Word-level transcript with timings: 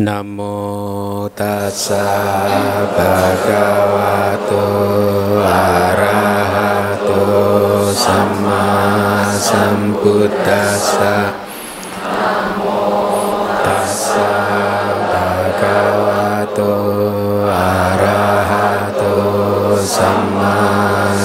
Namo 0.00 1.28
tassa 1.36 2.00
bhagavato 2.96 4.64
arahato 5.44 7.20
sama 7.92 8.64
sambuddhassa. 9.36 11.36
Namo 12.16 12.80
tassa 13.60 14.32
bhagavato 15.12 16.72
arahato 17.52 19.20
sama 19.84 20.56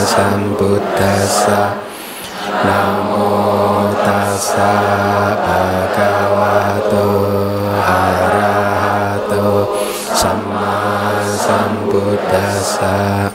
sambuddhassa 0.04 1.85
sambuddhassa 12.66 13.30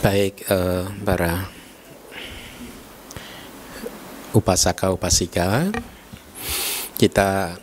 Baik 0.00 0.46
eh, 0.46 0.84
para 1.02 1.50
upasaka 4.30 4.94
upasika 4.94 5.68
kita 6.96 7.58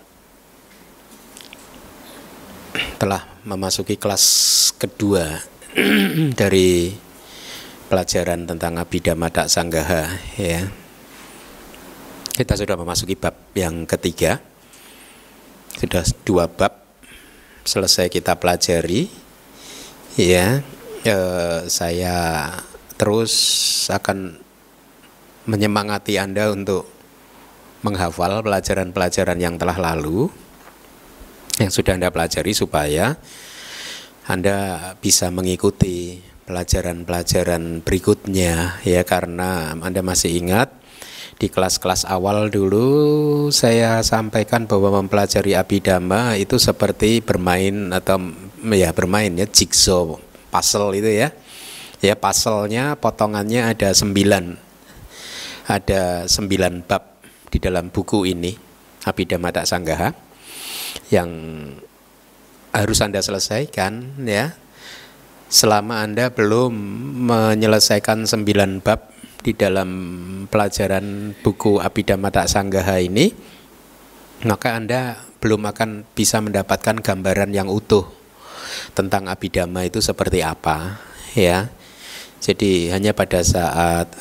telah 3.01 3.23
memasuki 3.47 3.97
kelas 3.97 4.25
kedua 4.77 5.39
dari 6.39 6.93
pelajaran 7.89 8.45
tentang 8.45 8.77
Abhidhamma 8.77 9.33
Dak 9.33 9.49
Sanggaha 9.49 10.13
ya. 10.37 10.69
Kita 12.33 12.53
sudah 12.57 12.77
memasuki 12.77 13.13
bab 13.17 13.37
yang 13.53 13.85
ketiga. 13.85 14.41
Sudah 15.77 16.05
dua 16.25 16.49
bab 16.49 16.82
selesai 17.63 18.11
kita 18.11 18.37
pelajari. 18.37 19.09
Ya, 20.19 20.61
eh, 21.03 21.59
saya 21.67 22.15
terus 22.95 23.33
akan 23.89 24.37
menyemangati 25.49 26.15
Anda 26.21 26.53
untuk 26.53 26.87
menghafal 27.83 28.39
pelajaran-pelajaran 28.45 29.39
yang 29.43 29.59
telah 29.59 29.75
lalu 29.75 30.31
yang 31.59 31.69
sudah 31.69 31.99
Anda 31.99 32.09
pelajari 32.09 32.55
supaya 32.55 33.19
Anda 34.23 34.79
bisa 35.03 35.27
mengikuti 35.35 36.23
pelajaran-pelajaran 36.47 37.83
berikutnya 37.83 38.79
ya 38.87 39.01
karena 39.03 39.75
Anda 39.75 39.99
masih 39.99 40.31
ingat 40.39 40.71
di 41.37 41.47
kelas-kelas 41.49 42.05
awal 42.07 42.47
dulu 42.53 43.49
saya 43.49 43.99
sampaikan 44.05 44.69
bahwa 44.69 45.01
mempelajari 45.01 45.57
abidama 45.57 46.37
itu 46.37 46.55
seperti 46.61 47.19
bermain 47.19 47.91
atau 47.91 48.21
ya 48.71 48.93
bermain 48.93 49.33
ya 49.33 49.49
jigsaw 49.49 50.17
puzzle 50.53 50.93
itu 50.93 51.09
ya. 51.09 51.33
Ya 52.03 52.13
puzzle-nya 52.13 52.93
potongannya 53.01 53.73
ada 53.73 53.89
sembilan. 53.89 54.61
Ada 55.65 56.29
sembilan 56.29 56.85
bab 56.85 57.23
di 57.47 57.57
dalam 57.57 57.89
buku 57.89 58.27
ini 58.27 58.51
Abhidhamma 59.07 59.55
Tak 59.55 59.65
Sanggaha 59.65 60.09
yang 61.09 61.31
harus 62.75 62.99
Anda 63.01 63.23
selesaikan 63.23 64.21
ya. 64.21 64.53
Selama 65.47 66.03
Anda 66.03 66.29
belum 66.29 66.73
menyelesaikan 67.29 68.27
sembilan 68.27 68.83
bab 68.83 69.12
di 69.43 69.51
dalam 69.51 69.89
pelajaran 70.47 71.35
buku 71.43 71.83
Abhidhamma 71.83 72.31
Tak 72.31 72.47
Sanggaha 72.47 73.03
ini 73.03 73.29
maka 74.47 74.75
Anda 74.75 75.19
belum 75.39 75.67
akan 75.67 76.07
bisa 76.15 76.39
mendapatkan 76.39 76.99
gambaran 76.99 77.51
yang 77.51 77.67
utuh 77.67 78.07
tentang 78.95 79.27
Abhidhamma 79.27 79.87
itu 79.87 79.99
seperti 79.99 80.43
apa 80.43 80.99
ya. 81.35 81.71
Jadi 82.43 82.91
hanya 82.91 83.15
pada 83.15 83.39
saat 83.39 84.11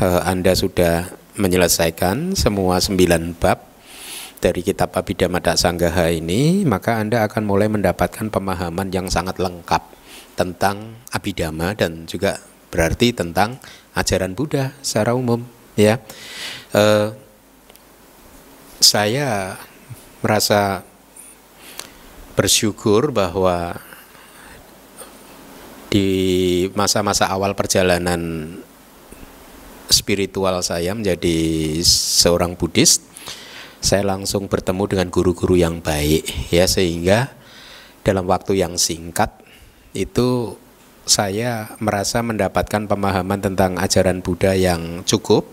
uh, 0.00 0.20
Anda 0.24 0.56
sudah 0.56 1.12
menyelesaikan 1.36 2.32
semua 2.32 2.80
sembilan 2.80 3.36
bab 3.36 3.60
dari 4.40 4.64
kitab 4.64 4.96
Abhidhamma 4.96 5.40
Sanggaha 5.56 6.08
ini, 6.08 6.64
maka 6.64 6.96
Anda 6.96 7.28
akan 7.28 7.44
mulai 7.44 7.68
mendapatkan 7.68 8.32
pemahaman 8.32 8.88
yang 8.92 9.12
sangat 9.12 9.36
lengkap 9.36 9.80
tentang 10.36 10.96
Abhidhamma 11.12 11.76
dan 11.76 12.08
juga 12.08 12.40
berarti 12.76 13.16
tentang 13.16 13.56
ajaran 13.96 14.36
Buddha 14.36 14.76
secara 14.84 15.16
umum. 15.16 15.40
Ya, 15.80 16.04
uh, 16.76 17.16
saya 18.84 19.56
merasa 20.20 20.84
bersyukur 22.36 23.16
bahwa 23.16 23.80
di 25.88 26.68
masa-masa 26.76 27.32
awal 27.32 27.56
perjalanan 27.56 28.52
spiritual 29.88 30.60
saya 30.60 30.92
menjadi 30.92 31.80
seorang 31.80 32.60
Buddhis, 32.60 33.00
saya 33.80 34.04
langsung 34.04 34.52
bertemu 34.52 34.84
dengan 34.84 35.08
guru-guru 35.08 35.56
yang 35.56 35.80
baik 35.80 36.52
ya 36.52 36.68
sehingga 36.68 37.32
dalam 38.04 38.28
waktu 38.28 38.60
yang 38.60 38.76
singkat 38.76 39.32
itu 39.96 40.60
saya 41.06 41.70
merasa 41.78 42.18
mendapatkan 42.18 42.90
pemahaman 42.90 43.38
tentang 43.38 43.78
ajaran 43.78 44.20
Buddha 44.20 44.58
yang 44.58 45.06
cukup. 45.06 45.46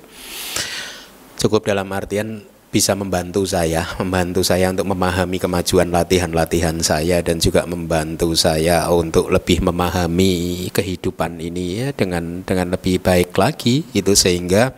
Cukup 1.37 1.69
dalam 1.69 1.85
artian 1.93 2.41
bisa 2.73 2.97
membantu 2.97 3.45
saya, 3.45 3.85
membantu 4.01 4.41
saya 4.41 4.73
untuk 4.73 4.89
memahami 4.89 5.37
kemajuan 5.37 5.93
latihan-latihan 5.93 6.81
saya 6.81 7.21
dan 7.21 7.37
juga 7.37 7.69
membantu 7.69 8.33
saya 8.33 8.89
untuk 8.89 9.29
lebih 9.29 9.61
memahami 9.61 10.67
kehidupan 10.73 11.37
ini 11.37 11.85
ya 11.85 11.87
dengan 11.93 12.41
dengan 12.41 12.73
lebih 12.73 12.97
baik 12.97 13.37
lagi 13.37 13.85
itu 13.93 14.17
sehingga 14.17 14.73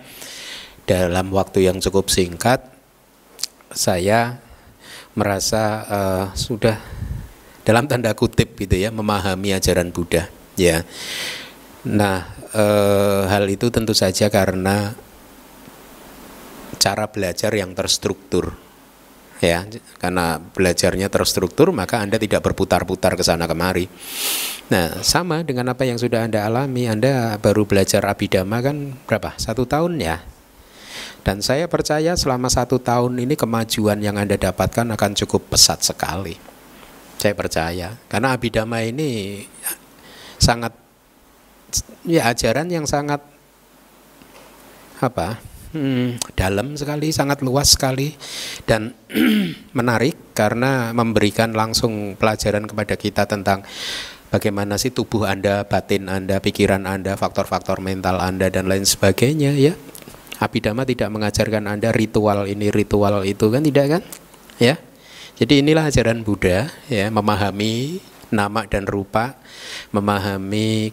dalam 0.84 1.32
waktu 1.32 1.72
yang 1.72 1.80
cukup 1.80 2.12
singkat 2.12 2.62
saya 3.72 4.44
merasa 5.16 5.64
uh, 5.88 6.26
sudah 6.36 6.78
dalam 7.64 7.88
tanda 7.88 8.12
kutip 8.14 8.60
gitu 8.60 8.76
ya 8.76 8.92
memahami 8.92 9.56
ajaran 9.56 9.90
Buddha 9.90 10.30
ya. 10.58 10.84
Nah, 11.86 12.26
uh, 12.56 13.30
hal 13.30 13.46
itu 13.52 13.70
tentu 13.70 13.94
saja 13.94 14.32
karena 14.32 14.96
cara 16.80 17.10
belajar 17.10 17.52
yang 17.54 17.74
terstruktur. 17.74 18.54
Ya 19.44 19.68
karena 20.00 20.40
belajarnya 20.40 21.12
terstruktur 21.12 21.76
maka 21.76 22.00
anda 22.00 22.16
tidak 22.16 22.40
berputar-putar 22.40 23.20
ke 23.20 23.24
sana 23.26 23.44
kemari. 23.52 23.92
Nah 24.72 25.04
sama 25.04 25.44
dengan 25.44 25.76
apa 25.76 25.84
yang 25.84 26.00
sudah 26.00 26.24
anda 26.24 26.48
alami. 26.48 26.88
Anda 26.88 27.36
baru 27.36 27.68
belajar 27.68 28.08
abidama 28.08 28.64
kan 28.64 28.96
berapa? 29.04 29.36
Satu 29.36 29.68
tahun 29.68 30.00
ya? 30.00 30.24
Dan 31.26 31.42
saya 31.44 31.66
percaya 31.68 32.16
selama 32.16 32.48
satu 32.48 32.80
tahun 32.80 33.18
ini 33.18 33.36
kemajuan 33.36 34.00
yang 34.00 34.16
anda 34.16 34.40
dapatkan 34.40 34.94
akan 34.94 35.12
cukup 35.26 35.58
pesat 35.58 35.84
sekali. 35.84 36.38
Saya 37.20 37.34
percaya. 37.34 37.98
Karena 38.08 38.38
abidama 38.38 38.86
ini 38.86 39.42
sangat 40.46 40.78
ya 42.06 42.30
ajaran 42.30 42.70
yang 42.70 42.86
sangat 42.86 43.20
apa 45.02 45.42
Hmm, 45.76 46.16
dalam 46.40 46.80
sekali, 46.80 47.12
sangat 47.12 47.44
luas 47.44 47.76
sekali 47.76 48.16
dan 48.64 48.96
menarik 49.78 50.32
karena 50.32 50.96
memberikan 50.96 51.52
langsung 51.52 52.16
pelajaran 52.16 52.64
kepada 52.64 52.96
kita 52.96 53.28
tentang 53.28 53.60
bagaimana 54.32 54.80
sih 54.80 54.96
tubuh 54.96 55.28
Anda, 55.28 55.68
batin 55.68 56.08
Anda, 56.08 56.40
pikiran 56.40 56.88
Anda, 56.88 57.20
faktor-faktor 57.20 57.84
mental 57.84 58.24
Anda 58.24 58.48
dan 58.48 58.72
lain 58.72 58.88
sebagainya 58.88 59.52
ya. 59.60 59.76
Abhidhamma 60.40 60.88
tidak 60.88 61.12
mengajarkan 61.12 61.68
Anda 61.68 61.92
ritual 61.92 62.48
ini, 62.48 62.72
ritual 62.72 63.28
itu 63.28 63.52
kan 63.52 63.60
tidak 63.68 64.00
kan? 64.00 64.02
Ya. 64.64 64.80
Jadi 65.36 65.60
inilah 65.60 65.92
ajaran 65.92 66.24
Buddha 66.24 66.72
ya, 66.88 67.12
memahami 67.12 68.00
nama 68.36 68.68
dan 68.68 68.84
rupa, 68.86 69.40
memahami 69.96 70.92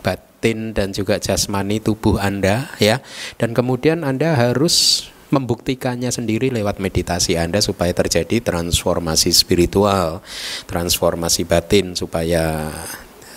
batin 0.00 0.72
dan 0.72 0.90
juga 0.96 1.20
jasmani 1.20 1.78
tubuh 1.78 2.18
Anda 2.18 2.72
ya. 2.80 3.04
Dan 3.36 3.52
kemudian 3.52 4.02
Anda 4.02 4.34
harus 4.34 5.06
membuktikannya 5.32 6.12
sendiri 6.12 6.52
lewat 6.52 6.76
meditasi 6.80 7.40
Anda 7.40 7.60
supaya 7.64 7.92
terjadi 7.96 8.40
transformasi 8.40 9.32
spiritual, 9.32 10.20
transformasi 10.68 11.48
batin 11.48 11.96
supaya 11.96 12.68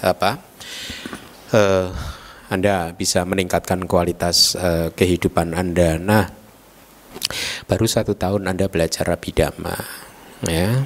apa? 0.04 0.40
Uh, 1.56 1.88
anda 2.46 2.94
bisa 2.94 3.26
meningkatkan 3.26 3.90
kualitas 3.90 4.54
uh, 4.54 4.94
kehidupan 4.94 5.58
Anda. 5.58 5.98
Nah, 5.98 6.30
baru 7.66 7.90
satu 7.90 8.14
tahun 8.14 8.46
Anda 8.46 8.70
belajar 8.70 9.10
Abhidhamma, 9.10 9.74
ya 10.46 10.86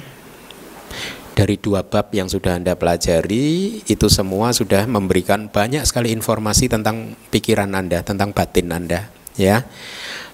dari 1.40 1.56
dua 1.56 1.80
bab 1.80 2.12
yang 2.12 2.28
sudah 2.28 2.60
Anda 2.60 2.76
pelajari 2.76 3.80
itu 3.88 4.06
semua 4.12 4.52
sudah 4.52 4.84
memberikan 4.84 5.48
banyak 5.48 5.88
sekali 5.88 6.12
informasi 6.12 6.68
tentang 6.68 7.16
pikiran 7.32 7.72
Anda, 7.72 8.04
tentang 8.04 8.36
batin 8.36 8.68
Anda, 8.68 9.08
ya. 9.40 9.64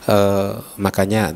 E, 0.03 0.17
makanya 0.75 1.31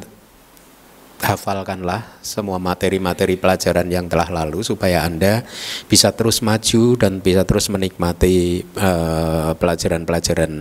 hafalkanlah 1.23 2.19
semua 2.19 2.59
materi-materi 2.59 3.39
pelajaran 3.39 3.87
yang 3.87 4.11
telah 4.11 4.43
lalu 4.43 4.67
supaya 4.67 5.07
Anda 5.07 5.47
bisa 5.87 6.11
terus 6.19 6.43
maju 6.43 6.99
dan 6.99 7.23
bisa 7.23 7.47
terus 7.47 7.71
menikmati 7.71 8.67
pelajaran 8.75 9.55
pelajaran-pelajaran 9.55 10.53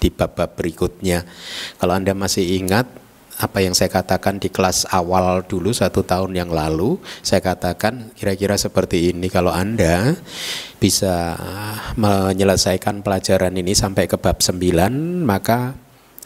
di 0.00 0.08
bab-bab 0.08 0.56
berikutnya. 0.56 1.28
Kalau 1.76 1.92
Anda 1.92 2.16
masih 2.16 2.56
ingat 2.56 3.01
apa 3.42 3.58
yang 3.58 3.74
saya 3.74 3.90
katakan 3.90 4.38
di 4.38 4.46
kelas 4.46 4.86
awal 4.94 5.42
dulu 5.42 5.74
satu 5.74 6.06
tahun 6.06 6.38
yang 6.38 6.54
lalu 6.54 7.02
saya 7.26 7.42
katakan 7.42 8.14
kira-kira 8.14 8.54
seperti 8.54 9.10
ini. 9.10 9.26
Kalau 9.26 9.50
anda 9.50 10.14
bisa 10.78 11.34
menyelesaikan 11.98 13.02
pelajaran 13.02 13.54
ini 13.58 13.74
sampai 13.74 14.06
ke 14.06 14.14
bab 14.14 14.38
9 14.38 14.62
maka 15.26 15.74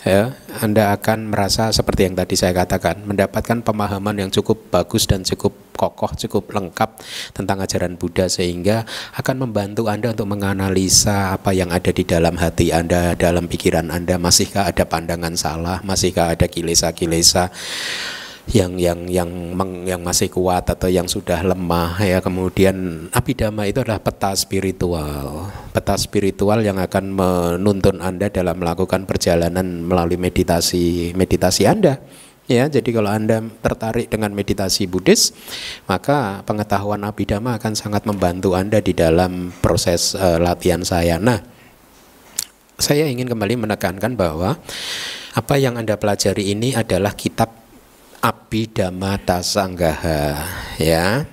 ya, 0.05 0.37
Anda 0.61 0.93
akan 0.93 1.33
merasa 1.33 1.73
seperti 1.73 2.11
yang 2.11 2.19
tadi 2.19 2.37
saya 2.37 2.53
katakan, 2.53 3.07
mendapatkan 3.07 3.63
pemahaman 3.65 4.27
yang 4.27 4.31
cukup 4.35 4.69
bagus 4.69 5.09
dan 5.09 5.25
cukup 5.25 5.55
kokoh, 5.77 6.13
cukup 6.17 6.53
lengkap 6.53 7.01
tentang 7.37 7.61
ajaran 7.61 7.95
Buddha 8.01 8.27
sehingga 8.27 8.85
akan 9.17 9.49
membantu 9.49 9.87
Anda 9.87 10.13
untuk 10.17 10.29
menganalisa 10.33 11.37
apa 11.37 11.53
yang 11.53 11.71
ada 11.71 11.93
di 11.93 12.03
dalam 12.03 12.37
hati 12.41 12.73
Anda, 12.73 13.17
dalam 13.17 13.47
pikiran 13.47 13.93
Anda, 13.93 14.21
masihkah 14.21 14.69
ada 14.69 14.85
pandangan 14.89 15.37
salah, 15.37 15.79
masihkah 15.85 16.33
ada 16.33 16.49
kilesa-kilesa 16.49 17.53
yang 18.47 18.79
yang 18.79 19.11
yang 19.11 19.31
meng, 19.59 19.83
yang 19.83 20.07
masih 20.07 20.31
kuat 20.31 20.71
atau 20.71 20.87
yang 20.87 21.11
sudah 21.11 21.43
lemah 21.43 21.99
ya. 21.99 22.23
Kemudian 22.23 23.09
abidama 23.11 23.67
itu 23.67 23.83
adalah 23.83 23.99
peta 23.99 24.31
spiritual. 24.39 25.51
Peta 25.75 25.99
spiritual 25.99 26.63
yang 26.63 26.79
akan 26.79 27.05
menuntun 27.11 27.99
anda 27.99 28.31
dalam 28.31 28.63
melakukan 28.63 29.03
perjalanan 29.03 29.83
melalui 29.83 30.15
meditasi 30.15 31.11
meditasi 31.19 31.67
anda 31.67 31.99
ya. 32.47 32.71
Jadi 32.71 32.95
kalau 32.95 33.11
anda 33.11 33.43
tertarik 33.43 34.07
dengan 34.07 34.31
meditasi 34.31 34.87
Buddhis 34.87 35.35
maka 35.91 36.47
pengetahuan 36.47 37.03
abidama 37.03 37.59
akan 37.59 37.75
sangat 37.75 38.07
membantu 38.07 38.55
anda 38.55 38.79
di 38.79 38.95
dalam 38.95 39.51
proses 39.59 40.15
uh, 40.15 40.39
latihan 40.39 40.87
saya. 40.87 41.19
Nah 41.19 41.43
saya 42.79 43.11
ingin 43.11 43.27
kembali 43.27 43.67
menekankan 43.67 44.15
bahwa 44.15 44.55
apa 45.35 45.55
yang 45.59 45.75
anda 45.75 45.99
pelajari 45.99 46.55
ini 46.55 46.79
adalah 46.79 47.13
kitab 47.13 47.66
Abhidhamma 48.21 49.21
Sanggaha 49.41 50.47
ya. 50.81 51.25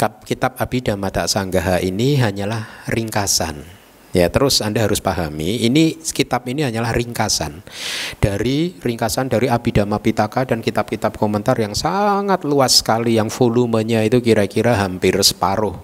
Kitab 0.00 0.56
Abhidhamma 0.56 1.12
Sanggaha 1.28 1.80
ini 1.84 2.16
hanyalah 2.16 2.88
ringkasan. 2.88 3.80
Ya, 4.10 4.26
terus 4.26 4.58
Anda 4.58 4.82
harus 4.82 4.98
pahami, 4.98 5.62
ini 5.62 5.94
kitab 6.02 6.42
ini 6.50 6.66
hanyalah 6.66 6.90
ringkasan 6.90 7.62
dari 8.18 8.74
ringkasan 8.82 9.30
dari 9.30 9.46
Abhidhamma 9.46 10.02
Pitaka 10.02 10.42
dan 10.50 10.66
kitab-kitab 10.66 11.14
komentar 11.14 11.54
yang 11.62 11.78
sangat 11.78 12.42
luas 12.42 12.82
sekali 12.82 13.22
yang 13.22 13.30
volumenya 13.30 14.02
itu 14.02 14.18
kira-kira 14.18 14.82
hampir 14.82 15.14
separuh 15.14 15.78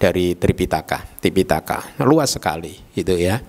dari 0.00 0.32
Tripitaka, 0.32 1.20
Tripitaka. 1.20 2.00
Luas 2.08 2.40
sekali 2.40 2.72
gitu 2.96 3.20
ya. 3.20 3.44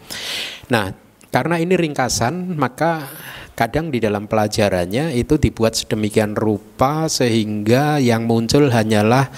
Nah, 0.67 0.91
karena 1.31 1.57
ini 1.63 1.79
ringkasan, 1.79 2.59
maka 2.59 3.07
kadang 3.53 3.93
di 3.93 4.01
dalam 4.01 4.25
pelajarannya 4.25 5.13
itu 5.13 5.37
dibuat 5.37 5.77
sedemikian 5.77 6.33
rupa 6.33 7.05
sehingga 7.05 8.01
yang 8.01 8.25
muncul 8.25 8.73
hanyalah 8.73 9.29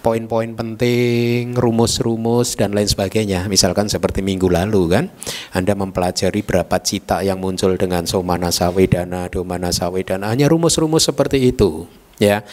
poin-poin 0.00 0.54
penting, 0.54 1.58
rumus-rumus 1.58 2.54
dan 2.54 2.72
lain 2.72 2.86
sebagainya. 2.86 3.50
Misalkan 3.50 3.90
seperti 3.90 4.22
minggu 4.22 4.46
lalu 4.46 4.82
kan, 4.90 5.04
Anda 5.50 5.74
mempelajari 5.74 6.46
berapa 6.46 6.78
cita 6.78 7.26
yang 7.26 7.42
muncul 7.42 7.74
dengan 7.74 8.06
somana 8.06 8.54
sawedana, 8.54 9.26
domana 9.26 9.74
sawedana, 9.74 10.30
hanya 10.30 10.46
rumus-rumus 10.46 11.10
seperti 11.10 11.50
itu 11.50 11.90
ya 12.16 12.44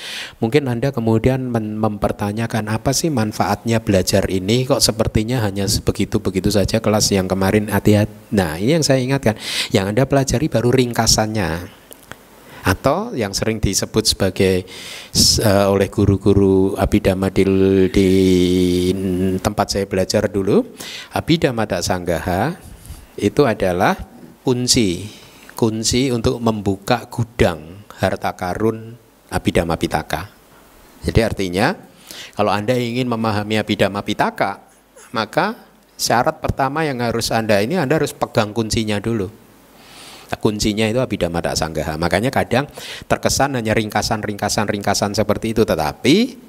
mungkin 0.43 0.67
anda 0.67 0.91
kemudian 0.91 1.47
mempertanyakan 1.53 2.67
apa 2.67 2.91
sih 2.91 3.07
manfaatnya 3.09 3.79
belajar 3.79 4.27
ini? 4.27 4.67
Kok 4.67 4.83
sepertinya 4.83 5.43
hanya 5.43 5.65
begitu 5.65 6.19
begitu 6.19 6.49
saja 6.51 6.83
kelas 6.83 7.11
yang 7.11 7.27
kemarin? 7.27 7.71
Hati-hati. 7.71 8.11
Nah 8.35 8.59
ini 8.59 8.79
yang 8.79 8.85
saya 8.85 8.99
ingatkan. 8.99 9.39
Yang 9.71 9.85
anda 9.95 10.03
pelajari 10.03 10.47
baru 10.51 10.69
ringkasannya. 10.71 11.81
Atau 12.63 13.11
yang 13.11 13.35
sering 13.35 13.59
disebut 13.59 14.07
sebagai 14.07 14.63
uh, 15.43 15.67
oleh 15.67 15.91
guru-guru 15.91 16.79
abidama 16.79 17.27
di, 17.27 17.43
di 17.91 18.09
tempat 19.43 19.67
saya 19.75 19.83
belajar 19.83 20.31
dulu 20.31 20.63
abidama 21.11 21.67
tak 21.67 21.83
sanggaha 21.83 22.55
itu 23.19 23.43
adalah 23.43 23.99
kunci 24.47 25.11
kunci 25.59 26.07
untuk 26.15 26.39
membuka 26.39 27.03
gudang 27.11 27.83
harta 27.99 28.31
karun 28.31 28.95
Abhidhamma 29.33 29.75
Pitaka. 29.75 30.29
Jadi 31.03 31.19
artinya 31.25 31.73
kalau 32.37 32.53
Anda 32.53 32.77
ingin 32.77 33.09
memahami 33.09 33.57
Abhidhamma 33.57 34.05
Pitaka, 34.05 34.61
maka 35.11 35.57
syarat 35.97 36.37
pertama 36.37 36.85
yang 36.85 37.01
harus 37.01 37.33
Anda 37.33 37.59
ini 37.59 37.75
Anda 37.77 37.97
harus 37.97 38.13
pegang 38.13 38.53
kuncinya 38.53 39.01
dulu. 39.01 39.27
Nah, 40.29 40.39
kuncinya 40.41 40.89
itu 40.89 40.97
Abhidhamma 40.97 41.41
Sanggaha. 41.53 41.97
Makanya 42.01 42.33
kadang 42.33 42.65
terkesan 43.05 43.53
hanya 43.53 43.77
ringkasan-ringkasan-ringkasan 43.77 45.13
seperti 45.13 45.53
itu, 45.53 45.61
tetapi 45.61 46.39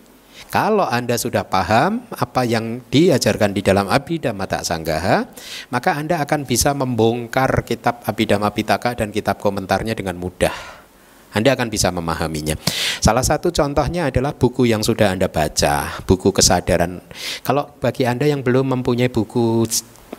kalau 0.48 0.86
Anda 0.88 1.20
sudah 1.20 1.44
paham 1.44 2.06
apa 2.14 2.48
yang 2.48 2.80
diajarkan 2.88 3.52
di 3.52 3.60
dalam 3.60 3.90
Abhidhamma 3.90 4.48
Sanggaha, 4.64 5.28
maka 5.68 6.00
Anda 6.00 6.22
akan 6.24 6.48
bisa 6.48 6.72
membongkar 6.72 7.66
kitab 7.68 8.00
Abhidhamma 8.08 8.54
Pitaka 8.56 8.96
dan 8.96 9.12
kitab 9.12 9.36
komentarnya 9.36 9.92
dengan 9.92 10.16
mudah. 10.16 10.73
Anda 11.34 11.58
akan 11.58 11.68
bisa 11.68 11.90
memahaminya. 11.90 12.54
Salah 13.02 13.26
satu 13.26 13.50
contohnya 13.50 14.08
adalah 14.08 14.32
buku 14.32 14.70
yang 14.70 14.86
sudah 14.86 15.10
Anda 15.10 15.26
baca, 15.26 15.98
buku 16.06 16.30
kesadaran. 16.30 17.02
Kalau 17.42 17.74
bagi 17.82 18.06
Anda 18.06 18.30
yang 18.30 18.46
belum 18.46 18.70
mempunyai 18.78 19.10
buku 19.10 19.66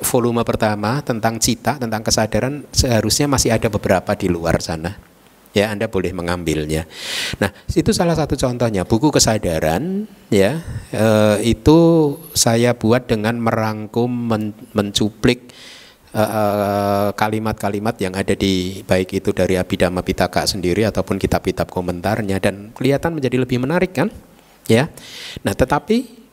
volume 0.03 0.43
pertama 0.43 0.99
tentang 0.99 1.39
cita, 1.39 1.79
tentang 1.79 2.03
kesadaran, 2.03 2.67
seharusnya 2.75 3.31
masih 3.31 3.55
ada 3.55 3.71
beberapa 3.71 4.11
di 4.13 4.27
luar 4.27 4.59
sana. 4.59 5.15
Ya, 5.55 5.71
Anda 5.71 5.87
boleh 5.87 6.11
mengambilnya. 6.11 6.83
Nah, 7.39 7.47
itu 7.71 7.95
salah 7.95 8.11
satu 8.11 8.35
contohnya 8.35 8.83
buku 8.83 9.07
kesadaran 9.07 10.03
ya. 10.27 10.59
E, 10.91 11.07
itu 11.47 11.79
saya 12.35 12.75
buat 12.75 13.07
dengan 13.07 13.39
merangkum 13.39 14.11
men, 14.11 14.51
mencuplik 14.75 15.55
kalimat-kalimat 17.15 17.95
uh, 17.99 18.01
yang 18.07 18.13
ada 18.15 18.31
di 18.31 18.79
baik 18.87 19.19
itu 19.19 19.35
dari 19.35 19.59
Abhidhamma 19.59 19.99
Pitaka 19.99 20.47
sendiri 20.47 20.87
ataupun 20.87 21.19
kitab-kitab 21.19 21.67
komentarnya 21.67 22.39
dan 22.39 22.71
kelihatan 22.71 23.19
menjadi 23.19 23.43
lebih 23.43 23.59
menarik 23.59 23.91
kan? 23.91 24.07
Ya. 24.71 24.87
Nah 25.43 25.51
tetapi 25.51 26.25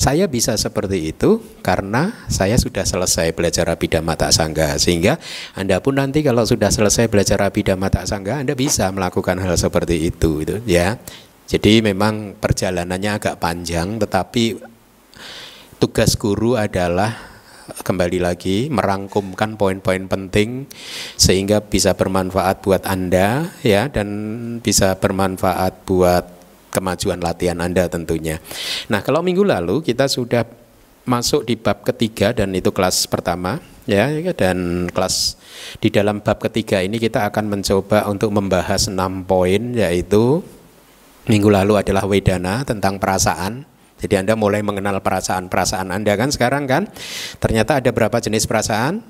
saya 0.00 0.24
bisa 0.30 0.56
seperti 0.56 1.12
itu 1.12 1.44
karena 1.60 2.24
saya 2.30 2.56
sudah 2.56 2.88
selesai 2.88 3.36
belajar 3.36 3.68
Abhidhamma 3.68 4.16
Tak 4.16 4.32
Sangga 4.32 4.78
sehingga 4.80 5.20
Anda 5.52 5.82
pun 5.84 6.00
nanti 6.00 6.24
kalau 6.24 6.46
sudah 6.46 6.72
selesai 6.72 7.10
belajar 7.12 7.42
Abhidhamma 7.44 7.92
Tak 7.92 8.08
Sangga 8.08 8.40
Anda 8.40 8.56
bisa 8.56 8.88
melakukan 8.94 9.36
hal 9.42 9.58
seperti 9.60 10.08
itu 10.08 10.40
itu 10.40 10.56
ya. 10.64 10.96
Jadi 11.50 11.82
memang 11.82 12.38
perjalanannya 12.38 13.10
agak 13.18 13.42
panjang 13.42 13.98
tetapi 13.98 14.62
tugas 15.82 16.14
guru 16.14 16.54
adalah 16.54 17.29
kembali 17.72 18.18
lagi 18.18 18.66
merangkumkan 18.70 19.54
poin-poin 19.54 20.06
penting 20.10 20.66
sehingga 21.14 21.62
bisa 21.62 21.94
bermanfaat 21.94 22.62
buat 22.62 22.82
Anda 22.86 23.54
ya 23.62 23.86
dan 23.86 24.08
bisa 24.62 24.98
bermanfaat 24.98 25.86
buat 25.86 26.24
kemajuan 26.70 27.18
latihan 27.18 27.58
Anda 27.58 27.90
tentunya. 27.90 28.38
Nah, 28.90 29.02
kalau 29.02 29.22
minggu 29.22 29.42
lalu 29.42 29.82
kita 29.82 30.06
sudah 30.06 30.46
masuk 31.08 31.48
di 31.48 31.58
bab 31.58 31.82
ketiga 31.82 32.30
dan 32.30 32.54
itu 32.54 32.70
kelas 32.70 33.08
pertama 33.10 33.58
ya 33.88 34.06
dan 34.36 34.86
kelas 34.92 35.34
di 35.82 35.88
dalam 35.90 36.20
bab 36.20 36.38
ketiga 36.38 36.84
ini 36.84 37.00
kita 37.00 37.26
akan 37.26 37.50
mencoba 37.50 38.06
untuk 38.06 38.30
membahas 38.30 38.86
enam 38.86 39.24
poin 39.24 39.74
yaitu 39.74 40.44
minggu 41.26 41.48
lalu 41.50 41.80
adalah 41.80 42.04
wedana 42.06 42.62
tentang 42.62 43.00
perasaan 43.00 43.66
jadi 44.00 44.24
Anda 44.24 44.34
mulai 44.34 44.64
mengenal 44.64 45.04
perasaan-perasaan 45.04 45.92
Anda 45.92 46.16
kan 46.16 46.32
sekarang 46.32 46.64
kan. 46.64 46.88
Ternyata 47.36 47.84
ada 47.84 47.92
berapa 47.92 48.16
jenis 48.16 48.48
perasaan? 48.48 49.04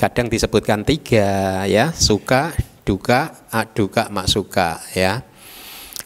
Kadang 0.00 0.26
disebutkan 0.26 0.82
tiga 0.82 1.62
ya, 1.68 1.94
suka, 1.94 2.50
duka, 2.82 3.46
aduka, 3.52 4.10
mak 4.10 4.26
suka 4.26 4.82
ya. 4.96 5.22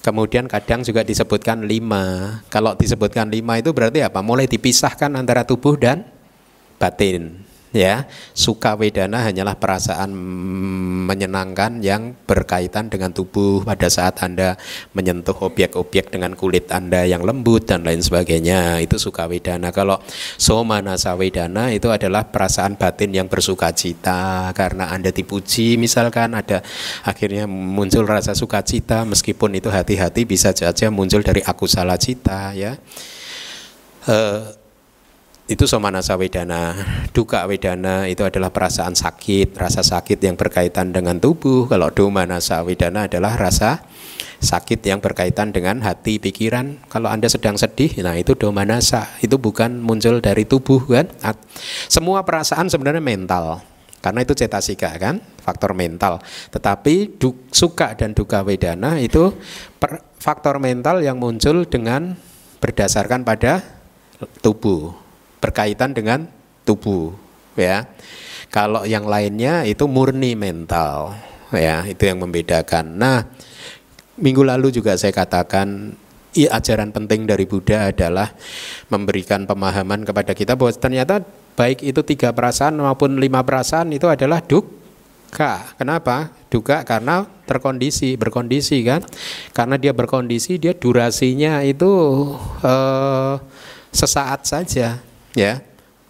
Kemudian 0.02 0.50
kadang 0.50 0.83
juga 0.83 1.07
disebutkan 1.07 1.62
lima. 1.62 2.37
Kalau 2.50 2.75
disebutkan 2.75 3.31
lima 3.31 3.62
itu 3.62 3.71
berarti 3.71 4.02
apa? 4.02 4.19
Mulai 4.19 4.50
dipisahkan 4.50 5.14
antara 5.14 5.47
tubuh 5.47 5.79
dan 5.79 6.02
batin. 6.83 7.51
Ya 7.73 8.05
suka 8.37 8.76
wedana 8.76 9.25
hanyalah 9.25 9.57
perasaan 9.57 10.12
menyenangkan 11.09 11.81
yang 11.81 12.12
berkaitan 12.29 12.93
dengan 12.93 13.11
tubuh 13.11 13.64
pada 13.64 13.88
saat 13.88 14.21
anda 14.21 14.61
menyentuh 14.93 15.35
objek-objek 15.35 16.12
dengan 16.12 16.37
kulit 16.37 16.69
anda 16.69 17.02
yang 17.09 17.25
lembut 17.25 17.67
dan 17.67 17.83
lain 17.83 18.05
sebagainya. 18.05 18.79
Itu 18.85 19.00
suka 19.00 19.26
wedana. 19.26 19.73
Kalau 19.73 19.99
somanasa 20.37 21.17
wedana 21.17 21.73
itu 21.73 21.88
adalah 21.88 22.29
perasaan 22.29 22.76
batin 22.76 23.11
yang 23.17 23.26
bersuka 23.26 23.73
cita. 23.73 24.52
Karena 24.52 24.93
anda 24.93 25.09
dipuji 25.11 25.81
misalkan 25.81 26.37
ada 26.37 26.61
akhirnya 27.02 27.49
muncul 27.49 28.05
rasa 28.05 28.37
sukacita 28.37 29.09
meskipun 29.09 29.57
itu 29.59 29.73
hati-hati 29.73 30.29
bisa 30.29 30.52
saja 30.52 30.93
muncul 30.93 31.25
dari 31.25 31.41
aku 31.43 31.64
salah 31.64 31.97
cita 31.97 32.52
ya. 32.52 32.76
Uh, 34.02 34.62
itu 35.52 35.68
somanasa 35.68 36.16
wedana. 36.16 36.73
Duka 37.12 37.44
wedana 37.44 38.09
itu 38.09 38.25
adalah 38.25 38.49
perasaan 38.49 38.97
sakit 38.97 39.52
rasa 39.52 39.85
sakit 39.85 40.16
yang 40.25 40.40
berkaitan 40.40 40.97
dengan 40.97 41.21
tubuh. 41.21 41.68
Kalau 41.68 41.92
domanasa 41.92 42.64
wedana 42.64 43.04
adalah 43.04 43.37
rasa 43.37 43.85
sakit 44.40 44.80
yang 44.80 45.04
berkaitan 45.04 45.52
dengan 45.52 45.85
hati 45.85 46.16
pikiran. 46.16 46.80
Kalau 46.88 47.12
anda 47.12 47.28
sedang 47.28 47.61
sedih 47.61 48.00
nah 48.00 48.16
itu 48.16 48.32
domanasa 48.32 49.12
itu 49.21 49.37
bukan 49.37 49.85
muncul 49.85 50.25
dari 50.25 50.49
tubuh 50.49 50.88
kan? 50.88 51.12
Semua 51.87 52.25
perasaan 52.25 52.73
sebenarnya 52.73 53.04
mental. 53.04 53.61
Karena 54.02 54.25
itu 54.25 54.35
cetasika 54.35 54.99
kan? 54.99 55.23
Faktor 55.38 55.78
mental. 55.78 56.18
Tetapi 56.50 57.23
du, 57.23 57.47
suka 57.54 57.94
dan 57.94 58.16
duka 58.16 58.42
wedana 58.42 58.99
itu 58.99 59.30
per, 59.78 60.02
faktor 60.18 60.59
mental 60.59 61.04
yang 61.04 61.23
muncul 61.23 61.62
dengan 61.68 62.18
berdasarkan 62.59 63.23
pada 63.23 63.62
tubuh 64.42 65.02
berkaitan 65.42 65.90
dengan 65.90 66.30
tubuh 66.62 67.11
ya. 67.58 67.90
Kalau 68.52 68.87
yang 68.87 69.08
lainnya 69.08 69.66
itu 69.66 69.88
murni 69.90 70.38
mental 70.38 71.16
ya, 71.50 71.82
itu 71.88 72.04
yang 72.04 72.22
membedakan. 72.22 73.00
Nah, 73.00 73.26
minggu 74.20 74.44
lalu 74.44 74.70
juga 74.70 74.94
saya 74.94 75.11
katakan 75.11 75.96
i, 76.37 76.44
ajaran 76.46 76.92
penting 76.92 77.25
dari 77.25 77.49
Buddha 77.49 77.88
adalah 77.88 78.30
memberikan 78.92 79.49
pemahaman 79.49 80.04
kepada 80.04 80.37
kita 80.37 80.52
bahwa 80.52 80.72
ternyata 80.76 81.25
baik 81.56 81.80
itu 81.80 82.00
tiga 82.04 82.32
perasaan 82.37 82.76
maupun 82.76 83.16
lima 83.16 83.40
perasaan 83.40 83.92
itu 83.96 84.04
adalah 84.04 84.44
duka. 84.44 85.72
Kenapa? 85.80 86.28
Duka 86.52 86.84
karena 86.84 87.25
terkondisi, 87.49 88.20
berkondisi 88.20 88.84
kan? 88.84 89.00
Karena 89.56 89.80
dia 89.80 89.96
berkondisi, 89.96 90.61
dia 90.61 90.76
durasinya 90.76 91.64
itu 91.64 91.88
uh, 92.61 93.40
sesaat 93.88 94.44
saja 94.44 95.00
ya. 95.37 95.61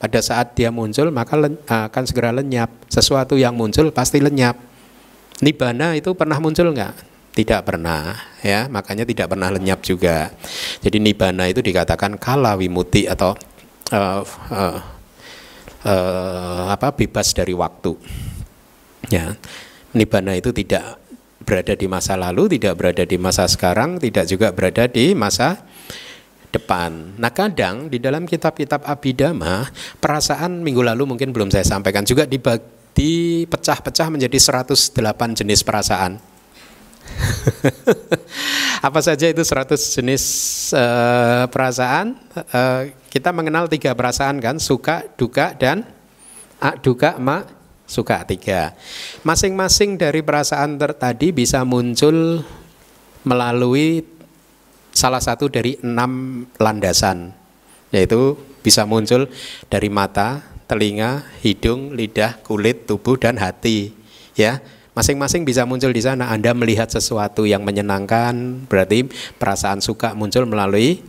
Pada 0.03 0.19
saat 0.19 0.59
dia 0.59 0.75
muncul 0.75 1.15
maka 1.15 1.39
akan 1.67 2.05
segera 2.11 2.35
lenyap. 2.35 2.71
Sesuatu 2.91 3.39
yang 3.39 3.55
muncul 3.55 3.95
pasti 3.95 4.19
lenyap. 4.19 4.59
Nibana 5.39 5.95
itu 5.95 6.11
pernah 6.19 6.43
muncul 6.43 6.75
nggak? 6.75 6.95
Tidak 7.39 7.61
pernah 7.63 8.19
ya. 8.43 8.67
Makanya 8.67 9.07
tidak 9.07 9.31
pernah 9.31 9.55
lenyap 9.55 9.79
juga. 9.87 10.35
Jadi 10.83 10.99
nibana 10.99 11.47
itu 11.47 11.63
dikatakan 11.63 12.19
kala 12.19 12.59
wimuti 12.59 13.07
atau 13.07 13.39
uh, 13.95 14.23
uh, 14.51 14.79
uh, 15.87 16.65
apa 16.75 16.91
bebas 16.99 17.31
dari 17.31 17.55
waktu. 17.55 17.95
Ya. 19.07 19.39
Nibana 19.95 20.35
itu 20.35 20.51
tidak 20.51 20.99
berada 21.43 21.75
di 21.75 21.87
masa 21.91 22.15
lalu 22.15 22.57
tidak 22.57 22.79
berada 22.79 23.03
di 23.03 23.19
masa 23.19 23.45
sekarang 23.51 23.99
tidak 23.99 24.31
juga 24.31 24.55
berada 24.55 24.87
di 24.87 25.13
masa 25.13 25.67
depan. 26.53 27.17
Nah 27.17 27.33
kadang 27.33 27.89
di 27.89 27.97
dalam 27.97 28.29
kitab-kitab 28.29 28.85
Abhidhamma 28.85 29.73
perasaan 29.99 30.61
minggu 30.61 30.85
lalu 30.85 31.09
mungkin 31.09 31.33
belum 31.33 31.49
saya 31.49 31.65
sampaikan 31.65 32.05
juga 32.05 32.29
dipecah-pecah 32.29 34.09
menjadi 34.13 34.37
108 34.37 34.93
jenis 35.41 35.65
perasaan. 35.65 36.21
Apa 38.87 39.01
saja 39.03 39.27
itu 39.27 39.43
100 39.43 39.75
jenis 39.79 40.25
uh, 40.77 41.49
perasaan? 41.49 42.19
Uh, 42.53 42.93
kita 43.09 43.33
mengenal 43.35 43.67
tiga 43.67 43.97
perasaan 43.97 44.39
kan, 44.39 44.59
suka, 44.59 45.07
duka, 45.17 45.55
dan 45.57 45.87
uh, 46.61 46.75
duka, 46.79 47.17
ma, 47.19 47.47
suka 47.87 48.25
tiga. 48.27 48.75
Masing-masing 49.23 50.01
dari 50.01 50.25
perasaan 50.25 50.79
tadi 50.79 51.31
bisa 51.31 51.63
muncul 51.63 52.43
melalui 53.23 54.03
salah 54.93 55.21
satu 55.21 55.49
dari 55.49 55.81
enam 55.81 56.45
landasan 56.57 57.33
yaitu 57.93 58.41
bisa 58.65 58.89
muncul 58.89 59.29
dari 59.69 59.93
mata, 59.93 60.41
telinga, 60.71 61.27
hidung, 61.45 61.93
lidah, 61.93 62.41
kulit, 62.41 62.89
tubuh 62.89 63.21
dan 63.21 63.37
hati 63.37 63.93
ya. 64.39 64.63
Masing-masing 64.93 65.49
bisa 65.49 65.65
muncul 65.65 65.89
di 65.89 66.05
sana. 66.05 66.29
Anda 66.29 66.53
melihat 66.53 66.93
sesuatu 66.93 67.49
yang 67.49 67.65
menyenangkan 67.65 68.69
berarti 68.69 69.09
perasaan 69.41 69.81
suka 69.81 70.13
muncul 70.13 70.45
melalui 70.45 71.01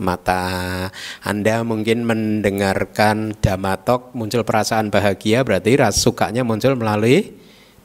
mata. 0.00 0.88
Anda 1.20 1.60
mungkin 1.60 2.08
mendengarkan 2.08 3.36
damatok 3.36 4.16
muncul 4.16 4.40
perasaan 4.40 4.88
bahagia 4.88 5.44
berarti 5.44 5.76
rasa 5.76 6.00
sukanya 6.00 6.48
muncul 6.48 6.80
melalui 6.80 7.36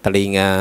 telinga 0.02 0.52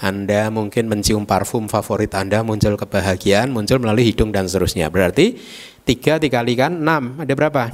Anda 0.00 0.48
mungkin 0.48 0.88
mencium 0.88 1.28
parfum 1.28 1.68
favorit 1.68 2.10
Anda 2.16 2.40
muncul 2.40 2.74
kebahagiaan 2.74 3.52
muncul 3.52 3.78
melalui 3.78 4.10
hidung 4.10 4.32
dan 4.32 4.48
seterusnya. 4.48 4.88
Berarti 4.88 5.36
tiga 5.84 6.16
dikalikan 6.16 6.80
enam 6.80 7.20
ada 7.20 7.32
berapa? 7.36 7.70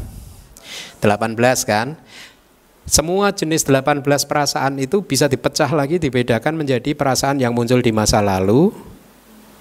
18 1.01 1.39
kan? 1.65 1.97
Semua 2.83 3.31
jenis 3.31 3.63
18 3.63 4.03
perasaan 4.03 4.83
itu 4.83 5.07
bisa 5.07 5.31
dipecah 5.31 5.71
lagi 5.71 6.03
dibedakan 6.03 6.59
menjadi 6.59 6.99
perasaan 6.99 7.39
yang 7.39 7.55
muncul 7.55 7.79
di 7.79 7.95
masa 7.95 8.19
lalu 8.19 8.75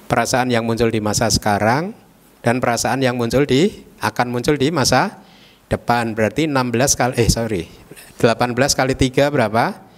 perasaan 0.10 0.52
yang 0.52 0.68
muncul 0.68 0.92
di 0.92 1.00
masa 1.00 1.30
sekarang 1.30 1.94
dan 2.42 2.58
perasaan 2.60 3.00
yang 3.00 3.16
muncul 3.16 3.46
di 3.46 3.86
akan 4.02 4.28
muncul 4.34 4.58
di 4.58 4.74
masa 4.74 5.22
depan. 5.70 6.18
Berarti 6.18 6.50
16 6.50 7.00
kali 7.00 7.14
eh 7.22 7.30
sorry 7.30 7.64
18 8.18 8.58
kali 8.58 8.94
3 8.98 9.30
berapa 9.30 9.91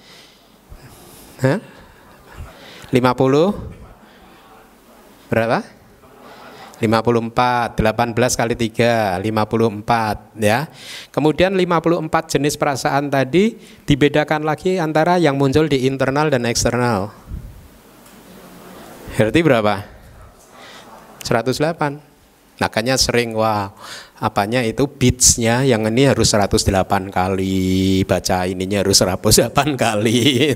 50 1.44 2.94
berapa? 5.34 5.60
54, 6.84 7.80
18 7.80 8.40
kali 8.40 8.56
3, 8.60 9.24
54 9.24 10.36
ya. 10.44 10.68
Kemudian 11.16 11.56
54 11.56 12.34
jenis 12.36 12.60
perasaan 12.60 13.08
tadi 13.08 13.56
dibedakan 13.88 14.44
lagi 14.44 14.76
antara 14.84 15.16
yang 15.16 15.40
muncul 15.40 15.72
di 15.72 15.88
internal 15.88 16.28
dan 16.28 16.44
eksternal. 16.44 17.16
Berarti 19.16 19.40
berapa? 19.40 19.76
108. 21.24 22.13
Makanya 22.62 22.96
sering 23.02 23.34
wah 23.34 23.74
apanya 24.24 24.64
itu 24.64 24.88
beatsnya 24.88 25.68
yang 25.68 25.84
ini 25.84 26.08
harus 26.08 26.32
108 26.32 27.12
kali 27.12 28.08
baca 28.08 28.48
ininya 28.48 28.80
harus 28.80 29.04
108 29.04 29.52
kali 29.76 30.56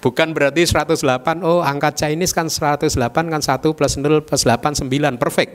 bukan 0.00 0.28
berarti 0.32 0.64
108 0.64 1.44
oh 1.44 1.60
angka 1.60 1.92
Chinese 1.92 2.32
kan 2.32 2.48
108 2.48 2.88
kan 3.12 3.42
1 3.44 3.60
plus 3.76 3.92
0 4.00 4.24
plus 4.24 4.42
8 4.48 4.88
9 4.88 5.20
perfect 5.20 5.52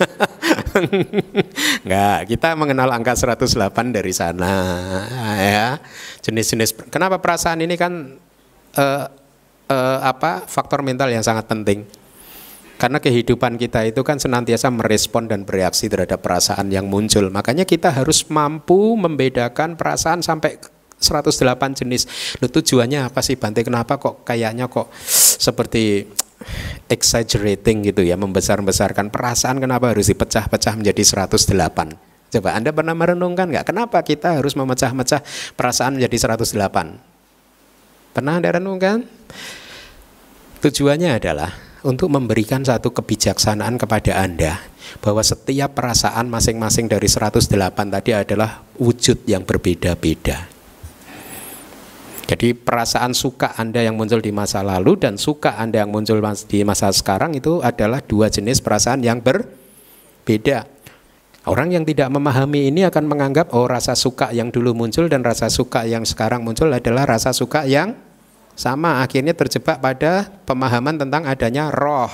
Enggak, 1.84 2.32
kita 2.32 2.56
mengenal 2.56 2.88
angka 2.88 3.12
108 3.12 3.68
dari 3.92 4.16
sana 4.16 4.52
ya. 5.36 5.76
Jenis-jenis 6.24 6.88
kenapa 6.88 7.20
perasaan 7.20 7.60
ini 7.60 7.76
kan 7.76 8.16
uh, 8.80 9.04
uh, 9.70 9.98
apa 10.02 10.44
faktor 10.50 10.82
mental 10.82 11.08
yang 11.08 11.22
sangat 11.22 11.46
penting. 11.46 11.86
Karena 12.80 12.96
kehidupan 12.96 13.60
kita 13.60 13.84
itu 13.84 14.00
kan 14.00 14.16
senantiasa 14.16 14.72
merespon 14.72 15.28
dan 15.28 15.44
bereaksi 15.44 15.92
terhadap 15.92 16.24
perasaan 16.24 16.72
yang 16.72 16.88
muncul. 16.88 17.28
Makanya 17.28 17.68
kita 17.68 17.92
harus 17.92 18.24
mampu 18.32 18.96
membedakan 18.96 19.76
perasaan 19.76 20.24
sampai 20.24 20.56
108 20.96 21.80
jenis. 21.84 22.08
Lu 22.40 22.48
tujuannya 22.48 23.04
apa 23.04 23.20
sih 23.20 23.36
Bante? 23.36 23.60
Kenapa 23.60 24.00
kok 24.00 24.24
kayaknya 24.24 24.72
kok 24.72 24.88
seperti 25.40 26.08
exaggerating 26.88 27.84
gitu 27.84 28.00
ya, 28.00 28.16
membesar-besarkan 28.16 29.12
perasaan 29.12 29.60
kenapa 29.60 29.92
harus 29.92 30.08
dipecah-pecah 30.08 30.80
menjadi 30.80 31.28
108? 31.28 32.32
Coba 32.32 32.48
Anda 32.56 32.70
pernah 32.72 32.96
merenungkan 32.96 33.50
nggak 33.52 33.74
kenapa 33.74 34.00
kita 34.06 34.40
harus 34.40 34.56
memecah-mecah 34.56 35.20
perasaan 35.52 36.00
menjadi 36.00 36.32
108? 36.38 37.09
Pernah 38.10 38.42
Anda 38.42 38.58
renungkan? 38.58 39.06
Tujuannya 40.60 41.16
adalah 41.16 41.54
untuk 41.86 42.12
memberikan 42.12 42.60
satu 42.60 42.90
kebijaksanaan 42.92 43.80
kepada 43.80 44.18
Anda 44.20 44.60
bahwa 45.00 45.22
setiap 45.22 45.78
perasaan 45.78 46.26
masing-masing 46.26 46.90
dari 46.90 47.06
108 47.06 47.46
tadi 47.72 48.10
adalah 48.12 48.66
wujud 48.76 49.24
yang 49.30 49.46
berbeda-beda. 49.46 50.50
Jadi 52.30 52.54
perasaan 52.54 53.10
suka 53.10 53.58
Anda 53.58 53.82
yang 53.82 53.98
muncul 53.98 54.22
di 54.22 54.30
masa 54.30 54.62
lalu 54.62 54.98
dan 54.98 55.18
suka 55.18 55.58
Anda 55.58 55.82
yang 55.82 55.90
muncul 55.90 56.22
di 56.46 56.62
masa 56.62 56.90
sekarang 56.94 57.34
itu 57.34 57.58
adalah 57.58 58.02
dua 58.02 58.30
jenis 58.30 58.62
perasaan 58.62 59.02
yang 59.02 59.18
ber 59.18 59.46
beda. 60.22 60.66
Orang 61.50 61.74
yang 61.74 61.82
tidak 61.82 62.14
memahami 62.14 62.70
ini 62.70 62.86
akan 62.86 63.10
menganggap 63.10 63.50
oh 63.58 63.66
rasa 63.66 63.98
suka 63.98 64.30
yang 64.30 64.54
dulu 64.54 64.70
muncul 64.70 65.10
dan 65.10 65.26
rasa 65.26 65.50
suka 65.50 65.82
yang 65.82 66.06
sekarang 66.06 66.46
muncul 66.46 66.70
adalah 66.70 67.10
rasa 67.10 67.34
suka 67.34 67.66
yang 67.66 67.98
sama. 68.54 69.02
Akhirnya 69.02 69.34
terjebak 69.34 69.82
pada 69.82 70.30
pemahaman 70.46 70.94
tentang 71.02 71.26
adanya 71.26 71.74
roh 71.74 72.06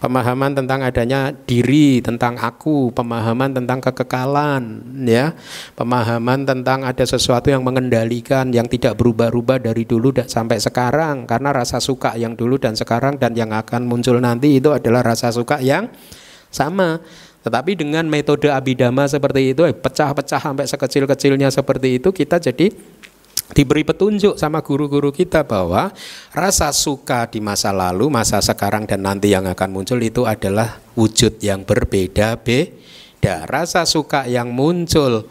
pemahaman 0.00 0.56
tentang 0.56 0.80
adanya 0.80 1.28
diri, 1.44 2.00
tentang 2.00 2.40
aku, 2.40 2.88
pemahaman 2.96 3.52
tentang 3.52 3.84
kekekalan, 3.84 4.80
ya, 5.04 5.36
pemahaman 5.76 6.48
tentang 6.48 6.88
ada 6.88 7.04
sesuatu 7.04 7.52
yang 7.52 7.60
mengendalikan, 7.60 8.48
yang 8.48 8.64
tidak 8.64 8.96
berubah-ubah 8.96 9.60
dari 9.60 9.84
dulu 9.84 10.16
sampai 10.24 10.56
sekarang, 10.56 11.28
karena 11.28 11.52
rasa 11.52 11.84
suka 11.84 12.16
yang 12.16 12.32
dulu 12.32 12.56
dan 12.56 12.72
sekarang 12.72 13.20
dan 13.20 13.36
yang 13.36 13.52
akan 13.52 13.84
muncul 13.84 14.16
nanti 14.16 14.56
itu 14.56 14.72
adalah 14.72 15.04
rasa 15.04 15.28
suka 15.28 15.60
yang 15.60 15.92
sama. 16.48 17.04
Tetapi 17.40 17.72
dengan 17.72 18.04
metode 18.04 18.52
abidama 18.52 19.08
seperti 19.08 19.56
itu, 19.56 19.64
eh, 19.64 19.72
pecah-pecah 19.72 20.40
sampai 20.40 20.68
sekecil-kecilnya 20.68 21.48
seperti 21.48 21.96
itu, 21.96 22.12
kita 22.12 22.36
jadi 22.36 22.68
diberi 23.50 23.82
petunjuk 23.82 24.38
sama 24.38 24.62
guru-guru 24.62 25.10
kita 25.10 25.42
bahwa 25.42 25.90
rasa 26.30 26.70
suka 26.70 27.26
di 27.26 27.42
masa 27.42 27.74
lalu, 27.74 28.12
masa 28.12 28.38
sekarang 28.38 28.86
dan 28.86 29.02
nanti 29.02 29.32
yang 29.32 29.48
akan 29.48 29.68
muncul 29.72 29.98
itu 29.98 30.28
adalah 30.28 30.78
wujud 30.94 31.40
yang 31.42 31.66
berbeda-beda. 31.66 33.48
Rasa 33.48 33.88
suka 33.88 34.28
yang 34.28 34.54
muncul 34.54 35.26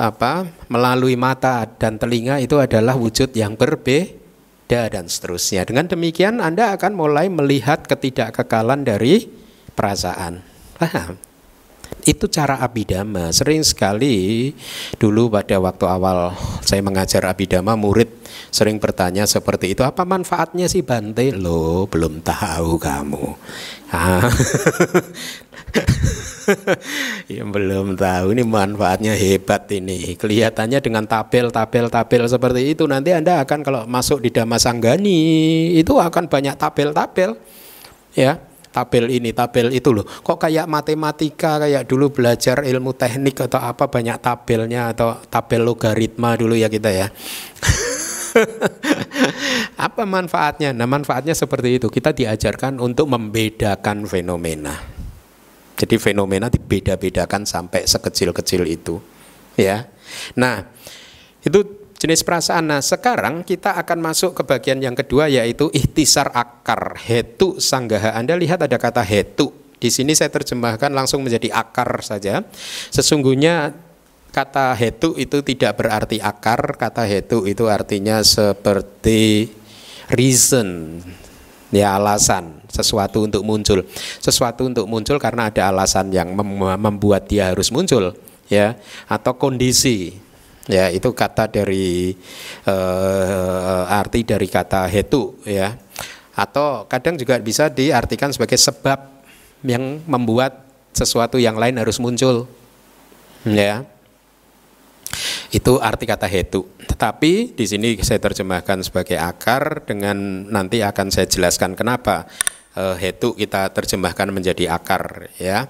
apa 0.00 0.48
melalui 0.72 1.18
mata 1.18 1.68
dan 1.68 2.00
telinga 2.00 2.40
itu 2.40 2.56
adalah 2.56 2.96
wujud 2.96 3.34
yang 3.36 3.58
berbeda 3.58 4.88
dan 4.88 5.04
seterusnya. 5.10 5.68
Dengan 5.68 5.90
demikian 5.90 6.40
Anda 6.40 6.72
akan 6.78 6.96
mulai 6.96 7.28
melihat 7.28 7.84
ketidakkekalan 7.84 8.88
dari 8.88 9.28
perasaan. 9.76 10.40
Paham? 10.80 11.29
Itu 12.04 12.26
cara 12.28 12.60
abidama. 12.60 13.32
Sering 13.32 13.64
sekali 13.64 14.52
dulu 14.96 15.28
pada 15.32 15.60
waktu 15.60 15.84
awal 15.86 16.34
saya 16.64 16.80
mengajar 16.80 17.24
abidama, 17.28 17.76
murid 17.76 18.08
sering 18.50 18.80
bertanya 18.82 19.24
seperti 19.24 19.72
itu. 19.72 19.82
Apa 19.86 20.04
manfaatnya 20.08 20.66
sih 20.66 20.82
Bante? 20.82 21.32
Lo 21.34 21.86
belum 21.86 22.20
tahu 22.24 22.80
kamu. 22.80 23.24
Ah. 23.90 24.26
ya 27.30 27.46
belum 27.46 27.94
tahu 27.94 28.26
ini 28.34 28.42
manfaatnya 28.42 29.14
hebat 29.14 29.70
ini. 29.70 30.18
Kelihatannya 30.18 30.78
dengan 30.82 31.06
tabel-tabel-tabel 31.06 32.26
seperti 32.26 32.74
itu 32.74 32.84
nanti 32.90 33.14
Anda 33.14 33.42
akan 33.46 33.60
kalau 33.62 33.82
masuk 33.86 34.22
di 34.24 34.30
Damasanggani 34.34 35.20
itu 35.78 35.94
akan 35.98 36.26
banyak 36.26 36.54
tabel-tabel. 36.58 37.38
Ya 38.10 38.49
tabel 38.70 39.10
ini, 39.10 39.34
tabel 39.34 39.74
itu 39.74 39.90
loh. 39.90 40.06
Kok 40.06 40.38
kayak 40.38 40.66
matematika 40.70 41.58
kayak 41.58 41.86
dulu 41.90 42.14
belajar 42.14 42.62
ilmu 42.62 42.94
teknik 42.94 43.46
atau 43.50 43.58
apa 43.58 43.90
banyak 43.90 44.16
tabelnya 44.22 44.94
atau 44.94 45.18
tabel 45.26 45.66
logaritma 45.66 46.38
dulu 46.38 46.54
ya 46.54 46.70
kita 46.70 46.90
ya. 46.90 47.06
apa 49.86 50.02
manfaatnya? 50.06 50.70
Nah, 50.70 50.86
manfaatnya 50.86 51.34
seperti 51.34 51.82
itu. 51.82 51.86
Kita 51.90 52.14
diajarkan 52.14 52.78
untuk 52.78 53.10
membedakan 53.10 54.06
fenomena. 54.06 54.78
Jadi 55.74 55.96
fenomena 55.96 56.52
dibeda-bedakan 56.52 57.48
sampai 57.48 57.88
sekecil-kecil 57.88 58.68
itu, 58.68 59.00
ya. 59.56 59.88
Nah, 60.36 60.68
itu 61.40 61.79
jenis 62.00 62.24
perasaan. 62.24 62.72
Nah, 62.72 62.80
sekarang 62.80 63.44
kita 63.44 63.76
akan 63.76 64.00
masuk 64.00 64.40
ke 64.40 64.42
bagian 64.48 64.80
yang 64.80 64.96
kedua 64.96 65.28
yaitu 65.28 65.68
ihtisar 65.76 66.32
akar, 66.32 66.96
hetu 66.96 67.60
sanggaha. 67.60 68.16
Anda 68.16 68.40
lihat 68.40 68.64
ada 68.64 68.80
kata 68.80 69.04
hetu. 69.04 69.52
Di 69.76 69.92
sini 69.92 70.16
saya 70.16 70.32
terjemahkan 70.32 70.88
langsung 70.92 71.20
menjadi 71.20 71.52
akar 71.52 72.00
saja. 72.00 72.40
Sesungguhnya 72.88 73.76
kata 74.32 74.72
hetu 74.76 75.12
itu 75.20 75.44
tidak 75.44 75.76
berarti 75.76 76.20
akar, 76.24 76.80
kata 76.80 77.04
hetu 77.04 77.44
itu 77.44 77.68
artinya 77.68 78.24
seperti 78.24 79.52
reason, 80.12 81.00
ya 81.68 82.00
alasan 82.00 82.64
sesuatu 82.68 83.24
untuk 83.28 83.44
muncul. 83.44 83.84
Sesuatu 84.20 84.68
untuk 84.68 84.84
muncul 84.88 85.16
karena 85.16 85.52
ada 85.52 85.68
alasan 85.68 86.12
yang 86.12 86.32
membuat 86.76 87.28
dia 87.28 87.52
harus 87.52 87.72
muncul, 87.72 88.12
ya, 88.52 88.76
atau 89.08 89.34
kondisi 89.40 90.29
ya 90.70 90.86
itu 90.88 91.10
kata 91.10 91.50
dari 91.50 92.14
uh, 92.64 93.84
arti 93.90 94.22
dari 94.22 94.46
kata 94.46 94.86
hetu 94.86 95.36
ya. 95.44 95.74
Atau 96.38 96.88
kadang 96.88 97.18
juga 97.18 97.36
bisa 97.42 97.68
diartikan 97.68 98.32
sebagai 98.32 98.56
sebab 98.56 99.20
yang 99.66 100.00
membuat 100.08 100.64
sesuatu 100.94 101.36
yang 101.36 101.58
lain 101.58 101.76
harus 101.76 102.00
muncul 102.00 102.48
ya. 103.44 103.84
Itu 105.50 105.82
arti 105.82 106.06
kata 106.06 106.30
hetu. 106.30 106.64
Tetapi 106.86 107.58
di 107.58 107.64
sini 107.66 107.98
saya 108.00 108.22
terjemahkan 108.22 108.86
sebagai 108.86 109.18
akar 109.18 109.82
dengan 109.82 110.46
nanti 110.46 110.80
akan 110.80 111.10
saya 111.10 111.26
jelaskan 111.26 111.74
kenapa 111.74 112.30
uh, 112.78 112.94
hetu 112.96 113.34
kita 113.34 113.68
terjemahkan 113.74 114.30
menjadi 114.30 114.70
akar 114.70 115.28
ya. 115.36 115.66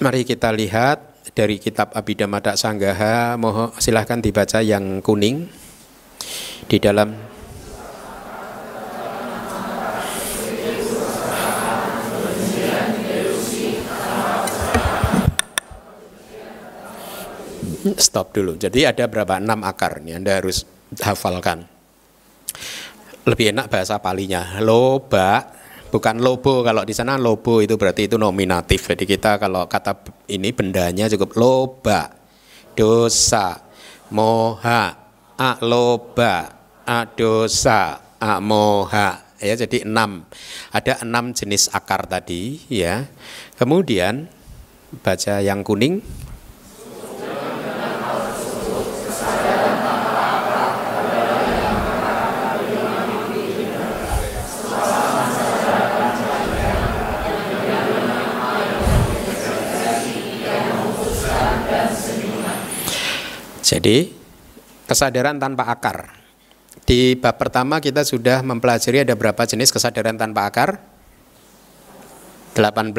Mari 0.00 0.24
kita 0.28 0.52
lihat 0.52 1.05
dari 1.36 1.60
kitab 1.60 1.92
Abhidhamma 1.92 2.40
Sanggaha 2.56 3.36
mohon 3.36 3.68
silahkan 3.76 4.24
dibaca 4.24 4.64
yang 4.64 5.04
kuning 5.04 5.44
di 6.64 6.80
dalam 6.80 7.12
stop 18.00 18.32
dulu. 18.32 18.56
Jadi 18.56 18.88
ada 18.88 19.04
berapa 19.04 19.36
enam 19.36 19.60
akar 19.60 20.00
nih 20.00 20.16
Anda 20.16 20.40
harus 20.40 20.64
hafalkan. 21.04 21.68
Lebih 23.28 23.52
enak 23.52 23.68
bahasa 23.68 24.00
palinya. 24.00 24.56
Loba 24.64 25.52
bukan 25.90 26.18
lobo 26.18 26.66
kalau 26.66 26.82
di 26.82 26.92
sana 26.92 27.16
lobo 27.16 27.62
itu 27.62 27.78
berarti 27.78 28.10
itu 28.10 28.16
nominatif. 28.18 28.92
Jadi 28.92 29.04
kita 29.06 29.38
kalau 29.38 29.66
kata 29.70 29.96
ini 30.30 30.50
bendanya 30.50 31.06
cukup 31.10 31.36
loba 31.38 32.12
dosa 32.76 33.62
moha 34.12 34.94
loba 35.62 36.34
a 36.86 36.98
dosa 37.06 38.00
moha. 38.40 39.26
Ya 39.36 39.52
jadi 39.52 39.84
enam. 39.84 40.24
Ada 40.72 41.04
enam 41.04 41.36
jenis 41.36 41.68
akar 41.68 42.08
tadi 42.08 42.64
ya. 42.72 43.04
Kemudian 43.60 44.32
baca 45.04 45.44
yang 45.44 45.60
kuning 45.60 46.00
Jadi 63.66 64.14
kesadaran 64.86 65.42
tanpa 65.42 65.66
akar. 65.66 66.14
Di 66.86 67.18
bab 67.18 67.34
pertama 67.34 67.82
kita 67.82 68.06
sudah 68.06 68.38
mempelajari 68.46 69.02
ada 69.02 69.18
berapa 69.18 69.42
jenis 69.42 69.74
kesadaran 69.74 70.14
tanpa 70.14 70.46
akar? 70.46 70.78
18. 72.54 72.94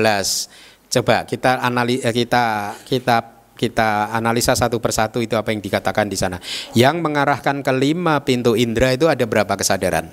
Coba 0.92 1.24
kita 1.24 1.64
analisa 1.64 2.12
eh, 2.12 2.16
kita 2.16 2.44
kita 2.84 3.18
kita 3.56 4.12
analisa 4.12 4.60
satu 4.60 4.84
persatu 4.84 5.24
itu 5.24 5.40
apa 5.40 5.56
yang 5.56 5.64
dikatakan 5.64 6.12
di 6.12 6.20
sana. 6.20 6.44
Yang 6.76 7.00
mengarahkan 7.00 7.64
ke 7.64 7.72
lima 7.72 8.28
pintu 8.28 8.60
indera 8.60 8.92
itu 8.92 9.08
ada 9.08 9.24
berapa 9.24 9.56
kesadaran? 9.56 10.12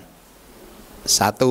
Satu 1.02 1.50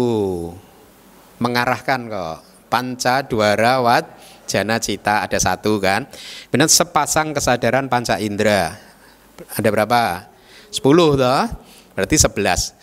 mengarahkan 1.44 2.08
kok 2.08 2.38
panca 2.72 3.20
dwara 3.28 3.84
wat 3.84 4.08
jana 4.48 4.80
cita 4.80 5.28
ada 5.28 5.36
satu 5.36 5.84
kan. 5.84 6.08
Kemudian 6.48 6.72
sepasang 6.72 7.36
kesadaran 7.36 7.92
panca 7.92 8.16
indera 8.16 8.93
ada 9.56 9.70
berapa? 9.70 10.30
10 10.74 10.84
toh. 11.18 11.44
Berarti 11.94 12.16
11. 12.18 12.74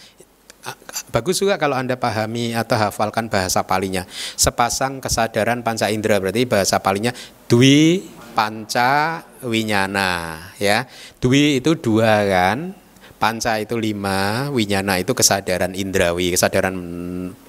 Bagus 1.10 1.40
juga 1.40 1.56
kalau 1.56 1.74
Anda 1.74 1.96
pahami 1.96 2.52
atau 2.52 2.76
hafalkan 2.76 3.32
bahasa 3.32 3.64
palinya. 3.64 4.04
Sepasang 4.36 5.00
kesadaran 5.00 5.64
panca 5.64 5.88
indera 5.88 6.20
berarti 6.20 6.44
bahasa 6.44 6.76
palinya 6.78 7.16
dwi 7.48 8.04
panca 8.36 9.24
winyana 9.40 10.36
ya. 10.60 10.84
Dwi 11.16 11.64
itu 11.64 11.74
dua 11.80 12.28
kan, 12.28 12.76
panca 13.16 13.56
itu 13.56 13.80
lima, 13.80 14.52
winyana 14.52 15.00
itu 15.00 15.16
kesadaran 15.16 15.72
indrawi, 15.72 16.36
kesadaran 16.36 16.76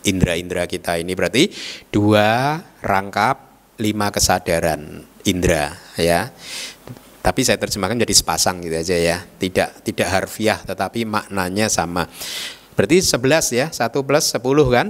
indra-indra 0.08 0.64
kita 0.66 0.96
ini 0.96 1.12
berarti 1.12 1.52
dua 1.92 2.60
rangkap 2.80 3.52
lima 3.78 4.08
kesadaran 4.10 5.04
indra 5.28 5.76
ya. 6.00 6.32
Tapi 7.22 7.46
saya 7.46 7.62
terjemahkan 7.62 8.02
jadi 8.02 8.14
sepasang 8.18 8.66
gitu 8.66 8.76
aja 8.82 8.98
ya. 8.98 9.18
Tidak 9.22 9.86
tidak 9.86 10.08
harfiah 10.10 10.58
tetapi 10.58 11.06
maknanya 11.06 11.70
sama. 11.70 12.10
Berarti 12.74 12.98
11 12.98 13.54
ya, 13.54 13.68
1 13.70 14.02
plus 14.02 14.26
10 14.34 14.42
kan? 14.74 14.88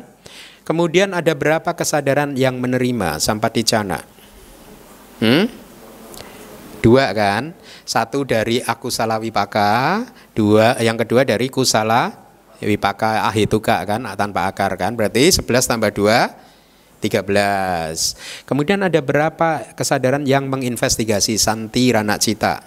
Kemudian 0.64 1.12
ada 1.12 1.34
berapa 1.36 1.76
kesadaran 1.76 2.38
yang 2.40 2.56
menerima 2.62 3.20
sampaticana? 3.20 4.06
Hmm? 5.20 5.50
Dua 6.82 7.12
kan? 7.14 7.54
Satu 7.86 8.26
dari 8.26 8.64
akusala 8.64 9.20
wipaka, 9.22 10.06
dua 10.34 10.80
yang 10.82 10.98
kedua 10.98 11.28
dari 11.28 11.52
kusala 11.52 12.16
wipaka 12.62 13.28
ahituka 13.28 13.84
kan 13.86 14.06
tanpa 14.18 14.50
akar 14.50 14.74
kan. 14.80 14.96
Berarti 14.96 15.30
11 15.30 15.46
tambah 15.68 15.92
2 15.94 16.51
13. 17.02 18.46
Kemudian 18.46 18.86
ada 18.86 19.02
berapa 19.02 19.74
kesadaran 19.74 20.24
yang 20.30 20.46
menginvestigasi 20.48 21.42
santi 21.42 21.90
rana 21.90 22.22
cita? 22.22 22.62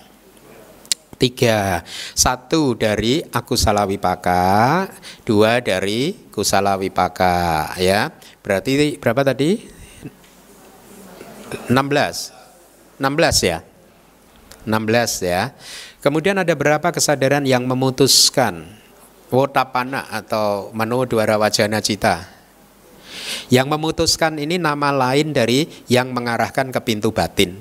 Tiga, 1.15 1.87
satu 2.19 2.75
dari 2.75 3.23
akusala 3.31 3.87
wipaka, 3.87 4.91
dua 5.23 5.63
dari 5.63 6.27
kusala 6.35 6.75
wipaka, 6.75 7.71
ya. 7.79 8.11
Berarti 8.43 8.99
berapa 8.99 9.23
tadi? 9.23 9.63
16. 11.71 12.35
16 12.99 13.47
ya. 13.47 13.63
16 14.67 15.23
ya. 15.23 15.55
Kemudian 16.03 16.37
ada 16.37 16.53
berapa 16.59 16.91
kesadaran 16.91 17.47
yang 17.47 17.65
memutuskan 17.65 18.67
wotapana 19.31 20.11
atau 20.11 20.75
mano 20.75 21.07
dwara 21.07 21.39
wajana 21.39 21.79
cita. 21.79 22.34
Yang 23.53 23.67
memutuskan 23.71 24.41
ini 24.41 24.57
nama 24.61 24.91
lain 24.91 25.33
dari 25.33 25.69
yang 25.89 26.11
mengarahkan 26.13 26.73
ke 26.73 26.81
pintu 26.83 27.11
batin. 27.11 27.57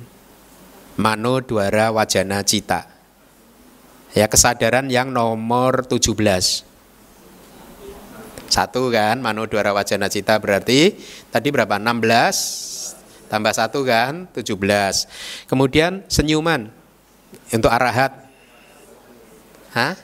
Mano 0.99 1.41
dwara 1.41 1.89
wajana 1.89 2.45
cita. 2.45 2.85
Ya 4.13 4.29
kesadaran 4.29 4.93
yang 4.93 5.09
nomor 5.09 5.89
17. 5.89 6.13
Satu 8.45 8.93
kan, 8.93 9.17
mano 9.17 9.49
dwara 9.49 9.73
wajana 9.73 10.05
cita 10.13 10.37
berarti 10.37 10.93
tadi 11.33 11.49
berapa? 11.49 11.81
16 11.81 13.25
tambah 13.25 13.49
satu 13.49 13.81
kan 13.81 14.29
17. 14.29 15.49
Kemudian 15.49 16.05
senyuman 16.05 16.69
untuk 17.49 17.73
arahat. 17.73 18.13
Hah? 19.73 19.97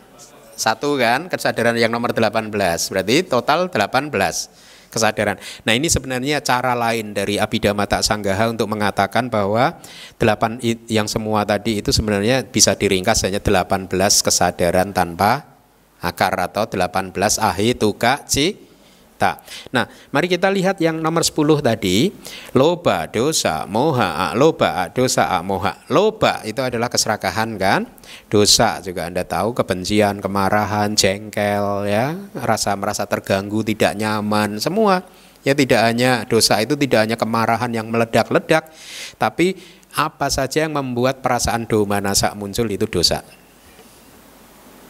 Satu 0.57 0.97
kan 0.97 1.29
kesadaran 1.29 1.77
yang 1.77 1.93
nomor 1.93 2.09
18. 2.09 2.49
Berarti 2.89 3.21
total 3.21 3.69
18 3.69 4.49
kesadaran. 4.89 5.37
Nah 5.63 5.73
ini 5.73 5.87
sebenarnya 5.87 6.41
cara 6.43 6.75
lain 6.75 7.13
dari 7.13 7.37
Abhidhamma 7.37 7.85
Tak 7.85 8.03
Sanggaha 8.05 8.51
untuk 8.51 8.67
mengatakan 8.69 9.29
bahwa 9.31 9.77
delapan 10.17 10.57
yang 10.89 11.07
semua 11.07 11.45
tadi 11.45 11.79
itu 11.79 11.93
sebenarnya 11.93 12.45
bisa 12.45 12.75
diringkas 12.75 13.23
hanya 13.25 13.39
18 13.39 13.89
kesadaran 14.25 14.91
tanpa 14.91 15.45
akar 15.99 16.35
atau 16.35 16.67
18 16.67 17.13
ahituka 17.39 18.23
ci 18.27 18.68
Tak. 19.19 19.43
Nah, 19.75 19.83
mari 20.15 20.31
kita 20.31 20.47
lihat 20.47 20.79
yang 20.79 21.03
nomor 21.03 21.27
10 21.27 21.59
tadi. 21.59 22.07
Loba, 22.55 23.03
dosa, 23.11 23.67
moha, 23.67 24.31
loba, 24.31 24.87
dosa, 24.95 25.27
moha. 25.43 25.83
Loba 25.91 26.39
itu 26.47 26.63
adalah 26.63 26.87
keserakahan 26.87 27.59
kan? 27.59 27.83
Dosa 28.31 28.79
juga 28.79 29.11
Anda 29.11 29.27
tahu 29.27 29.51
kebencian, 29.51 30.23
kemarahan, 30.23 30.95
jengkel 30.95 31.91
ya, 31.91 32.15
rasa 32.31 32.79
merasa 32.79 33.03
terganggu, 33.11 33.59
tidak 33.67 33.99
nyaman, 33.99 34.55
semua. 34.63 35.03
Ya 35.43 35.51
tidak 35.51 35.83
hanya 35.83 36.23
dosa 36.23 36.59
itu 36.63 36.79
tidak 36.79 37.03
hanya 37.03 37.17
kemarahan 37.19 37.71
yang 37.71 37.91
meledak-ledak, 37.91 38.71
tapi 39.19 39.55
apa 39.95 40.31
saja 40.31 40.63
yang 40.63 40.75
membuat 40.75 41.19
perasaan 41.19 41.67
doma 41.67 41.99
nasa 41.99 42.31
muncul 42.35 42.67
itu 42.71 42.87
dosa. 42.87 43.23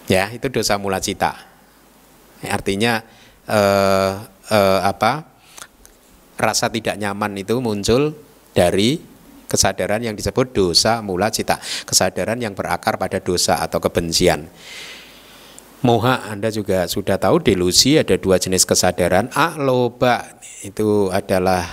Ya, 0.09 0.29
itu 0.33 0.49
dosa 0.49 0.77
mula 0.81 0.97
cita. 0.97 1.37
Artinya 2.41 3.05
eh, 3.49 4.11
eh, 4.53 4.79
apa 4.85 5.25
rasa 6.39 6.71
tidak 6.71 6.95
nyaman 6.95 7.35
itu 7.35 7.59
muncul 7.59 8.15
dari 8.55 9.01
kesadaran 9.49 9.99
yang 10.05 10.13
disebut 10.13 10.53
dosa 10.53 11.01
mula 11.01 11.33
cita, 11.33 11.57
kesadaran 11.83 12.37
yang 12.37 12.53
berakar 12.53 13.01
pada 13.01 13.17
dosa 13.17 13.59
atau 13.59 13.81
kebencian. 13.81 14.45
Moha 15.79 16.27
Anda 16.27 16.51
juga 16.51 16.85
sudah 16.91 17.15
tahu 17.15 17.39
delusi 17.39 17.95
ada 17.97 18.19
dua 18.19 18.35
jenis 18.35 18.67
kesadaran. 18.67 19.31
Aloba 19.31 20.27
itu 20.61 21.07
adalah 21.07 21.65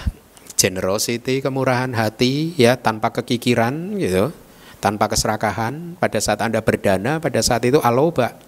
generosity, 0.54 1.42
kemurahan 1.42 1.90
hati 1.90 2.54
ya 2.54 2.78
tanpa 2.78 3.10
kekikiran 3.10 3.98
gitu, 3.98 4.30
tanpa 4.78 5.10
keserakahan. 5.10 5.98
Pada 5.98 6.22
saat 6.22 6.38
Anda 6.38 6.62
berdana 6.62 7.18
pada 7.18 7.42
saat 7.42 7.66
itu 7.66 7.82
aloba 7.82 8.38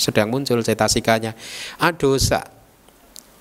sedang 0.00 0.32
muncul 0.32 0.64
cetasikanya. 0.64 1.36
Adosa 1.76 2.53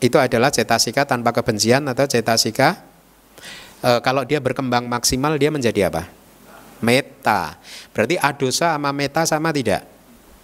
itu 0.04 0.20
adalah 0.20 0.52
cetasika 0.52 1.08
tanpa 1.08 1.32
kebencian 1.32 1.88
atau 1.88 2.04
cetasika 2.04 2.84
e, 3.80 4.04
kalau 4.04 4.28
dia 4.28 4.44
berkembang 4.44 4.84
maksimal 4.84 5.40
dia 5.40 5.48
menjadi 5.48 5.88
apa? 5.88 6.12
Meta. 6.84 7.56
Berarti 7.96 8.20
adosa 8.20 8.76
sama 8.76 8.92
meta 8.92 9.24
sama 9.24 9.56
tidak? 9.56 9.88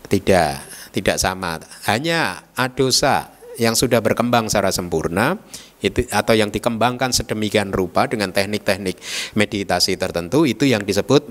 Tidak, 0.08 0.54
tidak 0.96 1.20
sama. 1.20 1.60
Hanya 1.92 2.48
adosa 2.56 3.36
yang 3.60 3.76
sudah 3.76 4.00
berkembang 4.00 4.48
secara 4.48 4.72
sempurna 4.72 5.36
itu 5.84 6.08
atau 6.08 6.32
yang 6.32 6.48
dikembangkan 6.48 7.12
sedemikian 7.12 7.76
rupa 7.76 8.08
dengan 8.08 8.32
teknik-teknik 8.32 8.96
meditasi 9.36 10.00
tertentu 10.00 10.48
itu 10.48 10.64
yang 10.64 10.88
disebut 10.88 11.28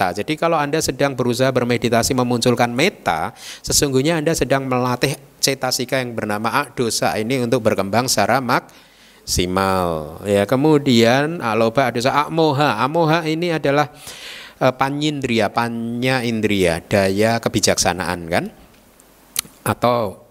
meta. 0.00 0.16
Jadi 0.16 0.32
kalau 0.40 0.56
Anda 0.56 0.80
sedang 0.80 1.12
berusaha 1.12 1.52
bermeditasi 1.52 2.16
memunculkan 2.16 2.72
meta, 2.72 3.36
sesungguhnya 3.60 4.16
Anda 4.16 4.32
sedang 4.32 4.64
melatih 4.64 5.20
cetasika 5.44 6.00
yang 6.00 6.16
bernama 6.16 6.72
dosa 6.72 7.12
ini 7.20 7.44
untuk 7.44 7.60
berkembang 7.60 8.08
secara 8.08 8.40
maksimal. 8.40 10.16
Ya, 10.24 10.48
kemudian 10.48 11.44
aloba 11.44 11.92
dosa 11.92 12.24
amoha. 12.24 12.80
Amoha 12.80 13.28
ini 13.28 13.52
adalah 13.52 13.92
e, 14.56 14.66
panyindria, 14.72 15.52
panya 15.52 16.24
indria, 16.24 16.80
daya 16.80 17.36
kebijaksanaan 17.36 18.20
kan? 18.32 18.44
Atau 19.68 20.24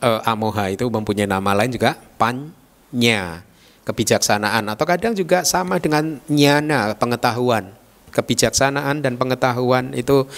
e, 0.00 0.08
amoha 0.24 0.72
itu 0.72 0.88
mempunyai 0.88 1.28
nama 1.28 1.52
lain 1.52 1.76
juga 1.76 2.00
panya 2.16 3.44
kebijaksanaan 3.82 4.70
atau 4.72 4.86
kadang 4.86 5.12
juga 5.12 5.42
sama 5.42 5.82
dengan 5.82 6.22
nyana 6.30 6.94
pengetahuan 6.94 7.81
kebijaksanaan 8.12 9.00
dan 9.00 9.16
pengetahuan 9.16 9.96
itu 9.96 10.28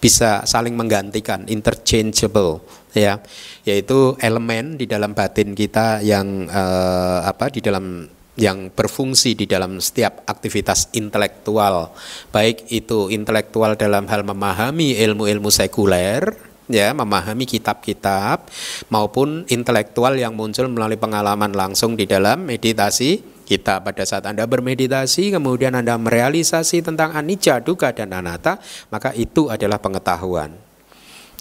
bisa 0.00 0.42
saling 0.48 0.72
menggantikan 0.74 1.44
interchangeable 1.46 2.64
ya. 2.96 3.20
Yaitu 3.68 4.16
elemen 4.24 4.80
di 4.80 4.88
dalam 4.88 5.12
batin 5.12 5.52
kita 5.52 6.00
yang 6.00 6.48
eh, 6.48 7.20
apa 7.28 7.52
di 7.52 7.60
dalam 7.60 8.08
yang 8.38 8.70
berfungsi 8.70 9.34
di 9.34 9.50
dalam 9.50 9.82
setiap 9.82 10.22
aktivitas 10.24 10.94
intelektual. 10.94 11.90
Baik 12.30 12.70
itu 12.70 13.10
intelektual 13.10 13.74
dalam 13.74 14.06
hal 14.06 14.22
memahami 14.22 14.94
ilmu-ilmu 14.94 15.50
sekuler 15.50 16.48
ya 16.68 16.92
memahami 16.92 17.48
kitab-kitab 17.48 18.46
maupun 18.92 19.48
intelektual 19.48 20.14
yang 20.14 20.36
muncul 20.36 20.68
melalui 20.68 21.00
pengalaman 21.00 21.50
langsung 21.56 21.96
di 21.96 22.04
dalam 22.04 22.44
meditasi 22.44 23.37
kita 23.48 23.80
pada 23.80 24.04
saat 24.04 24.28
Anda 24.28 24.44
bermeditasi 24.44 25.32
kemudian 25.32 25.72
Anda 25.72 25.96
merealisasi 25.96 26.84
tentang 26.84 27.16
anicca, 27.16 27.64
dukkha 27.64 27.96
dan 27.96 28.12
anatta 28.12 28.60
maka 28.92 29.16
itu 29.16 29.48
adalah 29.48 29.80
pengetahuan 29.80 30.68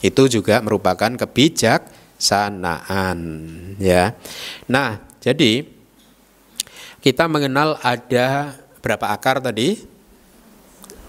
itu 0.01 0.25
juga 0.29 0.61
merupakan 0.61 1.09
kebijaksanaan 1.09 3.17
ya. 3.81 4.13
Nah, 4.69 5.01
jadi 5.17 5.65
kita 7.01 7.25
mengenal 7.25 7.81
ada 7.81 8.53
berapa 8.81 9.09
akar 9.09 9.41
tadi? 9.41 9.81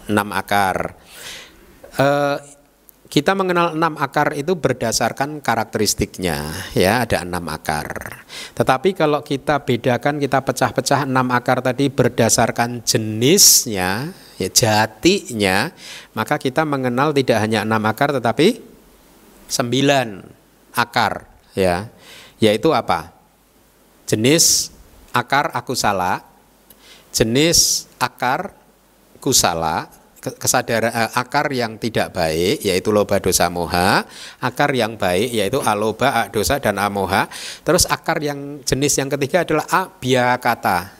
Enam 0.08 0.32
akar. 0.32 0.96
Eh, 2.00 2.37
kita 3.09 3.33
mengenal 3.33 3.73
enam 3.73 3.97
akar 3.97 4.37
itu 4.37 4.53
berdasarkan 4.53 5.40
karakteristiknya 5.40 6.53
ya 6.77 7.09
ada 7.09 7.25
enam 7.25 7.40
akar. 7.49 8.21
Tetapi 8.53 8.92
kalau 8.92 9.25
kita 9.25 9.64
bedakan 9.64 10.21
kita 10.21 10.44
pecah-pecah 10.44 11.09
enam 11.09 11.33
akar 11.33 11.64
tadi 11.64 11.88
berdasarkan 11.88 12.85
jenisnya 12.85 14.12
ya 14.38 14.49
jatinya 14.53 15.73
maka 16.14 16.38
kita 16.38 16.62
mengenal 16.62 17.11
tidak 17.11 17.42
hanya 17.42 17.66
enam 17.66 17.83
akar 17.88 18.14
tetapi 18.14 18.62
sembilan 19.51 20.23
akar 20.77 21.27
ya 21.59 21.90
yaitu 22.38 22.71
apa 22.71 23.11
jenis 24.07 24.71
akar 25.11 25.51
akusala 25.57 26.23
jenis 27.11 27.90
akar 27.99 28.55
kusala 29.18 29.90
kesadaran 30.18 30.90
eh, 30.90 31.11
akar 31.14 31.46
yang 31.54 31.78
tidak 31.78 32.11
baik 32.11 32.62
yaitu 32.62 32.90
loba 32.90 33.22
dosa 33.22 33.46
moha 33.46 34.02
akar 34.42 34.74
yang 34.74 34.98
baik 34.98 35.31
yaitu 35.31 35.62
aloba 35.62 36.26
dosa 36.28 36.59
dan 36.59 36.76
amoha 36.76 37.31
terus 37.62 37.87
akar 37.87 38.18
yang 38.18 38.61
jenis 38.66 38.98
yang 38.98 39.09
ketiga 39.09 39.46
adalah 39.46 39.66
abiyakata 39.70 40.98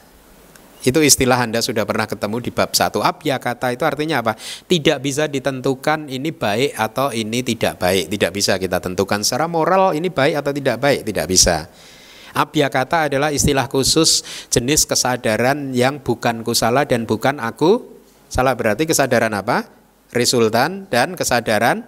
itu 0.79 0.95
istilah 1.03 1.35
Anda 1.35 1.59
sudah 1.59 1.83
pernah 1.83 2.07
ketemu 2.07 2.39
di 2.39 2.51
bab 2.55 2.71
1 2.71 3.03
Abya 3.03 3.35
kata 3.35 3.75
itu 3.75 3.83
artinya 3.83 4.23
apa? 4.23 4.39
Tidak 4.39 5.03
bisa 5.03 5.27
ditentukan 5.27 6.07
ini 6.07 6.31
baik 6.31 6.71
atau 6.79 7.11
ini 7.11 7.43
tidak 7.43 7.83
baik. 7.83 8.07
Tidak 8.07 8.31
bisa 8.31 8.55
kita 8.55 8.79
tentukan 8.79 9.19
secara 9.19 9.51
moral 9.51 9.91
ini 9.91 10.07
baik 10.07 10.39
atau 10.39 10.55
tidak 10.55 10.79
baik. 10.79 11.03
Tidak 11.03 11.27
bisa. 11.27 11.67
Abya 12.31 12.71
kata 12.71 13.11
adalah 13.11 13.35
istilah 13.35 13.67
khusus 13.67 14.23
jenis 14.47 14.87
kesadaran 14.87 15.75
yang 15.75 15.99
bukan 15.99 16.47
kusala 16.47 16.87
dan 16.87 17.03
bukan 17.03 17.43
aku 17.43 17.98
Salah 18.29 18.53
berarti 18.53 18.85
kesadaran 18.85 19.33
apa? 19.33 19.65
Resultan 20.13 20.85
dan 20.87 21.17
kesadaran 21.17 21.83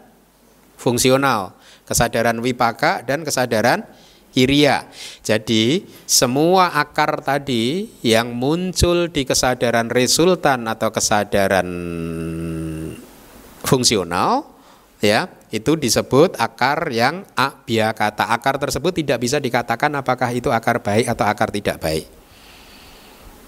fungsional. 0.75 1.53
Kesadaran 1.85 2.41
wipaka 2.41 3.05
dan 3.05 3.21
kesadaran 3.21 3.85
kiria. 4.33 4.89
Jadi 5.21 5.85
semua 6.09 6.73
akar 6.73 7.21
tadi 7.21 7.87
yang 8.01 8.33
muncul 8.33 9.11
di 9.13 9.27
kesadaran 9.27 9.91
resultan 9.93 10.65
atau 10.65 10.89
kesadaran 10.89 11.69
fungsional 13.61 14.49
ya 15.01 15.29
itu 15.51 15.75
disebut 15.75 16.37
akar 16.39 16.89
yang 16.93 17.27
abia 17.35 17.91
kata 17.91 18.31
akar 18.31 18.57
tersebut 18.61 18.93
tidak 18.95 19.17
bisa 19.21 19.37
dikatakan 19.37 19.91
apakah 19.97 20.29
itu 20.31 20.47
akar 20.53 20.79
baik 20.79 21.09
atau 21.09 21.25
akar 21.27 21.49
tidak 21.49 21.77
baik 21.81 22.20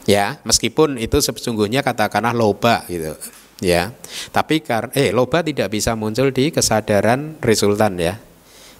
ya. 0.10 0.39
Meskipun 0.48 1.00
itu 1.00 1.20
sesungguhnya 1.20 1.84
katakanlah 1.84 2.36
loba 2.36 2.84
gitu. 2.88 3.16
Ya. 3.63 3.96
Tapi 4.36 4.60
kar 4.60 4.92
eh 4.96 5.16
loba 5.16 5.44
tidak 5.44 5.72
bisa 5.72 5.96
muncul 5.96 6.32
di 6.32 6.52
kesadaran 6.52 7.39
resultan 7.39 8.00
ya. 8.00 8.20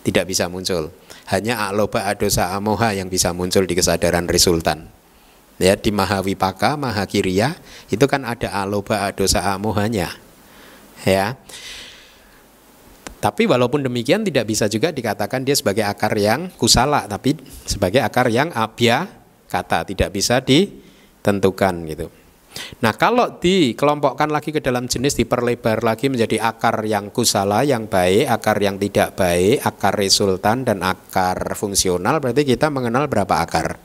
Tidak 0.04 0.26
bisa 0.28 0.52
muncul. 0.52 0.92
Hanya 1.32 1.72
loba 1.72 2.12
adosa 2.12 2.52
amoha 2.52 2.92
yang 2.92 3.08
bisa 3.08 3.32
muncul 3.32 3.64
di 3.64 3.74
kesadaran 3.80 4.28
resultan. 4.28 4.92
Ya 5.62 5.78
di 5.78 5.94
mahawipaka 5.94 6.76
mahakiriya 6.76 7.56
itu 7.94 8.04
kan 8.10 8.26
ada 8.26 8.52
aloba 8.52 9.06
adosa 9.08 9.54
amohanya 9.54 10.12
ya. 11.06 11.38
Tapi 13.24 13.48
walaupun 13.48 13.88
demikian 13.88 14.28
tidak 14.28 14.52
bisa 14.52 14.68
juga 14.68 14.92
dikatakan 14.92 15.48
dia 15.48 15.56
sebagai 15.56 15.88
akar 15.88 16.12
yang 16.20 16.52
kusala, 16.60 17.08
tapi 17.08 17.40
sebagai 17.64 18.04
akar 18.04 18.28
yang 18.28 18.52
abya 18.52 19.08
kata. 19.48 19.88
Tidak 19.88 20.12
bisa 20.12 20.44
ditentukan 21.24 21.88
gitu. 21.88 22.12
Nah 22.84 22.94
kalau 22.94 23.40
dikelompokkan 23.40 24.30
lagi 24.30 24.54
ke 24.54 24.62
dalam 24.62 24.86
jenis 24.86 25.18
diperlebar 25.18 25.82
lagi 25.82 26.12
menjadi 26.12 26.44
akar 26.44 26.84
yang 26.86 27.10
kusala 27.10 27.64
yang 27.66 27.88
baik, 27.90 28.30
akar 28.30 28.60
yang 28.60 28.78
tidak 28.78 29.16
baik, 29.18 29.64
akar 29.64 29.96
resultan 29.96 30.68
dan 30.68 30.84
akar 30.84 31.56
fungsional 31.56 32.20
berarti 32.20 32.44
kita 32.44 32.70
mengenal 32.70 33.10
berapa 33.10 33.42
akar? 33.42 33.80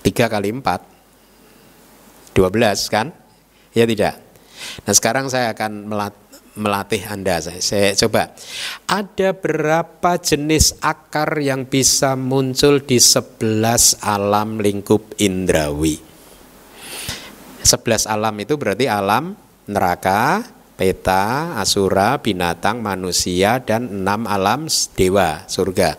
Tiga 0.00 0.30
kali 0.30 0.54
empat, 0.54 0.80
dua 2.32 2.48
belas 2.48 2.88
kan? 2.88 3.12
Ya 3.74 3.84
tidak. 3.84 4.16
Nah 4.86 4.94
sekarang 4.94 5.26
saya 5.28 5.52
akan 5.52 5.90
melat 5.90 6.14
melatih 6.52 7.04
Anda. 7.08 7.40
Saya, 7.40 7.60
saya 7.60 7.96
coba. 7.96 8.32
Ada 8.84 9.32
berapa 9.32 10.20
jenis 10.20 10.76
akar 10.84 11.40
yang 11.40 11.64
bisa 11.64 12.12
muncul 12.16 12.80
di 12.84 13.00
sebelas 13.00 13.96
alam 14.04 14.60
lingkup 14.60 15.16
indrawi? 15.16 16.11
Sebelas 17.62 18.10
alam 18.10 18.34
itu 18.42 18.58
berarti 18.58 18.90
alam 18.90 19.38
neraka, 19.70 20.42
peta, 20.74 21.56
asura, 21.62 22.18
binatang, 22.18 22.82
manusia, 22.82 23.62
dan 23.62 23.86
enam 24.02 24.26
alam 24.26 24.66
dewa, 24.98 25.46
surga. 25.46 25.94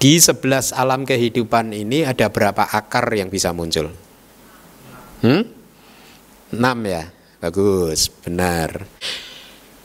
Di 0.00 0.20
sebelas 0.20 0.72
alam 0.72 1.08
kehidupan 1.08 1.72
ini 1.72 2.04
ada 2.04 2.28
berapa 2.28 2.64
akar 2.64 3.08
yang 3.12 3.32
bisa 3.32 3.52
muncul? 3.56 3.92
Hmm? 5.24 5.48
Enam 6.52 6.78
ya, 6.84 7.08
bagus, 7.40 8.12
benar. 8.20 8.84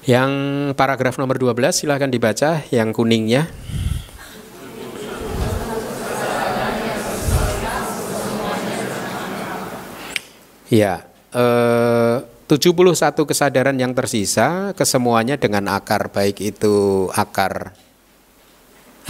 Yang 0.03 0.31
paragraf 0.75 1.15
nomor 1.19 1.39
12 1.39 1.83
silahkan 1.85 2.11
dibaca 2.11 2.63
yang 2.71 2.91
kuningnya. 2.95 3.47
Ya, 10.69 11.09
eh, 11.33 12.17
71 12.49 13.25
kesadaran 13.25 13.77
yang 13.77 13.93
tersisa 13.97 14.73
kesemuanya 14.77 15.37
dengan 15.37 15.69
akar 15.69 16.09
baik 16.09 16.41
itu 16.41 17.09
akar 17.13 17.73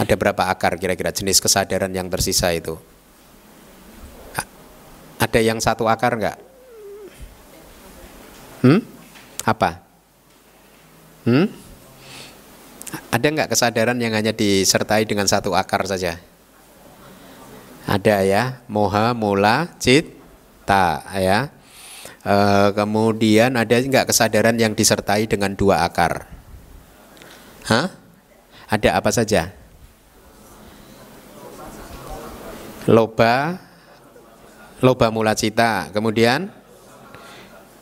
ada 0.00 0.14
berapa 0.16 0.48
akar 0.48 0.80
kira-kira 0.80 1.12
jenis 1.12 1.44
kesadaran 1.44 1.92
yang 1.92 2.08
tersisa 2.08 2.48
itu? 2.56 2.80
Ada 5.20 5.40
yang 5.44 5.60
satu 5.60 5.84
akar 5.84 6.16
enggak? 6.16 6.40
Hmm? 8.64 8.80
Apa? 9.44 9.84
Hmm? 11.28 11.52
Ada 13.12 13.26
nggak 13.28 13.50
kesadaran 13.52 14.00
yang 14.00 14.16
hanya 14.16 14.32
disertai 14.32 15.04
dengan 15.04 15.28
satu 15.28 15.52
akar 15.52 15.84
saja? 15.84 16.16
Ada 17.84 18.24
ya, 18.24 18.64
moha, 18.64 19.12
mula, 19.12 19.76
cita 20.60 21.02
ya. 21.16 21.48
E, 22.20 22.36
kemudian 22.76 23.56
ada 23.56 23.74
nggak 23.80 24.12
kesadaran 24.12 24.54
yang 24.60 24.76
disertai 24.76 25.24
dengan 25.24 25.56
dua 25.56 25.88
akar? 25.88 26.28
Hah? 27.66 27.88
Ada 28.70 29.00
apa 29.00 29.10
saja? 29.10 29.50
Loba, 32.86 33.58
loba 34.84 35.06
mula 35.10 35.34
cita. 35.34 35.90
Kemudian 35.90 36.52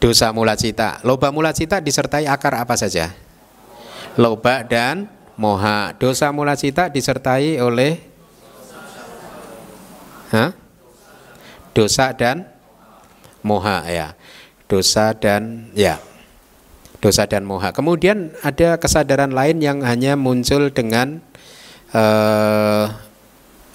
dosa 0.00 0.32
mula 0.32 0.56
cita. 0.56 1.02
Loba 1.04 1.28
mula 1.28 1.52
cita 1.52 1.82
disertai 1.82 2.24
akar 2.24 2.56
apa 2.56 2.78
saja? 2.78 3.12
loba 4.18 4.66
dan 4.66 5.06
moha. 5.38 5.94
Dosa 5.94 6.34
mula 6.34 6.58
cita 6.58 6.90
disertai 6.90 7.62
oleh 7.62 8.02
Hah? 10.28 10.52
dosa 11.72 12.12
dan 12.12 12.44
moha 13.42 13.86
ya. 13.88 14.14
Dosa 14.68 15.16
dan 15.16 15.72
ya. 15.72 15.98
Dosa 16.98 17.24
dan 17.30 17.46
moha. 17.46 17.70
Kemudian 17.70 18.34
ada 18.42 18.76
kesadaran 18.76 19.30
lain 19.30 19.62
yang 19.62 19.80
hanya 19.86 20.18
muncul 20.18 20.68
dengan 20.74 21.22
eh, 21.94 22.84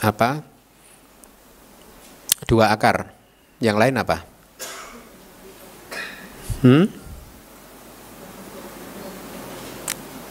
apa? 0.04 0.44
Dua 2.46 2.70
akar. 2.76 3.16
Yang 3.64 3.78
lain 3.80 3.96
apa? 3.96 4.18
Hmm? 6.64 7.04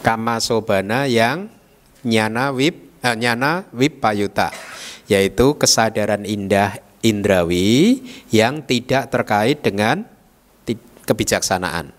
kama 0.03 0.43
sobana 0.43 1.07
yang 1.07 1.47
nyana 2.03 2.51
wip 2.51 2.91
eh, 2.99 3.15
nyana 3.15 3.63
wip 3.71 4.03
payuta 4.03 4.51
yaitu 5.07 5.55
kesadaran 5.55 6.27
indah 6.27 6.75
indrawi 7.03 8.01
yang 8.31 8.63
tidak 8.63 9.11
terkait 9.11 9.59
dengan 9.61 10.07
kebijaksanaan. 11.03 11.91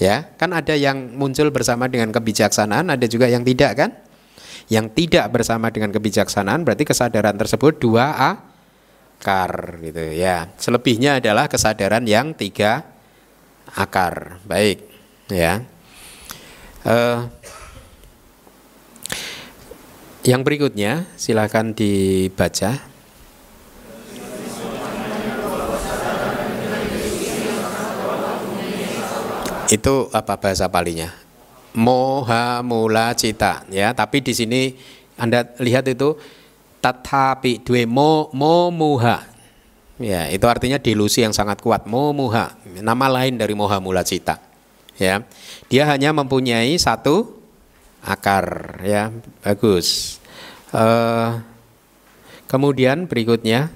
Ya 0.00 0.32
kan 0.40 0.56
ada 0.56 0.72
yang 0.72 1.12
muncul 1.12 1.52
bersama 1.52 1.84
dengan 1.84 2.08
kebijaksanaan 2.08 2.88
ada 2.88 3.04
juga 3.04 3.28
yang 3.28 3.44
tidak 3.44 3.72
kan? 3.76 3.90
Yang 4.72 4.96
tidak 4.96 5.28
bersama 5.28 5.68
dengan 5.68 5.92
kebijaksanaan 5.92 6.64
berarti 6.64 6.88
kesadaran 6.88 7.36
tersebut 7.36 7.76
dua 7.76 8.16
akar 8.16 9.76
gitu 9.84 10.00
ya. 10.16 10.48
Selebihnya 10.56 11.20
adalah 11.20 11.52
kesadaran 11.52 12.08
yang 12.08 12.32
tiga 12.32 12.88
akar. 13.76 14.40
Baik 14.48 14.88
ya. 15.28 15.60
Uh, 16.80 17.28
yang 20.24 20.40
berikutnya 20.40 21.04
silakan 21.20 21.76
dibaca. 21.76 22.89
Itu 29.70 30.10
apa 30.10 30.34
bahasa 30.36 30.66
palinya? 30.66 31.14
Moha 31.70 32.66
mula 32.66 33.14
cita 33.14 33.62
ya, 33.70 33.94
tapi 33.94 34.18
di 34.18 34.34
sini 34.34 34.74
Anda 35.14 35.46
lihat 35.62 35.86
itu 35.86 36.18
tatapi 36.82 37.62
dua 37.62 37.86
mo 37.86 38.28
mo 38.34 38.74
muha. 38.74 39.22
Ya, 40.00 40.26
itu 40.32 40.48
artinya 40.48 40.80
delusi 40.80 41.22
yang 41.22 41.30
sangat 41.30 41.62
kuat. 41.62 41.86
Mo 41.86 42.10
muha, 42.10 42.58
nama 42.82 43.06
lain 43.06 43.38
dari 43.38 43.54
moha 43.54 43.78
mula 43.78 44.02
cita 44.02 44.50
ya 45.00 45.24
dia 45.72 45.88
hanya 45.88 46.12
mempunyai 46.12 46.76
satu 46.76 47.32
akar 48.04 48.76
ya 48.84 49.08
bagus 49.40 50.20
uh, 50.76 51.40
kemudian 52.44 53.08
berikutnya 53.08 53.72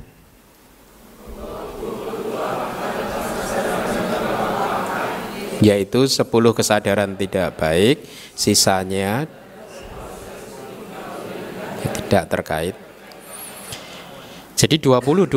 yaitu 5.62 6.06
10 6.06 6.24
kesadaran 6.30 7.14
tidak 7.14 7.54
baik 7.58 8.02
sisanya 8.34 9.28
tidak 12.06 12.24
terkait 12.30 12.74
jadi 14.54 14.80
22 14.80 15.28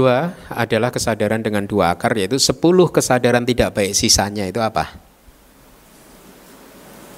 adalah 0.54 0.90
kesadaran 0.94 1.42
dengan 1.42 1.66
dua 1.66 1.98
akar 1.98 2.16
yaitu 2.16 2.40
10 2.40 2.62
kesadaran 2.94 3.44
tidak 3.44 3.74
baik 3.74 3.92
sisanya 3.98 4.46
itu 4.48 4.62
apa? 4.62 4.94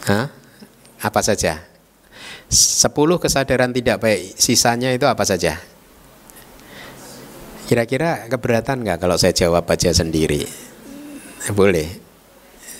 Hah? 0.10 0.32
Apa 1.00 1.22
saja? 1.22 1.70
Sepuluh 2.50 3.22
kesadaran 3.22 3.70
tidak 3.70 4.02
baik, 4.02 4.34
sisanya 4.34 4.90
itu 4.90 5.06
apa 5.06 5.22
saja? 5.22 5.62
Kira-kira 7.70 8.26
keberatan 8.26 8.82
nggak 8.82 8.98
kalau 8.98 9.14
saya 9.22 9.38
jawab 9.38 9.70
aja 9.70 9.94
sendiri? 9.94 10.50
Boleh. 11.54 12.09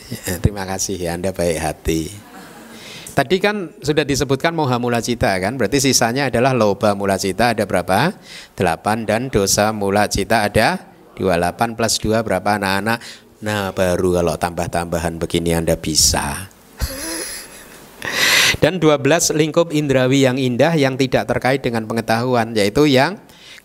Ya, 0.10 0.42
terima 0.42 0.66
kasih 0.66 0.98
ya 0.98 1.14
Anda 1.14 1.30
baik 1.30 1.58
hati. 1.62 2.10
Tadi 3.14 3.38
kan 3.38 3.70
sudah 3.84 4.02
disebutkan 4.08 4.56
moha 4.56 4.80
mula 4.82 5.04
cita 5.04 5.36
kan, 5.38 5.54
berarti 5.60 5.78
sisanya 5.84 6.32
adalah 6.32 6.56
loba 6.56 6.96
mula 6.98 7.20
cita 7.20 7.54
ada 7.54 7.68
berapa? 7.68 8.16
8 8.58 9.06
dan 9.06 9.28
dosa 9.30 9.70
mula 9.76 10.08
cita 10.10 10.48
ada 10.48 10.80
28 11.20 11.78
plus 11.78 12.00
2 12.00 12.26
berapa 12.26 12.50
anak-anak? 12.58 12.98
Nah 13.44 13.76
baru 13.76 14.24
kalau 14.24 14.36
tambah-tambahan 14.40 15.20
begini 15.22 15.52
Anda 15.54 15.76
bisa. 15.76 16.48
dan 18.64 18.82
12 18.82 19.36
lingkup 19.36 19.76
indrawi 19.76 20.26
yang 20.26 20.40
indah 20.40 20.74
yang 20.74 20.98
tidak 20.98 21.28
terkait 21.30 21.62
dengan 21.62 21.86
pengetahuan 21.86 22.56
yaitu 22.56 22.88
yang 22.88 23.20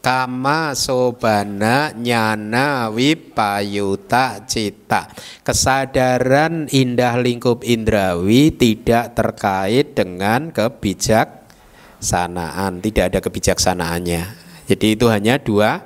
kama 0.05 0.77
sobana 0.77 1.97
nyana 1.97 2.93
wipayuta 2.93 4.45
cita. 4.45 5.09
Kesadaran 5.41 6.69
indah 6.69 7.17
lingkup 7.17 7.65
indrawi 7.65 8.53
tidak 8.53 9.17
terkait 9.17 9.97
dengan 9.97 10.53
kebijaksanaan. 10.53 12.85
Tidak 12.85 13.05
ada 13.09 13.25
kebijaksanaannya. 13.25 14.23
Jadi 14.69 14.87
itu 14.93 15.09
hanya 15.09 15.41
dua 15.41 15.81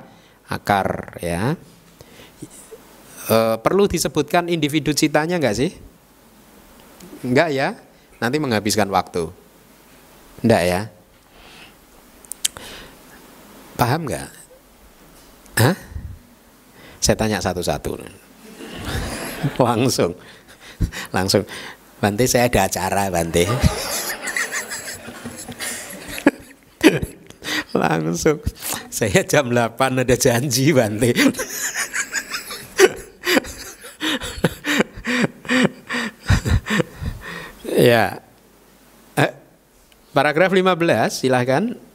akar 0.51 1.15
ya. 1.23 1.55
E, 3.31 3.55
perlu 3.63 3.87
disebutkan 3.87 4.51
individu 4.51 4.91
citanya 4.91 5.39
enggak 5.39 5.55
sih? 5.55 5.71
Enggak 7.23 7.55
ya? 7.55 7.79
Nanti 8.19 8.35
menghabiskan 8.35 8.91
waktu. 8.91 9.31
Enggak 10.43 10.63
ya 10.67 10.98
Paham 13.79 14.11
nggak? 14.11 14.27
Hah? 15.63 15.71
Saya 16.99 17.15
tanya 17.15 17.39
satu-satu. 17.39 17.95
Langsung. 19.63 20.19
Langsung. 21.15 21.47
Bante 22.03 22.27
saya 22.27 22.51
ada 22.51 22.67
acara 22.67 23.07
Bante. 23.07 23.47
Langsung. 27.79 28.43
Saya 28.91 29.23
jam 29.23 29.47
8 29.47 30.03
ada 30.03 30.15
janji 30.19 30.75
Bante. 30.75 31.15
ya. 37.79 38.19
Eh, 39.15 39.31
paragraf 40.11 40.51
15 40.51 40.67
silahkan. 41.15 41.87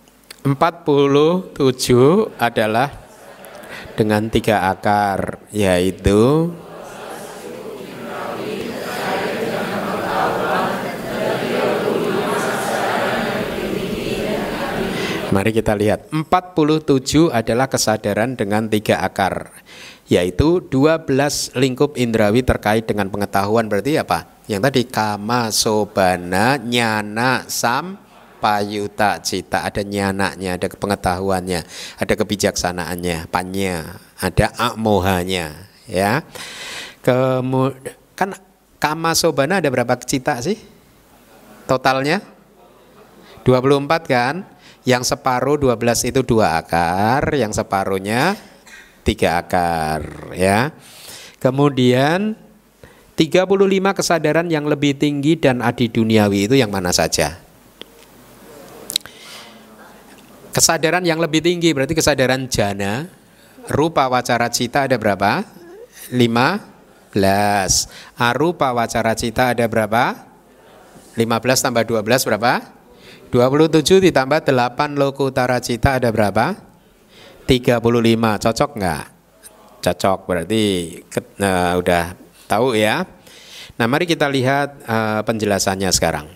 47 0.45 1.57
adalah 2.37 2.93
dengan 3.97 4.29
tiga 4.29 4.69
akar 4.69 5.41
yaitu 5.49 6.53
Mari 15.33 15.51
kita 15.57 15.73
lihat 15.81 16.13
47 16.13 17.33
adalah 17.33 17.67
kesadaran 17.73 18.37
dengan 18.37 18.69
tiga 18.69 19.01
akar 19.01 19.51
Yaitu 20.07 20.61
12 20.69 21.57
lingkup 21.57 21.97
indrawi 21.97 22.45
terkait 22.45 22.87
dengan 22.87 23.09
pengetahuan 23.09 23.67
Berarti 23.67 23.99
apa? 23.99 24.31
Yang 24.47 24.61
tadi 24.69 24.83
kama, 24.93 25.51
sobana, 25.51 26.55
nyana, 26.61 27.49
sam, 27.51 28.04
payuta 28.45 29.25
cita? 29.25 29.65
Ada 29.65 29.81
nyanaknya 29.81 30.61
ada 30.61 30.69
pengetahuannya 30.69 31.65
ada 31.97 32.13
kebijaksanaannya 32.13 33.33
panya 33.33 34.05
ada 34.21 34.53
akmohanya 34.61 35.73
ya. 35.89 36.21
Kemudian 37.01 37.97
kan 38.13 38.37
kama 38.77 39.17
sobana 39.17 39.65
ada 39.65 39.73
berapa 39.73 39.97
cita 40.05 40.37
sih? 40.45 40.61
Totalnya? 41.65 42.21
24 43.49 43.89
kan? 44.05 44.45
Yang 44.85 45.17
separuh 45.17 45.57
12 45.57 46.13
itu 46.13 46.21
dua 46.21 46.61
akar 46.61 47.25
yang 47.33 47.57
separuhnya 47.57 48.37
tiga 49.01 49.41
akar 49.41 50.33
ya. 50.37 50.77
Kemudian 51.41 52.37
35 53.17 53.49
kesadaran 53.97 54.49
yang 54.53 54.69
lebih 54.69 55.01
tinggi 55.01 55.41
dan 55.41 55.65
adi 55.65 55.89
duniawi 55.89 56.51
itu 56.51 56.61
yang 56.61 56.69
mana 56.69 56.93
saja 56.93 57.44
Kesadaran 60.55 61.03
yang 61.03 61.19
lebih 61.19 61.43
tinggi 61.43 61.75
berarti 61.75 61.99
kesadaran 61.99 62.47
jana. 62.47 63.11
Rupa 63.67 64.07
wacara 64.07 64.47
cita 64.55 64.87
ada 64.87 64.95
berapa? 64.95 65.43
15. 66.15 67.19
Arupa 68.15 68.71
wacara 68.71 69.19
cita 69.19 69.51
ada 69.51 69.67
berapa? 69.67 70.15
15 71.19 71.27
tambah 71.59 71.83
12 71.83 72.07
berapa? 72.31 72.53
27 73.35 73.99
ditambah 73.99 74.47
8 74.47 74.95
utara 75.27 75.59
cita 75.59 75.99
ada 75.99 76.15
berapa? 76.15 76.55
35. 77.51 77.83
Cocok 78.39 78.71
nggak? 78.79 79.05
Cocok 79.83 80.19
berarti 80.23 80.63
uh, 81.43 81.75
udah 81.83 82.15
tahu 82.47 82.79
ya. 82.79 83.03
Nah 83.75 83.87
mari 83.91 84.07
kita 84.07 84.31
lihat 84.31 84.87
uh, 84.87 85.27
penjelasannya 85.27 85.91
sekarang. 85.91 86.31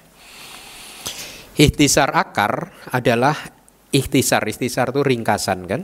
Ikhtisar 1.54 2.10
akar 2.14 2.74
adalah 2.90 3.57
ikhtisar. 3.94 4.44
Ikhtisar 4.44 4.90
itu 4.92 5.00
ringkasan 5.04 5.68
kan? 5.68 5.82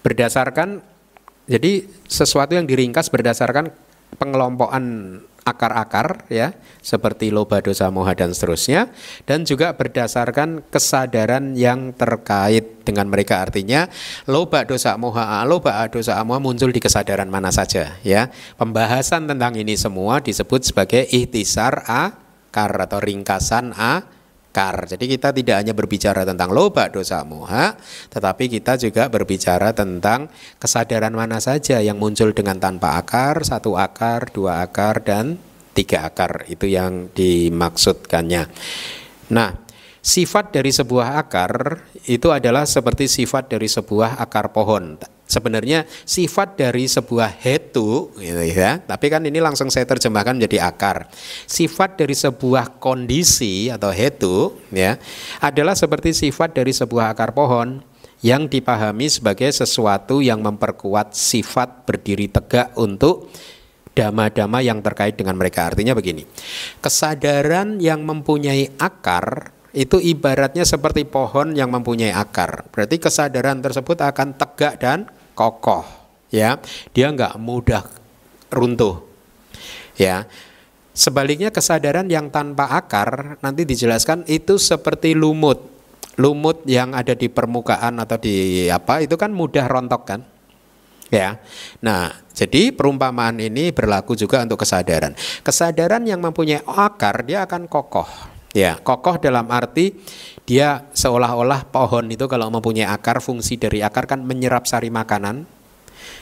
Berdasarkan 0.00 0.80
jadi 1.50 1.82
sesuatu 2.06 2.54
yang 2.54 2.70
diringkas 2.70 3.10
berdasarkan 3.10 3.74
pengelompokan 4.16 5.18
akar-akar 5.40 6.28
ya 6.28 6.52
seperti 6.84 7.32
loba 7.32 7.64
dosa 7.64 7.88
moha 7.88 8.12
dan 8.12 8.30
seterusnya 8.30 8.92
dan 9.24 9.48
juga 9.48 9.72
berdasarkan 9.74 10.62
kesadaran 10.68 11.56
yang 11.56 11.96
terkait 11.96 12.84
dengan 12.84 13.08
mereka. 13.08 13.42
Artinya 13.42 13.88
loba 14.28 14.62
dosa 14.68 14.94
moha 15.00 15.42
loba 15.48 15.88
dosa 15.88 16.20
moha 16.22 16.38
muncul 16.38 16.70
di 16.70 16.78
kesadaran 16.78 17.28
mana 17.28 17.50
saja 17.50 17.98
ya. 18.04 18.28
Pembahasan 18.60 19.26
tentang 19.26 19.56
ini 19.56 19.74
semua 19.74 20.20
disebut 20.20 20.70
sebagai 20.70 21.08
ikhtisar 21.08 21.88
akar 21.88 22.72
atau 22.76 23.00
ringkasan 23.00 23.74
a 23.74 24.19
akar. 24.50 24.90
Jadi 24.90 25.06
kita 25.06 25.30
tidak 25.30 25.62
hanya 25.62 25.70
berbicara 25.78 26.26
tentang 26.26 26.50
loba 26.50 26.90
dosa 26.90 27.22
moha, 27.22 27.78
tetapi 28.10 28.50
kita 28.50 28.74
juga 28.74 29.06
berbicara 29.06 29.70
tentang 29.70 30.26
kesadaran 30.58 31.14
mana 31.14 31.38
saja 31.38 31.78
yang 31.78 32.02
muncul 32.02 32.34
dengan 32.34 32.58
tanpa 32.58 32.98
akar, 32.98 33.46
satu 33.46 33.78
akar, 33.78 34.34
dua 34.34 34.66
akar, 34.66 35.06
dan 35.06 35.38
tiga 35.70 36.02
akar. 36.10 36.50
Itu 36.50 36.66
yang 36.66 37.14
dimaksudkannya. 37.14 38.50
Nah, 39.30 39.54
sifat 40.02 40.50
dari 40.50 40.74
sebuah 40.74 41.22
akar 41.22 41.86
itu 42.10 42.34
adalah 42.34 42.66
seperti 42.66 43.06
sifat 43.06 43.54
dari 43.54 43.70
sebuah 43.70 44.18
akar 44.18 44.50
pohon 44.50 44.98
sebenarnya 45.30 45.86
sifat 46.02 46.58
dari 46.58 46.90
sebuah 46.90 47.38
hetu 47.38 48.10
gitu 48.18 48.42
ya. 48.42 48.82
Tapi 48.82 49.06
kan 49.06 49.22
ini 49.22 49.38
langsung 49.38 49.70
saya 49.70 49.86
terjemahkan 49.86 50.34
menjadi 50.34 50.66
akar. 50.66 51.06
Sifat 51.46 52.02
dari 52.02 52.18
sebuah 52.18 52.82
kondisi 52.82 53.70
atau 53.70 53.94
hetu 53.94 54.58
ya 54.74 54.98
adalah 55.38 55.78
seperti 55.78 56.10
sifat 56.10 56.58
dari 56.58 56.74
sebuah 56.74 57.14
akar 57.14 57.30
pohon 57.30 57.86
yang 58.20 58.50
dipahami 58.50 59.08
sebagai 59.08 59.48
sesuatu 59.48 60.20
yang 60.20 60.44
memperkuat 60.44 61.16
sifat 61.16 61.88
berdiri 61.88 62.28
tegak 62.28 62.76
untuk 62.76 63.32
dama-dama 63.96 64.60
yang 64.60 64.82
terkait 64.84 65.16
dengan 65.16 65.38
mereka. 65.38 65.72
Artinya 65.72 65.96
begini 65.96 66.26
kesadaran 66.84 67.80
yang 67.80 68.04
mempunyai 68.04 68.76
akar 68.76 69.56
itu 69.70 70.02
ibaratnya 70.02 70.66
seperti 70.66 71.06
pohon 71.06 71.54
yang 71.54 71.70
mempunyai 71.70 72.10
akar. 72.10 72.66
Berarti 72.74 72.98
kesadaran 72.98 73.62
tersebut 73.62 74.02
akan 74.02 74.34
tegak 74.34 74.82
dan 74.82 75.06
kokoh 75.40 75.88
ya. 76.28 76.60
Dia 76.92 77.08
nggak 77.08 77.40
mudah 77.40 77.88
runtuh 78.52 79.00
ya. 79.96 80.28
Sebaliknya 80.92 81.48
kesadaran 81.48 82.12
yang 82.12 82.28
tanpa 82.28 82.68
akar 82.76 83.40
nanti 83.40 83.64
dijelaskan 83.64 84.28
itu 84.28 84.60
seperti 84.60 85.16
lumut. 85.16 85.64
Lumut 86.20 86.60
yang 86.68 86.92
ada 86.92 87.16
di 87.16 87.32
permukaan 87.32 87.96
atau 87.96 88.20
di 88.20 88.68
apa 88.68 89.00
itu 89.00 89.16
kan 89.16 89.32
mudah 89.32 89.64
rontok 89.64 90.02
kan 90.04 90.20
ya. 91.08 91.40
Nah 91.80 92.12
jadi 92.36 92.76
perumpamaan 92.76 93.40
ini 93.40 93.72
berlaku 93.72 94.12
juga 94.12 94.44
untuk 94.44 94.60
kesadaran. 94.60 95.16
Kesadaran 95.40 96.04
yang 96.04 96.20
mempunyai 96.20 96.60
akar 96.68 97.24
dia 97.24 97.48
akan 97.48 97.64
kokoh 97.64 98.29
ya. 98.54 98.78
Kokoh 98.80 99.18
dalam 99.22 99.48
arti 99.50 99.94
dia 100.46 100.90
seolah-olah 100.94 101.70
pohon 101.70 102.10
itu 102.10 102.26
kalau 102.26 102.50
mempunyai 102.50 102.88
akar 102.88 103.22
fungsi 103.22 103.54
dari 103.54 103.82
akar 103.84 104.10
kan 104.10 104.22
menyerap 104.26 104.66
sari 104.66 104.90
makanan. 104.90 105.46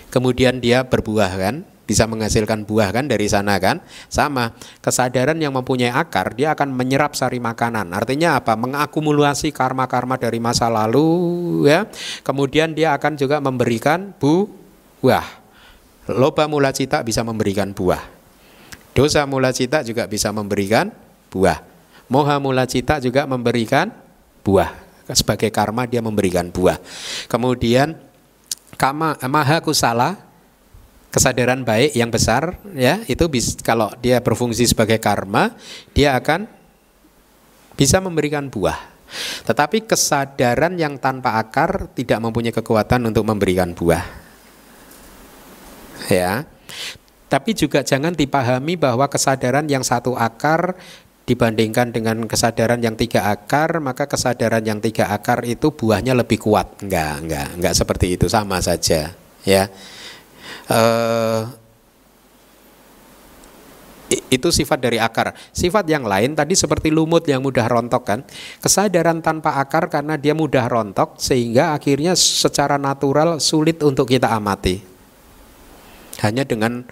Kemudian 0.09 0.61
dia 0.61 0.89
berbuah 0.89 1.33
kan 1.37 1.69
bisa 1.89 2.05
menghasilkan 2.05 2.69
buah 2.69 2.93
kan 2.93 3.09
dari 3.09 3.25
sana 3.33 3.57
kan. 3.57 3.81
Sama 4.13 4.53
kesadaran 4.85 5.41
yang 5.41 5.57
mempunyai 5.57 5.89
akar 5.89 6.37
dia 6.37 6.53
akan 6.53 6.77
menyerap 6.77 7.17
sari 7.17 7.41
makanan. 7.41 7.97
Artinya 7.97 8.37
apa? 8.37 8.53
Mengakumulasi 8.57 9.53
karma-karma 9.53 10.21
dari 10.21 10.37
masa 10.37 10.69
lalu 10.69 11.65
ya. 11.65 11.89
Kemudian 12.21 12.77
dia 12.77 12.93
akan 12.93 13.17
juga 13.17 13.41
memberikan 13.41 14.13
buah. 14.21 15.25
Loba 16.09 16.45
mula 16.49 16.73
cita 16.73 17.01
bisa 17.05 17.25
memberikan 17.25 17.73
buah. 17.73 18.01
Dosa 18.97 19.25
mula 19.29 19.53
cita 19.53 19.85
juga 19.85 20.09
bisa 20.09 20.33
memberikan 20.33 20.93
buah. 21.33 21.68
Moha 22.09 22.41
mula 22.41 22.65
cita 22.65 22.99
juga 22.99 23.29
memberikan 23.29 23.93
buah. 24.41 24.73
Sebagai 25.09 25.49
karma 25.49 25.89
dia 25.89 26.05
memberikan 26.05 26.49
buah. 26.53 26.77
Kemudian 27.29 27.97
kama 28.77 29.17
maha 29.25 29.61
kusala 29.65 30.21
kesadaran 31.09 31.65
baik 31.65 31.97
yang 31.97 32.13
besar 32.13 32.61
ya 32.77 33.01
itu 33.09 33.25
bis, 33.33 33.57
kalau 33.65 33.89
dia 34.05 34.21
berfungsi 34.21 34.69
sebagai 34.69 35.01
karma 35.01 35.57
dia 35.97 36.13
akan 36.13 36.45
bisa 37.73 38.01
memberikan 38.05 38.53
buah. 38.53 38.77
Tetapi 39.49 39.89
kesadaran 39.89 40.77
yang 40.77 41.01
tanpa 41.01 41.41
akar 41.41 41.89
tidak 41.97 42.21
mempunyai 42.21 42.53
kekuatan 42.53 43.09
untuk 43.09 43.25
memberikan 43.25 43.73
buah 43.73 44.29
ya. 46.13 46.45
Tapi 47.29 47.53
juga 47.53 47.85
jangan 47.85 48.17
dipahami 48.17 48.81
bahwa 48.81 49.05
kesadaran 49.05 49.69
yang 49.69 49.85
satu 49.85 50.17
akar 50.17 50.81
dibandingkan 51.29 51.93
dengan 51.93 52.25
kesadaran 52.25 52.81
yang 52.81 52.97
tiga 52.97 53.29
akar, 53.29 53.85
maka 53.85 54.09
kesadaran 54.09 54.65
yang 54.65 54.81
tiga 54.81 55.13
akar 55.13 55.45
itu 55.45 55.69
buahnya 55.69 56.17
lebih 56.17 56.41
kuat. 56.41 56.81
Enggak, 56.81 57.21
enggak, 57.21 57.49
enggak 57.61 57.75
seperti 57.77 58.17
itu, 58.17 58.25
sama 58.33 58.65
saja, 58.65 59.13
ya. 59.45 59.69
Uh, 60.73 61.45
itu 64.09 64.49
sifat 64.49 64.81
dari 64.81 64.97
akar. 64.97 65.37
Sifat 65.53 65.85
yang 65.85 66.09
lain 66.09 66.33
tadi 66.33 66.57
seperti 66.57 66.89
lumut 66.89 67.29
yang 67.29 67.45
mudah 67.45 67.69
rontok 67.69 68.03
kan. 68.09 68.21
Kesadaran 68.65 69.21
tanpa 69.21 69.61
akar 69.61 69.93
karena 69.93 70.17
dia 70.17 70.33
mudah 70.33 70.65
rontok 70.65 71.21
sehingga 71.21 71.77
akhirnya 71.77 72.17
secara 72.17 72.81
natural 72.81 73.37
sulit 73.37 73.85
untuk 73.85 74.09
kita 74.09 74.33
amati. 74.33 74.81
Hanya 76.25 76.49
dengan 76.49 76.89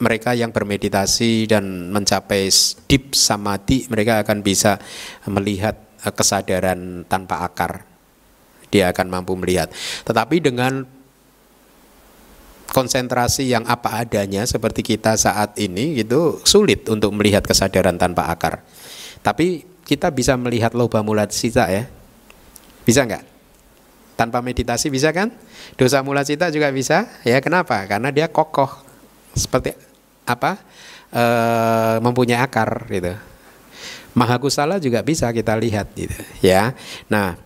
mereka 0.00 0.32
yang 0.32 0.50
bermeditasi 0.50 1.46
dan 1.46 1.92
mencapai 1.92 2.48
deep 2.88 3.12
samadhi, 3.12 3.86
mereka 3.92 4.24
akan 4.24 4.40
bisa 4.40 4.80
melihat 5.28 5.76
eh, 6.02 6.12
kesadaran 6.12 7.04
tanpa 7.06 7.44
akar. 7.44 7.84
Dia 8.72 8.90
akan 8.90 9.06
mampu 9.12 9.36
melihat. 9.36 9.68
Tetapi 10.06 10.40
dengan 10.40 10.86
konsentrasi 12.70 13.50
yang 13.50 13.66
apa 13.66 13.98
adanya 14.00 14.46
seperti 14.46 14.86
kita 14.86 15.18
saat 15.18 15.58
ini 15.58 15.98
itu 15.98 16.38
sulit 16.46 16.86
untuk 16.86 17.10
melihat 17.12 17.42
kesadaran 17.42 17.98
tanpa 17.98 18.30
akar. 18.30 18.62
Tapi 19.20 19.66
kita 19.84 20.14
bisa 20.14 20.38
melihat 20.38 20.72
loba 20.72 21.02
mulat 21.02 21.34
sisa 21.34 21.66
ya. 21.66 21.90
Bisa 22.86 23.04
nggak? 23.04 23.26
Tanpa 24.14 24.38
meditasi 24.38 24.86
bisa 24.88 25.10
kan? 25.10 25.34
Dosa 25.74 26.00
mula 26.06 26.22
cita 26.22 26.48
juga 26.54 26.70
bisa. 26.70 27.10
Ya 27.26 27.42
kenapa? 27.42 27.84
Karena 27.90 28.14
dia 28.14 28.30
kokoh. 28.30 28.70
Seperti 29.34 29.89
apa? 30.36 30.60
E, 31.10 31.24
mempunyai 31.98 32.38
akar 32.38 32.86
gitu. 32.86 33.14
Mahakusala 34.14 34.82
juga 34.82 35.02
bisa 35.02 35.30
kita 35.30 35.54
lihat 35.58 35.90
gitu 35.94 36.18
ya. 36.42 36.74
Nah, 37.10 37.38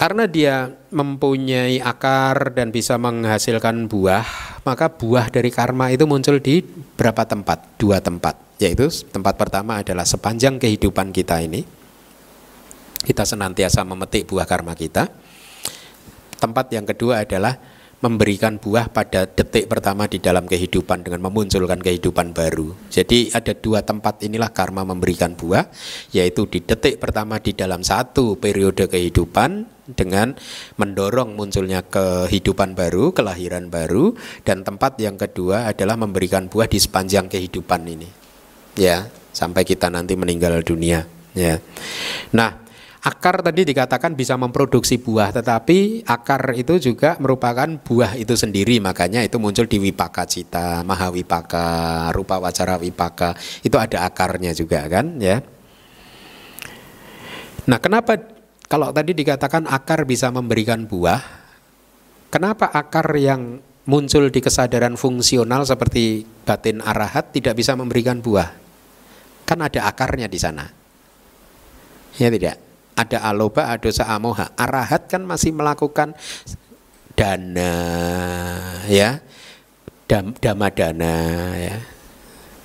karena 0.00 0.24
dia 0.24 0.72
mempunyai 0.88 1.80
akar 1.80 2.56
dan 2.56 2.72
bisa 2.72 2.96
menghasilkan 2.96 3.84
buah, 3.84 4.24
maka 4.64 4.88
buah 4.88 5.28
dari 5.28 5.52
karma 5.52 5.92
itu 5.92 6.08
muncul 6.08 6.40
di 6.40 6.64
berapa 6.96 7.28
tempat? 7.28 7.76
Dua 7.76 8.00
tempat, 8.00 8.36
yaitu 8.56 8.88
tempat 9.12 9.36
pertama 9.36 9.84
adalah 9.84 10.08
sepanjang 10.08 10.56
kehidupan 10.56 11.12
kita 11.12 11.44
ini 11.44 11.80
kita 13.00 13.24
senantiasa 13.24 13.80
memetik 13.84 14.28
buah 14.28 14.44
karma 14.44 14.76
kita. 14.76 15.08
Tempat 16.40 16.72
yang 16.72 16.88
kedua 16.88 17.24
adalah 17.24 17.56
memberikan 18.00 18.56
buah 18.56 18.88
pada 18.88 19.28
detik 19.28 19.68
pertama 19.68 20.08
di 20.08 20.16
dalam 20.16 20.48
kehidupan 20.48 21.04
dengan 21.04 21.20
memunculkan 21.28 21.84
kehidupan 21.84 22.32
baru. 22.32 22.72
Jadi 22.88 23.28
ada 23.36 23.52
dua 23.52 23.84
tempat 23.84 24.24
inilah 24.24 24.48
karma 24.56 24.88
memberikan 24.88 25.36
buah, 25.36 25.68
yaitu 26.16 26.48
di 26.48 26.64
detik 26.64 26.96
pertama 26.96 27.36
di 27.36 27.52
dalam 27.52 27.84
satu 27.84 28.40
periode 28.40 28.88
kehidupan 28.88 29.68
dengan 29.92 30.32
mendorong 30.80 31.36
munculnya 31.36 31.84
kehidupan 31.84 32.72
baru, 32.72 33.12
kelahiran 33.12 33.68
baru, 33.68 34.16
dan 34.48 34.64
tempat 34.64 34.96
yang 34.96 35.20
kedua 35.20 35.68
adalah 35.68 36.00
memberikan 36.00 36.48
buah 36.48 36.72
di 36.72 36.80
sepanjang 36.80 37.28
kehidupan 37.28 37.84
ini. 37.84 38.08
Ya, 38.80 39.12
sampai 39.36 39.68
kita 39.68 39.92
nanti 39.92 40.16
meninggal 40.16 40.64
dunia, 40.64 41.04
ya. 41.36 41.60
Nah, 42.32 42.69
Akar 43.00 43.40
tadi 43.40 43.64
dikatakan 43.64 44.12
bisa 44.12 44.36
memproduksi 44.36 45.00
buah, 45.00 45.32
tetapi 45.32 46.04
akar 46.04 46.52
itu 46.52 46.76
juga 46.76 47.16
merupakan 47.16 47.64
buah 47.80 48.12
itu 48.20 48.36
sendiri, 48.36 48.76
makanya 48.76 49.24
itu 49.24 49.40
muncul 49.40 49.64
di 49.64 49.80
wipaka 49.80 50.28
cita, 50.28 50.84
mahawipaka, 50.84 52.12
rupa 52.12 52.36
wacara 52.36 52.76
wipaka, 52.76 53.32
itu 53.64 53.72
ada 53.80 54.04
akarnya 54.04 54.52
juga 54.52 54.84
kan, 54.84 55.16
ya. 55.16 55.40
Nah, 57.72 57.80
kenapa 57.80 58.20
kalau 58.68 58.92
tadi 58.92 59.16
dikatakan 59.16 59.64
akar 59.64 60.04
bisa 60.04 60.28
memberikan 60.28 60.84
buah, 60.84 61.24
kenapa 62.28 62.68
akar 62.68 63.16
yang 63.16 63.64
muncul 63.88 64.28
di 64.28 64.44
kesadaran 64.44 65.00
fungsional 65.00 65.64
seperti 65.64 66.28
batin 66.44 66.84
arahat 66.84 67.32
tidak 67.32 67.56
bisa 67.56 67.72
memberikan 67.72 68.20
buah? 68.20 68.52
Kan 69.48 69.64
ada 69.64 69.88
akarnya 69.88 70.28
di 70.28 70.36
sana. 70.36 70.68
Ya 72.20 72.28
tidak? 72.28 72.69
Ada 72.96 73.18
aloba, 73.24 73.70
ada 73.70 73.80
dosa 73.80 74.08
amoha. 74.08 74.52
Arahat 74.54 75.06
kan 75.10 75.22
masih 75.24 75.54
melakukan 75.54 76.14
dana 77.14 77.74
ya. 78.88 79.22
Dam, 80.10 80.34
dama 80.38 80.68
dana 80.74 81.14
ya. 81.54 81.76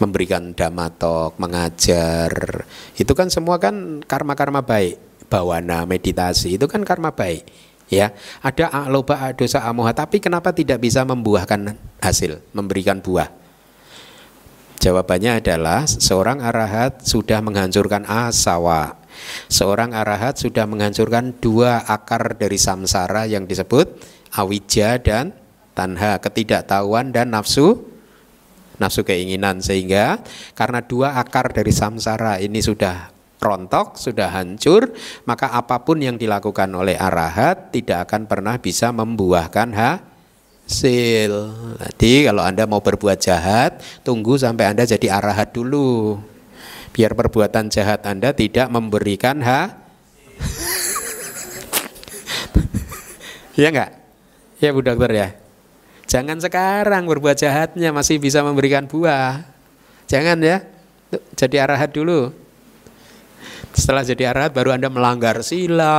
Memberikan 0.02 0.52
damatok, 0.52 1.38
mengajar. 1.38 2.66
Itu 2.98 3.14
kan 3.16 3.32
semua 3.32 3.62
kan 3.62 4.02
karma-karma 4.04 4.66
baik. 4.66 5.00
Bawana, 5.26 5.90
meditasi 5.90 6.58
itu 6.58 6.66
kan 6.70 6.86
karma 6.86 7.14
baik. 7.14 7.46
Ya, 7.86 8.18
ada 8.42 8.66
aloba, 8.74 9.30
dosa 9.38 9.62
amoha, 9.62 9.94
tapi 9.94 10.18
kenapa 10.18 10.50
tidak 10.50 10.82
bisa 10.82 11.06
membuahkan 11.06 11.78
hasil, 12.02 12.42
memberikan 12.50 12.98
buah? 12.98 13.30
Jawabannya 14.82 15.38
adalah 15.38 15.86
seorang 15.86 16.42
arahat 16.42 17.06
sudah 17.06 17.46
menghancurkan 17.46 18.06
asawa, 18.10 18.98
Seorang 19.48 19.94
arahat 19.94 20.38
sudah 20.40 20.66
menghancurkan 20.66 21.38
dua 21.38 21.84
akar 21.86 22.38
dari 22.38 22.60
samsara 22.60 23.26
yang 23.30 23.46
disebut 23.46 23.96
awija 24.36 25.00
dan 25.00 25.32
tanha, 25.76 26.20
ketidaktahuan 26.20 27.12
dan 27.12 27.36
nafsu 27.36 27.96
nafsu 28.80 29.08
keinginan 29.08 29.64
sehingga 29.64 30.20
karena 30.56 30.84
dua 30.84 31.16
akar 31.20 31.52
dari 31.52 31.72
samsara 31.72 32.44
ini 32.44 32.60
sudah 32.60 33.16
rontok, 33.40 33.96
sudah 34.00 34.34
hancur, 34.34 34.90
maka 35.30 35.54
apa 35.54 35.86
pun 35.86 36.02
yang 36.02 36.18
dilakukan 36.18 36.66
oleh 36.74 36.98
arahat 36.98 37.70
tidak 37.70 38.10
akan 38.10 38.26
pernah 38.26 38.58
bisa 38.58 38.90
membuahkan 38.90 39.70
hasil. 39.76 41.32
Jadi 41.78 42.26
kalau 42.26 42.42
Anda 42.42 42.66
mau 42.66 42.82
berbuat 42.82 43.22
jahat, 43.22 43.86
tunggu 44.02 44.42
sampai 44.42 44.74
Anda 44.74 44.90
jadi 44.90 45.14
arahat 45.14 45.54
dulu 45.54 46.18
biar 46.96 47.12
perbuatan 47.12 47.68
jahat 47.68 48.08
Anda 48.08 48.32
tidak 48.32 48.72
memberikan 48.72 49.44
ha 49.44 49.84
Ya 53.56 53.72
enggak? 53.72 53.96
Ya 54.60 54.76
Bu 54.76 54.84
Dokter 54.84 55.12
ya. 55.16 55.28
Jangan 56.12 56.44
sekarang 56.44 57.08
berbuat 57.08 57.40
jahatnya 57.40 57.96
masih 57.96 58.20
bisa 58.20 58.44
memberikan 58.44 58.84
buah. 58.84 59.48
Jangan 60.12 60.44
ya. 60.44 60.60
Jadi 61.40 61.56
arahat 61.56 61.96
dulu. 61.96 62.36
Setelah 63.72 64.04
jadi 64.04 64.36
arahat 64.36 64.52
baru 64.52 64.76
Anda 64.76 64.92
melanggar 64.92 65.40
sila. 65.40 65.96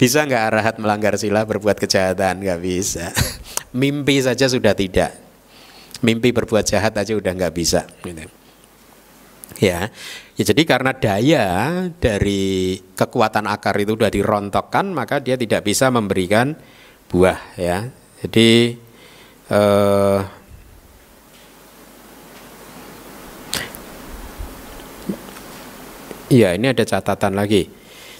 bisa 0.00 0.24
nggak 0.24 0.44
arahat 0.48 0.74
melanggar 0.80 1.20
sila 1.20 1.44
berbuat 1.44 1.76
kejahatan? 1.76 2.40
Nggak 2.40 2.60
bisa. 2.64 3.12
Mimpi 3.76 4.24
saja 4.24 4.48
sudah 4.48 4.72
tidak 4.72 5.29
mimpi 6.00 6.32
berbuat 6.32 6.64
jahat 6.64 6.96
aja 6.96 7.12
udah 7.16 7.32
nggak 7.32 7.54
bisa 7.54 7.84
gitu. 8.04 8.24
ya 9.60 9.88
ya 10.40 10.44
jadi 10.44 10.62
karena 10.64 10.92
daya 10.96 11.46
dari 12.00 12.80
kekuatan 12.96 13.44
akar 13.44 13.76
itu 13.80 13.96
sudah 13.96 14.12
dirontokkan 14.12 14.88
maka 14.92 15.20
dia 15.20 15.36
tidak 15.36 15.64
bisa 15.68 15.92
memberikan 15.92 16.56
buah 17.12 17.38
ya 17.60 17.88
jadi 18.24 18.78
eh, 19.50 20.20
Iya, 26.30 26.54
ini 26.54 26.70
ada 26.70 26.86
catatan 26.86 27.34
lagi. 27.34 27.66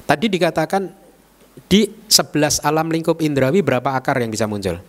Tadi 0.03 0.27
dikatakan 0.27 0.91
di 1.71 1.87
11 2.11 2.59
alam 2.67 2.91
lingkup 2.91 3.23
indrawi 3.23 3.63
berapa 3.63 3.87
akar 3.95 4.19
yang 4.19 4.35
bisa 4.35 4.51
muncul? 4.51 4.83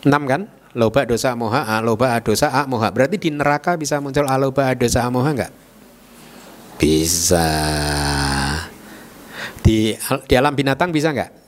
6 0.00 0.08
kan? 0.08 0.48
Loba 0.76 1.02
dosa 1.02 1.34
moha 1.34 1.66
a 1.66 1.82
loba 1.82 2.18
dosa 2.22 2.50
a 2.50 2.62
moha 2.66 2.90
berarti 2.94 3.18
di 3.18 3.30
neraka 3.34 3.74
bisa 3.74 3.98
muncul 3.98 4.26
aloba 4.26 4.70
dosa 4.78 5.02
a 5.02 5.10
moha 5.10 5.30
enggak 5.34 5.52
bisa 6.78 7.48
di 9.60 9.92
di 10.30 10.34
alam 10.38 10.54
binatang 10.54 10.94
bisa 10.94 11.10
enggak 11.10 11.40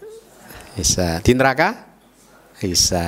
Bisa. 0.72 1.20
Di 1.20 1.32
neraka? 1.36 1.84
Bisa. 2.56 3.04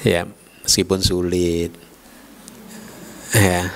ya, 0.12 0.24
meskipun 0.64 1.00
sulit. 1.04 1.76
Ya. 3.36 3.68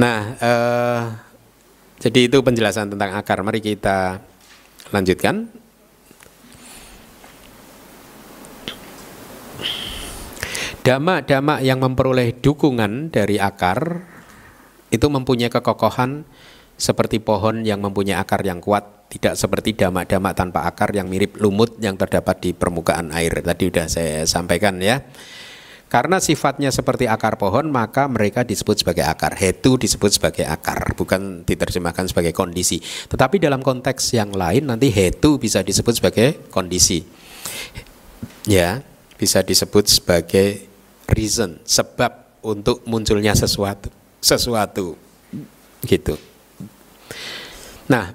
Nah, 0.00 0.20
eh, 0.40 1.02
jadi 2.00 2.32
itu 2.32 2.40
penjelasan 2.40 2.96
tentang 2.96 3.12
akar. 3.12 3.44
Mari 3.44 3.60
kita 3.60 4.24
lanjutkan. 4.88 5.52
Dama-dama 10.80 11.60
yang 11.60 11.76
memperoleh 11.84 12.40
dukungan 12.40 13.12
dari 13.12 13.36
akar 13.36 14.00
itu 14.88 15.06
mempunyai 15.12 15.52
kekokohan 15.52 16.24
seperti 16.80 17.20
pohon 17.20 17.68
yang 17.68 17.84
mempunyai 17.84 18.16
akar 18.16 18.40
yang 18.40 18.64
kuat, 18.64 19.12
tidak 19.12 19.36
seperti 19.36 19.76
dama-dama 19.76 20.32
tanpa 20.32 20.64
akar 20.64 20.96
yang 20.96 21.12
mirip 21.12 21.36
lumut 21.36 21.76
yang 21.84 22.00
terdapat 22.00 22.40
di 22.40 22.50
permukaan 22.56 23.12
air. 23.12 23.44
Tadi 23.44 23.68
sudah 23.68 23.86
saya 23.92 24.24
sampaikan 24.24 24.80
ya. 24.80 25.04
Karena 25.92 26.16
sifatnya 26.16 26.72
seperti 26.72 27.10
akar 27.10 27.36
pohon, 27.36 27.68
maka 27.68 28.08
mereka 28.08 28.46
disebut 28.46 28.80
sebagai 28.80 29.04
akar. 29.04 29.36
Hetu 29.36 29.76
disebut 29.76 30.16
sebagai 30.16 30.46
akar, 30.48 30.96
bukan 30.96 31.44
diterjemahkan 31.44 32.08
sebagai 32.08 32.32
kondisi. 32.32 32.80
Tetapi 32.80 33.36
dalam 33.42 33.60
konteks 33.60 34.16
yang 34.16 34.32
lain 34.32 34.70
nanti 34.70 34.88
hetu 34.88 35.36
bisa 35.36 35.60
disebut 35.66 35.98
sebagai 35.98 36.46
kondisi. 36.48 37.04
Ya, 38.46 38.86
bisa 39.18 39.42
disebut 39.42 39.90
sebagai 39.90 40.69
reason, 41.12 41.58
sebab 41.66 42.40
untuk 42.40 42.80
munculnya 42.88 43.36
sesuatu, 43.36 43.92
sesuatu. 44.22 44.96
Gitu. 45.84 46.16
Nah, 47.90 48.14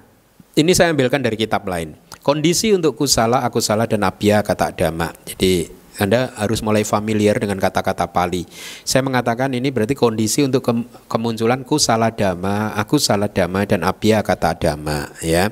ini 0.56 0.72
saya 0.72 0.90
ambilkan 0.94 1.20
dari 1.20 1.36
kitab 1.36 1.66
lain. 1.68 1.94
Kondisi 2.24 2.74
untuk 2.74 2.98
kusala, 2.98 3.46
akusala, 3.46 3.86
dan 3.86 4.02
abya 4.02 4.42
kata 4.42 4.74
dhamma. 4.74 5.14
Jadi 5.28 5.70
anda 5.96 6.28
harus 6.36 6.60
mulai 6.60 6.84
familiar 6.84 7.40
dengan 7.40 7.56
kata-kata 7.56 8.12
Pali. 8.12 8.44
Saya 8.84 9.00
mengatakan 9.00 9.48
ini 9.56 9.72
berarti 9.72 9.96
kondisi 9.96 10.44
untuk 10.44 10.60
ke 10.60 10.72
kemunculan 11.08 11.64
kusala 11.64 12.12
dhamma, 12.12 12.76
aku 12.76 13.00
salah 13.00 13.32
dhamma 13.32 13.64
dan 13.64 13.80
abya 13.80 14.20
kata 14.20 14.60
dhamma 14.60 15.16
ya. 15.24 15.48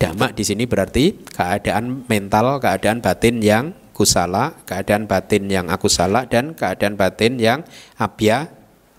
Dhamma 0.00 0.32
di 0.32 0.44
sini 0.48 0.64
berarti 0.64 1.12
keadaan 1.28 2.08
mental, 2.08 2.56
keadaan 2.56 3.04
batin 3.04 3.44
yang 3.44 3.76
kusala, 3.96 4.52
keadaan 4.68 5.08
batin 5.08 5.48
yang 5.48 5.72
aku 5.72 5.88
salah 5.88 6.28
dan 6.28 6.52
keadaan 6.52 7.00
batin 7.00 7.40
yang 7.40 7.64
abya 7.96 8.52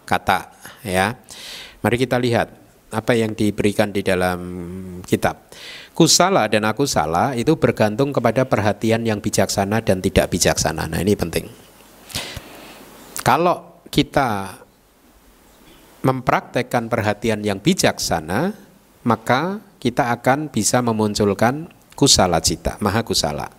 kata 0.09 0.49
ya. 0.81 1.13
Mari 1.85 1.95
kita 2.01 2.17
lihat 2.17 2.49
apa 2.89 3.13
yang 3.13 3.37
diberikan 3.37 3.93
di 3.93 4.01
dalam 4.01 4.39
kitab. 5.05 5.53
Kusala 5.93 6.49
dan 6.49 6.65
aku 6.65 6.89
salah 6.89 7.37
itu 7.37 7.53
bergantung 7.61 8.09
kepada 8.09 8.49
perhatian 8.49 9.05
yang 9.05 9.21
bijaksana 9.21 9.85
dan 9.85 10.01
tidak 10.01 10.33
bijaksana. 10.33 10.89
Nah 10.89 10.97
ini 10.97 11.13
penting. 11.13 11.45
Kalau 13.21 13.83
kita 13.89 14.61
mempraktekkan 16.05 16.87
perhatian 16.87 17.43
yang 17.43 17.59
bijaksana, 17.59 18.55
maka 19.03 19.59
kita 19.81 20.13
akan 20.15 20.47
bisa 20.53 20.79
memunculkan 20.79 21.67
kusala 21.97 22.39
cita, 22.39 22.77
maha 22.79 23.01
kusala. 23.01 23.56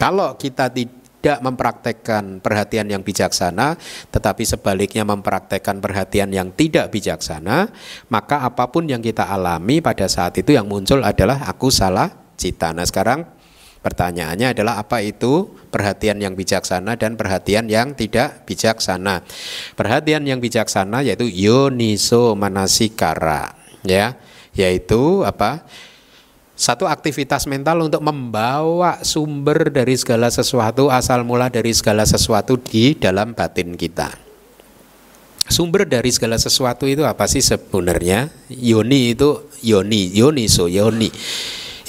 Kalau 0.00 0.32
kita 0.40 0.72
tidak 0.72 1.44
mempraktekkan 1.44 2.40
perhatian 2.40 2.88
yang 2.88 3.04
bijaksana, 3.04 3.76
tetapi 4.08 4.48
sebaliknya 4.48 5.04
mempraktekkan 5.04 5.76
perhatian 5.76 6.32
yang 6.32 6.48
tidak 6.56 6.88
bijaksana, 6.88 7.68
maka 8.08 8.40
apa 8.40 8.72
pun 8.72 8.88
yang 8.88 9.04
kita 9.04 9.28
alami 9.28 9.84
pada 9.84 10.08
saat 10.08 10.40
itu 10.40 10.56
yang 10.56 10.64
muncul 10.64 11.04
adalah 11.04 11.44
aku 11.44 11.68
salah 11.68 12.32
cita. 12.40 12.72
Nah 12.72 12.88
sekarang 12.88 13.28
pertanyaannya 13.84 14.56
adalah 14.56 14.80
apa 14.80 15.04
itu 15.04 15.52
perhatian 15.68 16.24
yang 16.24 16.32
bijaksana 16.32 16.96
dan 16.96 17.20
perhatian 17.20 17.68
yang 17.68 17.92
tidak 17.92 18.48
bijaksana. 18.48 19.20
Perhatian 19.76 20.24
yang 20.24 20.40
bijaksana 20.40 21.04
yaitu 21.04 21.28
yoniso 21.28 22.32
manasikara, 22.32 23.52
ya, 23.84 24.16
yaitu 24.56 25.28
apa? 25.28 25.68
Satu 26.60 26.84
aktivitas 26.84 27.48
mental 27.48 27.88
untuk 27.88 28.04
membawa 28.04 29.00
sumber 29.00 29.72
dari 29.72 29.96
segala 29.96 30.28
sesuatu, 30.28 30.92
asal 30.92 31.24
mula 31.24 31.48
dari 31.48 31.72
segala 31.72 32.04
sesuatu 32.04 32.60
di 32.60 32.92
dalam 33.00 33.32
batin 33.32 33.80
kita. 33.80 34.12
Sumber 35.48 35.88
dari 35.88 36.12
segala 36.12 36.36
sesuatu 36.36 36.84
itu 36.84 37.00
apa 37.08 37.24
sih 37.24 37.40
sebenarnya? 37.40 38.28
Yoni 38.52 39.16
itu 39.16 39.48
yoni, 39.64 40.12
yoni 40.12 40.52
so 40.52 40.68
yoni 40.68 41.08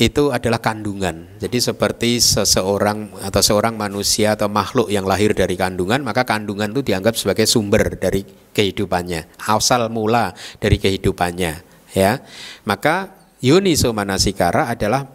itu 0.01 0.33
adalah 0.33 0.57
kandungan. 0.57 1.29
Jadi 1.37 1.61
seperti 1.61 2.17
seseorang 2.17 3.21
atau 3.21 3.43
seorang 3.43 3.77
manusia 3.77 4.33
atau 4.33 4.49
makhluk 4.49 4.89
yang 4.89 5.05
lahir 5.05 5.35
dari 5.37 5.53
kandungan, 5.53 6.01
maka 6.01 6.25
kandungan 6.25 6.73
itu 6.73 6.81
dianggap 6.81 7.13
sebagai 7.13 7.45
sumber 7.45 7.99
dari 8.01 8.25
kehidupannya, 8.55 9.37
asal 9.45 9.93
mula 9.93 10.33
dari 10.57 10.81
kehidupannya, 10.81 11.53
ya. 11.93 12.17
Maka 12.65 13.20
Yuniso 13.41 13.89
manasikara 13.89 14.69
adalah 14.69 15.09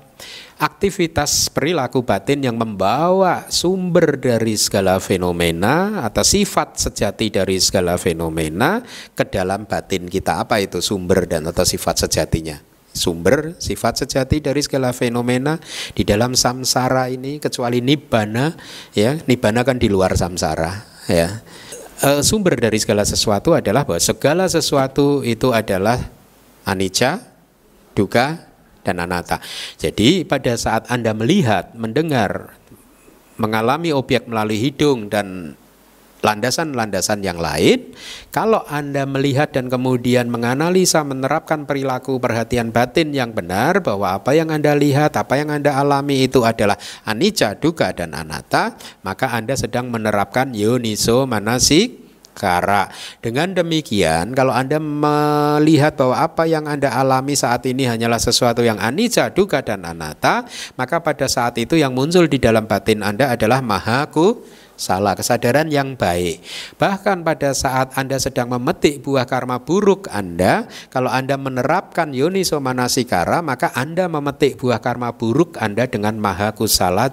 aktivitas 0.59 1.47
perilaku 1.53 2.03
batin 2.03 2.43
yang 2.43 2.59
membawa 2.59 3.47
sumber 3.53 4.19
dari 4.19 4.59
segala 4.59 4.99
fenomena 4.99 6.03
atau 6.03 6.27
sifat 6.27 6.75
sejati 6.75 7.31
dari 7.31 7.63
segala 7.63 7.95
fenomena 7.95 8.83
ke 9.15 9.23
dalam 9.31 9.69
batin 9.69 10.11
kita. 10.11 10.43
Apa 10.43 10.59
itu 10.59 10.83
sumber 10.83 11.31
dan 11.31 11.47
atau 11.47 11.63
sifat 11.63 12.09
sejatinya? 12.09 12.59
Sumber 12.97 13.55
sifat 13.61 14.03
sejati 14.03 14.41
dari 14.41 14.65
segala 14.65 14.97
fenomena 14.97 15.61
di 15.93 16.03
dalam 16.03 16.33
samsara 16.33 17.13
ini 17.13 17.37
kecuali 17.37 17.85
nibbana 17.85 18.57
ya 18.97 19.21
nibbana 19.29 19.69
kan 19.69 19.77
di 19.77 19.93
luar 19.93 20.17
samsara 20.17 21.05
ya 21.05 21.45
e, 22.01 22.25
sumber 22.25 22.57
dari 22.57 22.81
segala 22.81 23.05
sesuatu 23.05 23.53
adalah 23.53 23.85
bahwa 23.85 24.01
segala 24.01 24.49
sesuatu 24.49 25.21
itu 25.29 25.53
adalah 25.53 26.09
anicca 26.65 27.36
duka, 27.97 28.47
dan 28.87 29.03
anatta. 29.03 29.43
Jadi 29.75 30.23
pada 30.23 30.55
saat 30.55 30.87
Anda 30.87 31.11
melihat, 31.11 31.75
mendengar, 31.75 32.55
mengalami 33.35 33.91
objek 33.91 34.31
melalui 34.31 34.63
hidung 34.63 35.11
dan 35.11 35.59
landasan-landasan 36.23 37.21
yang 37.27 37.43
lain, 37.43 37.93
kalau 38.31 38.63
Anda 38.71 39.05
melihat 39.05 39.51
dan 39.51 39.67
kemudian 39.67 40.31
menganalisa, 40.31 41.03
menerapkan 41.03 41.67
perilaku 41.67 42.23
perhatian 42.23 42.71
batin 42.71 43.11
yang 43.11 43.35
benar 43.35 43.83
bahwa 43.83 44.15
apa 44.15 44.33
yang 44.39 44.55
Anda 44.55 44.79
lihat, 44.79 45.19
apa 45.19 45.35
yang 45.35 45.51
Anda 45.51 45.75
alami 45.75 46.25
itu 46.31 46.47
adalah 46.47 46.79
anicca, 47.05 47.59
duka 47.59 47.91
dan 47.91 48.15
anatta, 48.15 48.79
maka 49.03 49.35
Anda 49.35 49.59
sedang 49.59 49.91
menerapkan 49.91 50.55
yoniso 50.55 51.27
manasik 51.27 52.06
kara. 52.37 52.93
Dengan 53.25 53.57
demikian, 53.57 54.37
kalau 54.37 54.53
Anda 54.53 54.77
melihat 54.77 55.97
bahwa 55.97 56.21
apa 56.21 56.45
yang 56.45 56.69
Anda 56.69 56.93
alami 56.93 57.33
saat 57.33 57.65
ini 57.65 57.89
hanyalah 57.89 58.21
sesuatu 58.21 58.61
yang 58.61 58.77
anicca, 58.77 59.33
duga 59.33 59.65
dan 59.65 59.89
anatta, 59.89 60.45
maka 60.77 61.01
pada 61.01 61.25
saat 61.25 61.57
itu 61.57 61.81
yang 61.81 61.97
muncul 61.97 62.29
di 62.29 62.37
dalam 62.37 62.69
batin 62.69 63.01
Anda 63.01 63.33
adalah 63.33 63.65
mahaku 63.65 64.45
salah 64.77 65.17
kesadaran 65.17 65.73
yang 65.73 65.97
baik. 65.97 66.45
Bahkan 66.77 67.25
pada 67.25 67.57
saat 67.57 67.97
Anda 67.97 68.21
sedang 68.21 68.53
memetik 68.53 69.01
buah 69.01 69.25
karma 69.25 69.65
buruk 69.65 70.13
Anda, 70.13 70.69
kalau 70.93 71.09
Anda 71.09 71.41
menerapkan 71.41 72.13
yoniso 72.13 72.61
manasikara, 72.61 73.41
maka 73.41 73.73
Anda 73.73 74.07
memetik 74.07 74.61
buah 74.61 74.79
karma 74.79 75.17
buruk 75.17 75.57
Anda 75.57 75.89
dengan 75.89 76.21
maha 76.21 76.53
kusala 76.53 77.09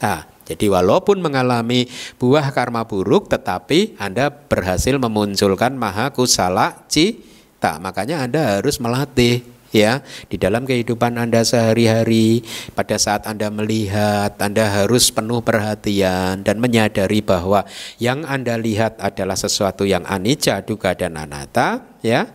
Nah, 0.00 0.24
jadi 0.50 0.66
walaupun 0.66 1.22
mengalami 1.22 1.86
buah 2.18 2.50
karma 2.50 2.82
buruk 2.82 3.30
tetapi 3.30 3.94
Anda 4.02 4.34
berhasil 4.34 4.98
memunculkan 4.98 5.78
maha 5.78 6.10
kusala 6.10 6.82
cita. 6.90 7.78
Makanya 7.78 8.26
Anda 8.26 8.58
harus 8.58 8.82
melatih 8.82 9.46
ya 9.70 10.02
di 10.26 10.34
dalam 10.34 10.66
kehidupan 10.66 11.14
Anda 11.14 11.46
sehari-hari 11.46 12.42
pada 12.74 12.98
saat 12.98 13.30
Anda 13.30 13.46
melihat 13.54 14.34
Anda 14.42 14.66
harus 14.82 15.14
penuh 15.14 15.38
perhatian 15.38 16.42
dan 16.42 16.58
menyadari 16.58 17.22
bahwa 17.22 17.62
yang 18.02 18.26
Anda 18.26 18.58
lihat 18.58 18.98
adalah 18.98 19.38
sesuatu 19.38 19.86
yang 19.86 20.02
anicca, 20.02 20.66
duga 20.66 20.98
dan 20.98 21.14
anatta 21.14 21.86
ya 22.02 22.26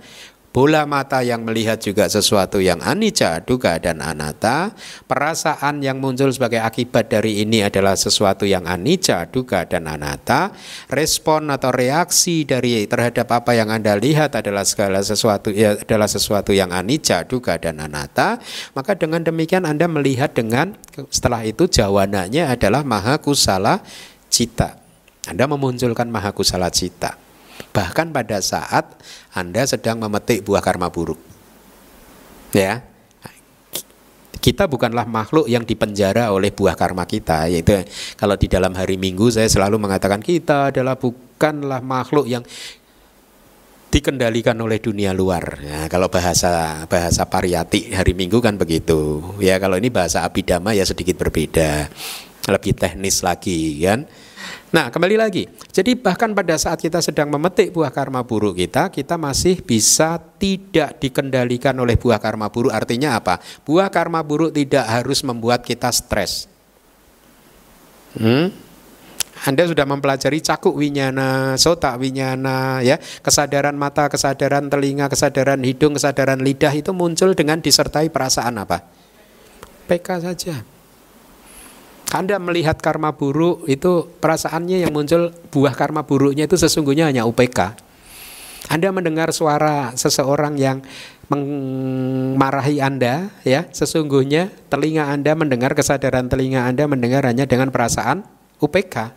bola 0.56 0.88
mata 0.88 1.20
yang 1.20 1.44
melihat 1.44 1.84
juga 1.84 2.08
sesuatu 2.08 2.64
yang 2.64 2.80
anicca, 2.80 3.44
duga 3.44 3.76
dan 3.76 4.00
anatta, 4.00 4.72
perasaan 5.04 5.84
yang 5.84 6.00
muncul 6.00 6.32
sebagai 6.32 6.64
akibat 6.64 7.12
dari 7.12 7.44
ini 7.44 7.60
adalah 7.60 8.00
sesuatu 8.00 8.48
yang 8.48 8.64
anicca, 8.64 9.28
duga 9.28 9.68
dan 9.68 9.84
anatta, 9.84 10.56
respon 10.88 11.52
atau 11.52 11.76
reaksi 11.76 12.48
dari 12.48 12.88
terhadap 12.88 13.28
apa 13.36 13.52
yang 13.52 13.68
Anda 13.68 14.00
lihat 14.00 14.40
adalah 14.40 14.64
segala 14.64 15.04
sesuatu 15.04 15.52
ya, 15.52 15.76
adalah 15.76 16.08
sesuatu 16.08 16.56
yang 16.56 16.72
anicca, 16.72 17.28
duga 17.28 17.60
dan 17.60 17.84
anatta, 17.84 18.40
maka 18.72 18.96
dengan 18.96 19.28
demikian 19.28 19.68
Anda 19.68 19.92
melihat 19.92 20.32
dengan 20.32 20.80
setelah 21.12 21.44
itu 21.44 21.68
jawabannya 21.68 22.48
adalah 22.48 22.88
maha 22.88 23.20
kusala 23.20 23.84
cita. 24.32 24.80
Anda 25.28 25.52
memunculkan 25.52 26.08
maha 26.08 26.32
kusala 26.32 26.72
cita. 26.72 27.25
Bahkan 27.76 28.16
pada 28.16 28.40
saat 28.40 28.96
Anda 29.36 29.68
sedang 29.68 30.00
memetik 30.00 30.48
buah 30.48 30.64
karma 30.64 30.88
buruk. 30.88 31.20
Ya. 32.56 32.88
Kita 34.40 34.70
bukanlah 34.70 35.04
makhluk 35.10 35.50
yang 35.50 35.66
dipenjara 35.66 36.30
oleh 36.30 36.54
buah 36.54 36.78
karma 36.78 37.04
kita, 37.04 37.50
yaitu 37.50 37.82
kalau 38.14 38.38
di 38.38 38.46
dalam 38.46 38.72
hari 38.78 38.96
Minggu 38.96 39.34
saya 39.34 39.50
selalu 39.50 39.82
mengatakan 39.82 40.22
kita 40.22 40.70
adalah 40.70 40.96
bukanlah 40.96 41.82
makhluk 41.82 42.30
yang 42.30 42.46
dikendalikan 43.90 44.54
oleh 44.62 44.78
dunia 44.78 45.18
luar. 45.18 45.60
Ya, 45.66 45.90
kalau 45.90 46.14
bahasa 46.14 46.86
bahasa 46.86 47.26
pariyati 47.26 47.90
hari 47.96 48.14
Minggu 48.14 48.38
kan 48.38 48.54
begitu. 48.54 49.20
Ya 49.42 49.58
kalau 49.58 49.82
ini 49.82 49.90
bahasa 49.90 50.22
abidama 50.22 50.78
ya 50.78 50.86
sedikit 50.86 51.18
berbeda, 51.18 51.90
lebih 52.46 52.78
teknis 52.78 53.26
lagi 53.26 53.82
kan. 53.82 54.06
Nah, 54.76 54.92
kembali 54.92 55.16
lagi. 55.16 55.48
Jadi 55.72 55.96
bahkan 55.96 56.36
pada 56.36 56.60
saat 56.60 56.84
kita 56.84 57.00
sedang 57.00 57.32
memetik 57.32 57.72
buah 57.72 57.96
karma 57.96 58.28
buruk 58.28 58.60
kita, 58.60 58.92
kita 58.92 59.16
masih 59.16 59.64
bisa 59.64 60.20
tidak 60.36 61.00
dikendalikan 61.00 61.72
oleh 61.80 61.96
buah 61.96 62.20
karma 62.20 62.52
buruk. 62.52 62.76
Artinya 62.76 63.16
apa? 63.16 63.40
Buah 63.64 63.88
karma 63.88 64.20
buruk 64.20 64.52
tidak 64.52 64.84
harus 64.84 65.24
membuat 65.24 65.64
kita 65.64 65.88
stres. 65.96 66.52
Hmm? 68.20 68.52
Anda 69.48 69.64
sudah 69.64 69.88
mempelajari 69.88 70.44
cakuk 70.44 70.76
winyana, 70.76 71.56
sota 71.56 71.96
winyana, 71.96 72.84
ya, 72.84 73.00
kesadaran 73.00 73.80
mata, 73.80 74.12
kesadaran 74.12 74.68
telinga, 74.68 75.08
kesadaran 75.08 75.64
hidung, 75.64 75.96
kesadaran 75.96 76.44
lidah 76.44 76.76
itu 76.76 76.92
muncul 76.92 77.32
dengan 77.32 77.64
disertai 77.64 78.12
perasaan 78.12 78.60
apa? 78.60 78.84
PK 79.88 80.08
saja. 80.20 80.75
Anda 82.14 82.38
melihat 82.38 82.78
karma 82.78 83.16
buruk 83.16 83.66
itu 83.66 84.06
perasaannya 84.22 84.86
yang 84.86 84.94
muncul 84.94 85.34
buah 85.50 85.74
karma 85.74 86.06
buruknya 86.06 86.46
itu 86.46 86.58
sesungguhnya 86.60 87.10
hanya 87.10 87.26
UPK. 87.26 87.82
Anda 88.70 88.90
mendengar 88.90 89.30
suara 89.30 89.94
seseorang 89.94 90.58
yang 90.58 90.82
memarahi 91.30 92.82
Anda 92.82 93.34
ya, 93.42 93.66
sesungguhnya 93.70 94.54
telinga 94.70 95.10
Anda 95.10 95.34
mendengar 95.34 95.74
kesadaran 95.74 96.30
telinga 96.30 96.66
Anda 96.66 96.86
mendengar 96.86 97.26
hanya 97.26 97.50
dengan 97.50 97.70
perasaan 97.74 98.26
UPK, 98.62 99.14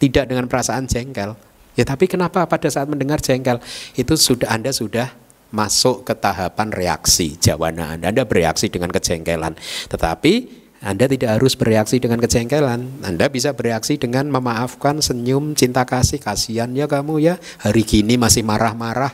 tidak 0.00 0.24
dengan 0.28 0.48
perasaan 0.48 0.88
jengkel. 0.88 1.36
Ya 1.78 1.84
tapi 1.86 2.10
kenapa 2.10 2.42
pada 2.48 2.68
saat 2.68 2.90
mendengar 2.90 3.22
jengkel 3.22 3.62
itu 3.94 4.14
sudah 4.18 4.50
Anda 4.50 4.74
sudah 4.74 5.14
masuk 5.48 6.04
ke 6.04 6.12
tahapan 6.12 6.68
reaksi 6.72 7.36
jawana 7.40 7.96
Anda. 7.96 8.12
Anda 8.12 8.24
bereaksi 8.28 8.68
dengan 8.68 8.92
kejengkelan. 8.92 9.56
Tetapi 9.88 10.32
anda 10.78 11.10
tidak 11.10 11.42
harus 11.42 11.58
bereaksi 11.58 11.98
dengan 11.98 12.22
kejengkelan. 12.22 13.02
Anda 13.02 13.26
bisa 13.26 13.50
bereaksi 13.50 13.98
dengan 13.98 14.30
memaafkan, 14.30 15.02
senyum, 15.02 15.58
cinta 15.58 15.82
kasih, 15.82 16.22
kasihan 16.22 16.70
ya 16.70 16.86
kamu 16.86 17.18
ya. 17.18 17.34
Hari 17.66 17.82
gini 17.82 18.14
masih 18.14 18.46
marah-marah. 18.46 19.10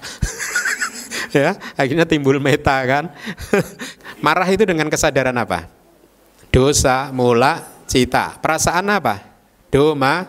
ya, 1.32 1.56
akhirnya 1.72 2.04
timbul 2.04 2.36
meta 2.36 2.84
kan. 2.84 3.08
Marah 4.24 4.48
itu 4.48 4.64
dengan 4.68 4.92
kesadaran 4.92 5.36
apa? 5.36 5.68
Dosa, 6.52 7.08
mula, 7.12 7.64
cita. 7.88 8.36
Perasaan 8.40 8.84
apa? 8.92 9.24
Doma. 9.72 10.28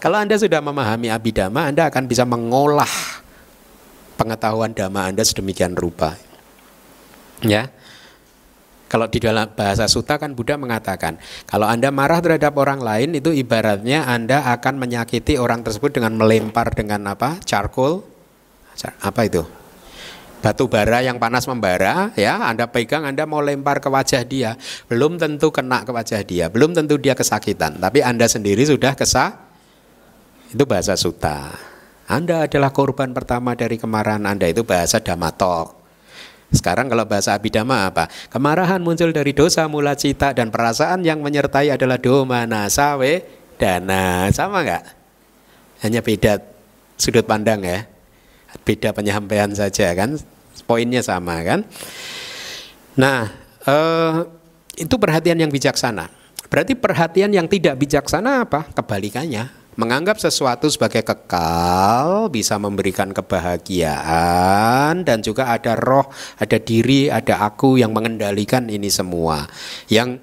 Kalau 0.00 0.16
Anda 0.16 0.40
sudah 0.40 0.64
memahami 0.64 1.12
abidama, 1.12 1.68
Anda 1.68 1.92
akan 1.92 2.08
bisa 2.08 2.24
mengolah 2.24 2.88
pengetahuan 4.16 4.72
dhamma 4.72 5.12
Anda 5.12 5.24
sedemikian 5.24 5.76
rupa. 5.76 6.16
Ya. 7.44 7.68
Kalau 8.90 9.06
di 9.06 9.22
dalam 9.22 9.46
bahasa 9.54 9.86
suta 9.86 10.18
kan 10.18 10.34
Buddha 10.34 10.58
mengatakan, 10.58 11.14
kalau 11.46 11.70
Anda 11.70 11.94
marah 11.94 12.18
terhadap 12.18 12.58
orang 12.58 12.82
lain 12.82 13.14
itu 13.14 13.30
ibaratnya 13.30 14.02
Anda 14.02 14.42
akan 14.50 14.82
menyakiti 14.82 15.38
orang 15.38 15.62
tersebut 15.62 15.94
dengan 15.94 16.18
melempar 16.18 16.74
dengan 16.74 17.06
apa? 17.06 17.38
Charcoal. 17.46 18.02
Apa 18.98 19.30
itu? 19.30 19.46
Batu 20.42 20.66
bara 20.66 21.04
yang 21.04 21.22
panas 21.22 21.46
membara, 21.46 22.10
ya, 22.18 22.50
Anda 22.50 22.66
pegang, 22.66 23.06
Anda 23.06 23.30
mau 23.30 23.38
lempar 23.38 23.78
ke 23.78 23.86
wajah 23.92 24.26
dia, 24.26 24.58
belum 24.90 25.20
tentu 25.20 25.52
kena 25.52 25.86
ke 25.86 25.92
wajah 25.92 26.24
dia, 26.26 26.48
belum 26.50 26.72
tentu 26.72 26.96
dia 26.96 27.12
kesakitan, 27.12 27.76
tapi 27.76 28.00
Anda 28.00 28.26
sendiri 28.26 28.64
sudah 28.66 28.96
kesak. 28.96 29.36
Itu 30.50 30.66
bahasa 30.66 30.98
suta. 30.98 31.54
Anda 32.10 32.50
adalah 32.50 32.74
korban 32.74 33.14
pertama 33.14 33.54
dari 33.54 33.78
kemarahan 33.78 34.26
Anda 34.26 34.50
itu 34.50 34.66
bahasa 34.66 34.98
damatok. 34.98 35.79
Sekarang 36.50 36.90
kalau 36.90 37.06
bahasa 37.06 37.38
abidama 37.38 37.86
apa? 37.86 38.10
Kemarahan 38.26 38.82
muncul 38.82 39.14
dari 39.14 39.30
dosa 39.30 39.70
mula 39.70 39.94
cita 39.94 40.34
dan 40.34 40.50
perasaan 40.50 41.06
yang 41.06 41.22
menyertai 41.22 41.70
adalah 41.70 41.98
domana 42.02 42.66
sawe 42.66 43.12
dana. 43.54 44.26
Sama 44.34 44.66
nggak? 44.66 44.84
Hanya 45.86 46.02
beda 46.02 46.42
sudut 46.98 47.22
pandang 47.22 47.62
ya. 47.62 47.86
Beda 48.66 48.90
penyampaian 48.90 49.50
saja 49.54 49.94
kan. 49.94 50.18
Poinnya 50.66 51.06
sama 51.06 51.38
kan. 51.46 51.62
Nah, 52.98 53.30
eh, 53.66 54.14
itu 54.82 54.94
perhatian 54.98 55.38
yang 55.38 55.50
bijaksana. 55.54 56.10
Berarti 56.50 56.74
perhatian 56.74 57.30
yang 57.30 57.46
tidak 57.46 57.78
bijaksana 57.78 58.42
apa? 58.42 58.66
Kebalikannya 58.74 59.59
menganggap 59.78 60.18
sesuatu 60.18 60.66
sebagai 60.66 61.06
kekal 61.06 62.26
bisa 62.32 62.58
memberikan 62.58 63.14
kebahagiaan 63.14 65.02
dan 65.06 65.22
juga 65.22 65.52
ada 65.54 65.78
roh, 65.78 66.10
ada 66.40 66.58
diri, 66.58 67.06
ada 67.06 67.46
aku 67.46 67.78
yang 67.78 67.94
mengendalikan 67.94 68.66
ini 68.66 68.90
semua. 68.90 69.46
Yang 69.86 70.18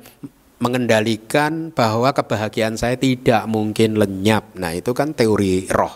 mengendalikan 0.58 1.70
bahwa 1.72 2.12
kebahagiaan 2.12 2.76
saya 2.76 2.98
tidak 2.98 3.46
mungkin 3.46 3.96
lenyap. 4.02 4.58
Nah, 4.58 4.74
itu 4.74 4.92
kan 4.92 5.14
teori 5.14 5.70
roh. 5.70 5.94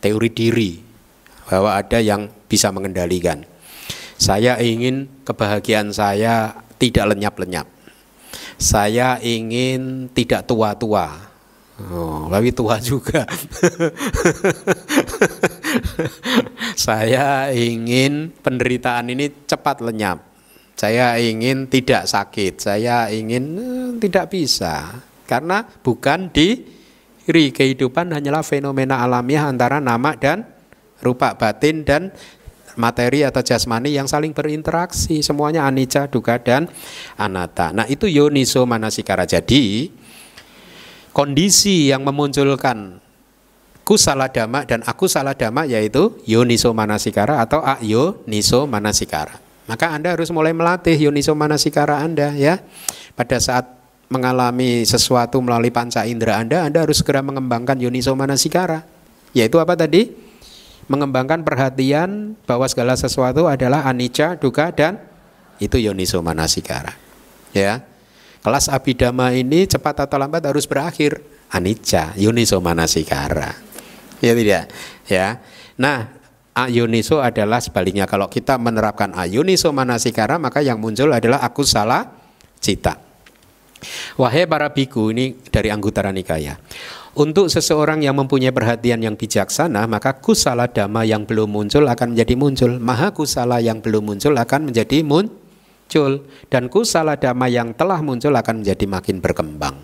Teori 0.00 0.28
diri 0.32 0.72
bahwa 1.48 1.74
ada 1.76 1.98
yang 1.98 2.28
bisa 2.46 2.70
mengendalikan. 2.70 3.42
Saya 4.20 4.60
ingin 4.60 5.08
kebahagiaan 5.24 5.96
saya 5.96 6.60
tidak 6.76 7.16
lenyap-lenyap. 7.16 7.64
Saya 8.60 9.16
ingin 9.24 10.12
tidak 10.12 10.44
tua-tua 10.44 11.29
Oh, 11.88 12.28
tapi 12.28 12.52
tua 12.52 12.76
juga. 12.76 13.24
saya 16.76 17.48
ingin 17.56 18.36
penderitaan 18.44 19.08
ini 19.08 19.32
cepat 19.48 19.80
lenyap. 19.80 20.20
Saya 20.76 21.16
ingin 21.16 21.72
tidak 21.72 22.04
sakit. 22.04 22.60
Saya 22.60 23.08
ingin 23.08 23.44
eh, 23.56 23.90
tidak 23.96 24.28
bisa. 24.28 25.00
Karena 25.24 25.64
bukan 25.64 26.28
di 26.28 26.60
kehidupan 27.30 28.10
hanyalah 28.10 28.42
fenomena 28.42 29.00
alamiah 29.00 29.46
antara 29.46 29.78
nama 29.78 30.18
dan 30.18 30.44
rupa 31.00 31.38
batin 31.38 31.86
dan 31.86 32.10
materi 32.78 33.26
atau 33.26 33.42
jasmani 33.42 33.94
yang 33.94 34.06
saling 34.06 34.34
berinteraksi 34.34 35.22
semuanya 35.22 35.66
anicca 35.66 36.06
duga 36.06 36.38
dan 36.38 36.66
anatta 37.18 37.70
nah 37.74 37.86
itu 37.86 38.06
yoniso 38.06 38.66
manasikara 38.66 39.26
jadi 39.26 39.90
kondisi 41.20 41.92
yang 41.92 42.00
memunculkan 42.00 42.96
kusala 43.84 44.32
dhamma 44.32 44.64
dan 44.64 44.80
aku 44.88 45.04
salah 45.04 45.36
dhamma 45.36 45.68
yaitu 45.68 46.16
yoniso 46.24 46.72
manasikara 46.72 47.44
atau 47.44 47.60
niso 48.24 48.64
manasikara. 48.64 49.36
Maka 49.68 49.92
Anda 49.92 50.16
harus 50.16 50.32
mulai 50.32 50.56
melatih 50.56 50.96
yoniso 50.96 51.36
manasikara 51.36 52.00
Anda 52.00 52.32
ya. 52.32 52.64
Pada 53.12 53.36
saat 53.36 53.68
mengalami 54.08 54.80
sesuatu 54.88 55.44
melalui 55.44 55.68
panca 55.68 56.08
indera 56.08 56.40
Anda, 56.40 56.64
Anda 56.64 56.88
harus 56.88 57.04
segera 57.04 57.20
mengembangkan 57.20 57.76
yoniso 57.76 58.16
manasikara. 58.16 58.88
Yaitu 59.36 59.60
apa 59.60 59.76
tadi? 59.76 60.16
Mengembangkan 60.88 61.44
perhatian 61.44 62.32
bahwa 62.48 62.64
segala 62.64 62.96
sesuatu 62.96 63.44
adalah 63.44 63.84
anicca, 63.84 64.40
duka 64.40 64.72
dan 64.72 64.96
itu 65.60 65.76
yoniso 65.76 66.24
manasikara. 66.24 66.96
Ya. 67.52 67.89
Kelas 68.40 68.72
abidama 68.72 69.36
ini 69.36 69.68
cepat 69.68 70.08
atau 70.08 70.16
lambat 70.16 70.48
harus 70.48 70.64
berakhir. 70.64 71.20
Anicca, 71.52 72.16
yuniso 72.16 72.56
manasikara. 72.62 73.52
Ya 74.22 74.32
tidak? 74.32 74.64
Ya. 75.10 75.42
Nah, 75.76 76.08
ayuniso 76.56 77.20
adalah 77.20 77.60
sebaliknya. 77.60 78.08
Kalau 78.08 78.30
kita 78.32 78.56
menerapkan 78.56 79.12
ayuniso 79.12 79.74
manasikara, 79.74 80.40
maka 80.40 80.64
yang 80.64 80.80
muncul 80.80 81.10
adalah 81.12 81.42
aku 81.44 81.66
salah 81.66 82.06
cita. 82.62 82.96
Wahai 84.16 84.44
para 84.44 84.68
biku, 84.72 85.10
ini 85.10 85.36
dari 85.48 85.72
Anggutara 85.72 86.12
Nikaya. 86.12 86.60
Untuk 87.10 87.50
seseorang 87.50 88.04
yang 88.06 88.14
mempunyai 88.14 88.54
perhatian 88.54 89.02
yang 89.02 89.18
bijaksana, 89.18 89.88
maka 89.90 90.14
kusala 90.22 90.70
dhamma 90.70 91.02
yang 91.02 91.26
belum 91.26 91.50
muncul 91.50 91.88
akan 91.88 92.14
menjadi 92.14 92.34
muncul. 92.38 92.70
Maha 92.78 93.10
kusala 93.10 93.58
yang 93.58 93.82
belum 93.82 94.14
muncul 94.14 94.36
akan 94.36 94.70
menjadi 94.70 95.02
muncul 95.02 95.39
muncul 95.90 96.22
dan 96.46 96.70
kusala 96.70 97.18
dhamma 97.18 97.50
yang 97.50 97.74
telah 97.74 97.98
muncul 97.98 98.30
akan 98.30 98.62
menjadi 98.62 98.86
makin 98.86 99.18
berkembang. 99.18 99.74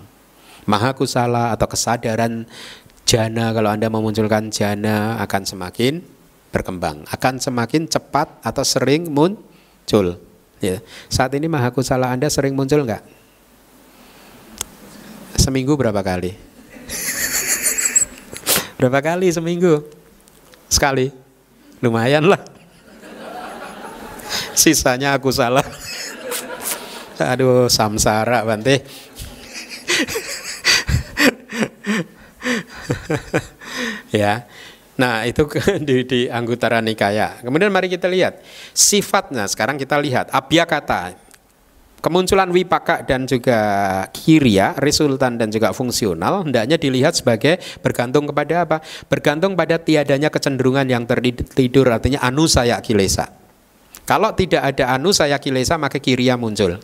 Maha 0.63 0.95
kusala 0.95 1.51
atau 1.51 1.67
kesadaran 1.67 2.47
jana 3.03 3.51
kalau 3.51 3.75
Anda 3.75 3.91
memunculkan 3.91 4.55
jana 4.55 5.19
akan 5.27 5.43
semakin 5.43 5.99
berkembang, 6.55 7.03
akan 7.11 7.43
semakin 7.43 7.91
cepat 7.91 8.39
atau 8.39 8.63
sering 8.63 9.11
muncul. 9.11 10.23
Ya. 10.63 10.79
Saat 11.11 11.35
ini 11.35 11.51
maha 11.51 11.75
kusala 11.75 12.15
Anda 12.15 12.31
sering 12.31 12.55
muncul 12.55 12.87
enggak? 12.87 13.03
Seminggu 15.35 15.75
berapa 15.75 16.07
kali? 16.07 16.39
berapa 18.79 19.03
kali 19.03 19.27
seminggu? 19.35 19.83
Sekali. 20.71 21.11
Lumayan 21.83 22.31
lah. 22.31 22.39
Sisanya 24.55 25.19
aku 25.19 25.35
salah. 25.35 25.67
Aduh, 27.17 27.73
samsara 27.73 28.45
Bante. 28.45 28.85
ya. 34.13 34.45
Nah, 34.97 35.29
itu 35.29 35.45
di, 35.87 36.05
di 36.09 36.21
Anggutara 36.29 36.81
Nikaya. 36.81 37.41
Kemudian 37.45 37.73
mari 37.73 37.89
kita 37.93 38.09
lihat 38.09 38.41
sifatnya. 38.73 39.45
Sekarang 39.49 39.77
kita 39.77 40.01
lihat 40.01 40.33
kata 40.33 41.27
Kemunculan 41.97 42.55
wipaka 42.55 43.03
dan 43.03 43.27
juga 43.27 43.59
kiria, 44.15 44.79
resultan 44.79 45.43
dan 45.43 45.51
juga 45.51 45.75
fungsional 45.75 46.47
hendaknya 46.47 46.79
dilihat 46.79 47.19
sebagai 47.19 47.59
bergantung 47.83 48.31
kepada 48.31 48.63
apa? 48.63 48.79
Bergantung 49.11 49.59
pada 49.59 49.75
tiadanya 49.83 50.31
kecenderungan 50.31 50.87
yang 50.87 51.03
tertidur 51.03 51.91
artinya 51.91 52.23
anu 52.23 52.47
saya 52.47 52.79
kilesa. 52.79 53.27
Kalau 54.07 54.31
tidak 54.39 54.63
ada 54.63 54.95
anu 54.95 55.11
saya 55.11 55.43
kilesa 55.43 55.83
maka 55.83 55.99
kiria 55.99 56.39
muncul. 56.39 56.79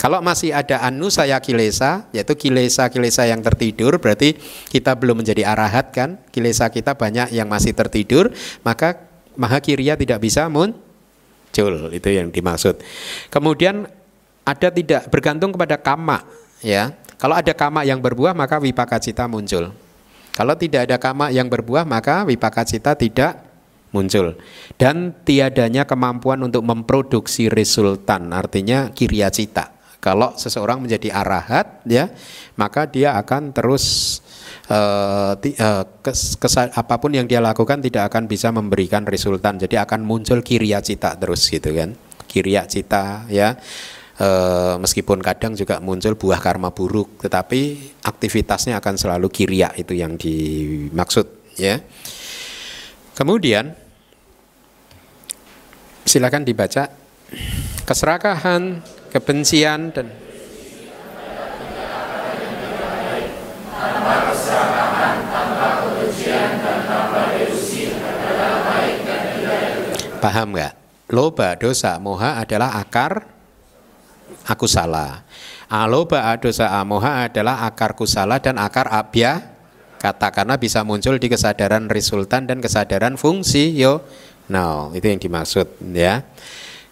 Kalau 0.00 0.24
masih 0.24 0.56
ada 0.56 0.80
anu 0.80 1.12
saya 1.12 1.36
kilesa, 1.44 2.08
yaitu 2.16 2.32
kilesa-kilesa 2.32 3.28
yang 3.28 3.44
tertidur, 3.44 4.00
berarti 4.00 4.32
kita 4.72 4.96
belum 4.96 5.20
menjadi 5.20 5.44
arahat 5.44 5.92
kan? 5.92 6.16
Kilesa 6.32 6.72
kita 6.72 6.96
banyak 6.96 7.36
yang 7.36 7.44
masih 7.52 7.76
tertidur, 7.76 8.32
maka 8.64 8.96
maha 9.36 9.60
kiria 9.60 10.00
tidak 10.00 10.24
bisa 10.24 10.48
muncul. 10.48 11.92
Itu 11.92 12.08
yang 12.08 12.32
dimaksud. 12.32 12.80
Kemudian 13.28 13.92
ada 14.48 14.68
tidak 14.72 15.04
bergantung 15.12 15.52
kepada 15.52 15.76
kama, 15.76 16.24
ya. 16.64 16.96
Kalau 17.20 17.36
ada 17.36 17.52
kama 17.52 17.84
yang 17.84 18.00
berbuah, 18.00 18.32
maka 18.32 18.56
wipaka 18.56 18.96
cita 18.96 19.28
muncul. 19.28 19.68
Kalau 20.32 20.56
tidak 20.56 20.88
ada 20.88 20.96
kama 20.96 21.28
yang 21.28 21.52
berbuah, 21.52 21.84
maka 21.84 22.24
wipaka 22.24 22.64
cita 22.64 22.96
tidak 22.96 23.36
muncul 23.90 24.38
dan 24.78 25.12
tiadanya 25.26 25.82
kemampuan 25.82 26.38
untuk 26.46 26.62
memproduksi 26.62 27.50
resultan 27.50 28.30
artinya 28.30 28.86
kirya 28.94 29.34
cita 29.34 29.79
kalau 30.00 30.32
seseorang 30.32 30.80
menjadi 30.80 31.12
arahat 31.12 31.84
ya, 31.84 32.08
maka 32.56 32.88
dia 32.88 33.20
akan 33.20 33.52
terus 33.52 34.18
uh, 34.72 35.36
uh, 35.36 35.84
kes, 36.00 36.40
kes, 36.40 36.54
apa 36.56 36.96
pun 36.96 37.12
yang 37.12 37.28
dia 37.28 37.38
lakukan 37.38 37.84
tidak 37.84 38.08
akan 38.08 38.24
bisa 38.24 38.48
memberikan 38.48 39.04
resultan. 39.04 39.60
Jadi 39.60 39.76
akan 39.76 40.00
muncul 40.00 40.40
kiriya 40.40 40.80
cita 40.80 41.20
terus 41.20 41.44
gitu 41.52 41.76
kan. 41.76 41.92
Kiriya 42.24 42.64
cita 42.64 43.28
ya. 43.28 43.60
Uh, 44.20 44.76
meskipun 44.76 45.24
kadang 45.24 45.56
juga 45.56 45.80
muncul 45.80 46.12
buah 46.12 46.40
karma 46.44 46.68
buruk, 46.72 47.24
tetapi 47.24 47.60
aktivitasnya 48.04 48.76
akan 48.76 49.00
selalu 49.00 49.32
kiriya 49.32 49.72
itu 49.80 49.96
yang 49.96 50.20
dimaksud 50.20 51.56
ya. 51.56 51.80
Kemudian 53.16 53.72
silakan 56.04 56.44
dibaca 56.44 56.92
keserakahan 57.88 58.84
kebencian 59.10 59.90
dan 59.90 60.08
Paham 70.20 70.52
nggak? 70.52 70.76
Loba, 71.10 71.56
dosa, 71.56 71.96
moha 71.96 72.36
adalah 72.44 72.76
akar 72.76 73.24
aku 74.44 74.68
salah. 74.68 75.24
Aloba, 75.66 76.36
dosa, 76.36 76.68
moha 76.84 77.24
adalah 77.24 77.64
akar 77.64 77.96
kusala 77.96 78.36
dan 78.36 78.60
akar 78.60 78.84
abya 78.92 79.40
kata 79.96 80.32
karena 80.32 80.60
bisa 80.60 80.84
muncul 80.84 81.16
di 81.16 81.28
kesadaran 81.28 81.88
resultan 81.88 82.44
dan 82.44 82.60
kesadaran 82.60 83.16
fungsi 83.16 83.72
yo. 83.76 84.04
Nah, 84.52 84.92
itu 84.92 85.08
yang 85.08 85.20
dimaksud 85.20 85.66
ya. 85.96 86.24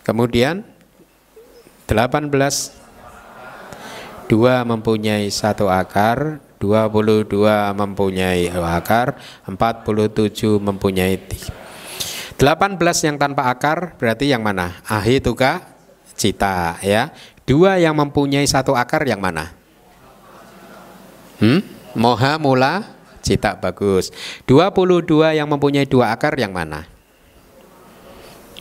Kemudian 0.04 0.64
18 1.88 2.28
dua 4.28 4.60
mempunyai 4.68 5.32
satu 5.32 5.72
akar 5.72 6.36
22 6.60 7.32
mempunyai 7.72 8.52
akar 8.52 9.16
47 9.48 10.60
mempunyai 10.60 11.16
18 12.36 13.06
yang 13.08 13.16
tanpa 13.18 13.50
akar 13.50 13.96
berarti 13.98 14.30
yang 14.30 14.44
mana? 14.44 14.78
Ahi 14.86 15.18
tuka 15.18 15.64
cita 16.14 16.78
ya. 16.84 17.10
Dua 17.42 17.80
yang 17.80 17.96
mempunyai 17.96 18.44
satu 18.44 18.76
akar 18.76 19.02
yang 19.08 19.18
mana? 19.18 19.56
Hmm? 21.40 21.64
moha 21.98 22.38
mula 22.38 22.94
cita 23.26 23.58
bagus. 23.58 24.14
22 24.46 25.34
yang 25.34 25.48
mempunyai 25.50 25.88
dua 25.88 26.14
akar 26.14 26.38
yang 26.38 26.54
mana? 26.54 26.86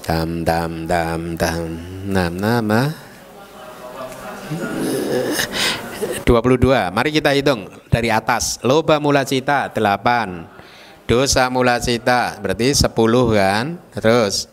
Dam 0.01 0.41
dam 0.41 0.87
dam 0.89 1.35
dam. 1.35 1.69
Nam 2.07 2.33
nama 2.39 3.06
22. 6.23 6.91
Mari 6.93 7.09
kita 7.11 7.31
hitung 7.35 7.67
dari 7.91 8.11
atas. 8.11 8.59
Loba 8.63 8.99
mula 8.99 9.23
cita 9.23 9.71
8. 9.71 11.07
Dosa 11.07 11.47
mula 11.47 11.79
cita 11.79 12.35
berarti 12.43 12.75
10 12.75 12.91
kan? 13.31 13.79
Terus 13.95 14.51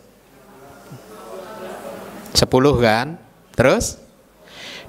10 2.31 2.47
kan? 2.79 3.19
Terus 3.55 3.99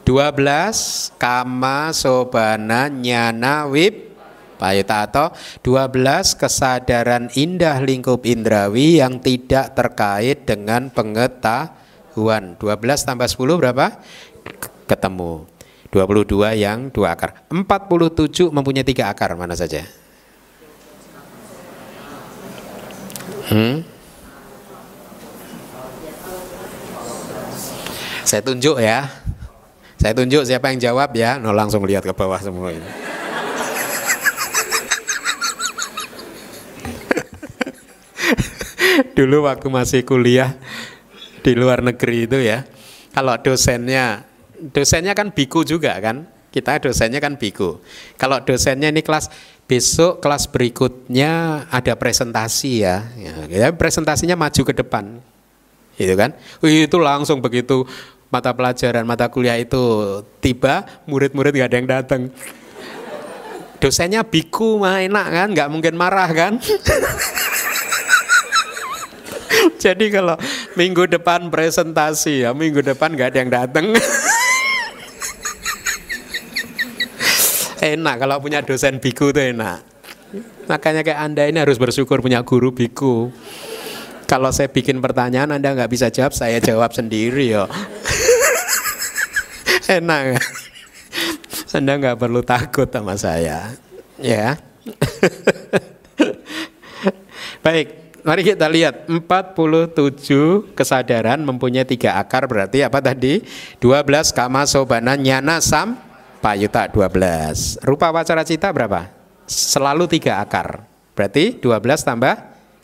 12 0.06 1.18
kama 1.18 1.90
sobana 1.90 2.86
nyana 2.86 3.66
wip 3.66 4.14
payuta 4.62 5.10
atau 5.10 5.34
12 5.66 6.38
kesadaran 6.38 7.26
indah 7.34 7.82
lingkup 7.82 8.22
indrawi 8.22 9.02
yang 9.02 9.18
tidak 9.18 9.74
terkait 9.74 10.46
dengan 10.46 10.86
pengetahuan. 10.94 12.54
12 12.54 12.62
tambah 13.02 13.26
10 13.26 13.58
berapa? 13.58 13.86
Ketemu. 14.86 15.44
22 15.90 16.56
yang 16.58 16.90
dua 16.90 17.14
akar. 17.14 17.46
47 17.48 18.50
mempunyai 18.50 18.84
tiga 18.86 19.08
akar 19.10 19.34
mana 19.38 19.54
saja? 19.54 19.86
Hmm? 23.46 23.86
Saya 28.26 28.42
tunjuk 28.42 28.82
ya. 28.82 29.06
Saya 30.02 30.12
tunjuk 30.18 30.42
siapa 30.42 30.74
yang 30.74 30.82
jawab 30.82 31.14
ya. 31.14 31.38
No 31.38 31.54
langsung 31.54 31.86
lihat 31.86 32.02
ke 32.02 32.10
bawah 32.10 32.42
semua 32.42 32.74
ini. 32.74 32.82
Dulu 39.16 39.46
waktu 39.46 39.70
masih 39.70 40.02
kuliah 40.02 40.58
di 41.46 41.54
luar 41.54 41.86
negeri 41.86 42.26
itu 42.26 42.42
ya. 42.42 42.66
Kalau 43.14 43.38
dosennya 43.38 44.26
dosennya 44.72 45.12
kan 45.12 45.32
biku 45.32 45.62
juga 45.62 45.96
kan? 45.98 46.26
Kita 46.50 46.80
dosennya 46.80 47.20
kan 47.20 47.36
biku. 47.36 47.80
Kalau 48.16 48.40
dosennya 48.40 48.88
ini 48.88 49.04
kelas 49.04 49.28
besok 49.66 50.22
kelas 50.22 50.48
berikutnya 50.48 51.64
ada 51.68 51.92
presentasi 51.98 52.86
ya, 52.86 53.02
ya, 53.18 53.34
ya 53.50 53.68
presentasinya 53.74 54.38
maju 54.38 54.62
ke 54.62 54.72
depan. 54.72 55.20
Itu 56.00 56.14
kan? 56.16 56.32
Itu 56.64 56.96
langsung 57.02 57.44
begitu. 57.44 57.84
Mata 58.26 58.50
pelajaran 58.50 59.06
mata 59.06 59.30
kuliah 59.30 59.54
itu 59.54 59.78
tiba 60.42 60.82
murid-murid 61.06 61.54
gak 61.54 61.70
ada 61.70 61.76
yang 61.78 61.88
datang. 61.88 62.22
Dosennya 63.78 64.26
biku 64.26 64.82
mah 64.82 65.04
enak 65.04 65.26
kan? 65.30 65.48
Nggak 65.52 65.68
mungkin 65.70 65.94
marah 65.94 66.26
kan? 66.32 66.58
Jadi 69.84 70.10
kalau 70.10 70.36
minggu 70.74 71.06
depan 71.08 71.48
presentasi 71.48 72.44
ya 72.44 72.50
minggu 72.52 72.82
depan 72.82 73.14
nggak 73.14 73.28
ada 73.32 73.38
yang 73.38 73.52
datang 73.52 73.84
enak 77.94 78.18
kalau 78.18 78.42
punya 78.42 78.66
dosen 78.66 78.98
biku 78.98 79.30
itu 79.30 79.54
enak. 79.54 79.86
Makanya 80.66 81.06
kayak 81.06 81.20
Anda 81.22 81.46
ini 81.46 81.62
harus 81.62 81.78
bersyukur 81.78 82.18
punya 82.18 82.42
guru 82.42 82.74
biku. 82.74 83.30
Kalau 84.26 84.50
saya 84.50 84.66
bikin 84.66 84.98
pertanyaan 84.98 85.54
Anda 85.54 85.70
nggak 85.70 85.90
bisa 85.90 86.10
jawab, 86.10 86.34
saya 86.34 86.58
jawab 86.58 86.90
sendiri 86.90 87.54
ya. 87.54 87.70
enak. 90.02 90.42
Anda 91.70 91.92
nggak 91.94 92.18
perlu 92.18 92.42
takut 92.42 92.90
sama 92.90 93.14
saya. 93.14 93.70
Ya. 94.18 94.58
Baik, 97.64 98.18
mari 98.26 98.42
kita 98.42 98.66
lihat 98.66 99.06
47 99.06 100.74
kesadaran 100.74 101.38
mempunyai 101.42 101.86
tiga 101.86 102.18
akar 102.18 102.50
berarti 102.50 102.82
apa 102.82 102.98
tadi? 102.98 103.46
12 103.78 104.34
kama 104.34 104.66
sobana 104.66 105.14
nyana 105.14 105.62
sam 105.62 106.05
Payuta 106.40 106.88
12. 106.88 107.82
Rupa 107.82 108.12
wacara 108.12 108.44
cita 108.44 108.70
berapa? 108.70 109.08
Selalu 109.46 110.06
tiga 110.10 110.42
akar. 110.42 110.84
Berarti 111.16 111.56
12 111.58 112.04
tambah 112.04 112.34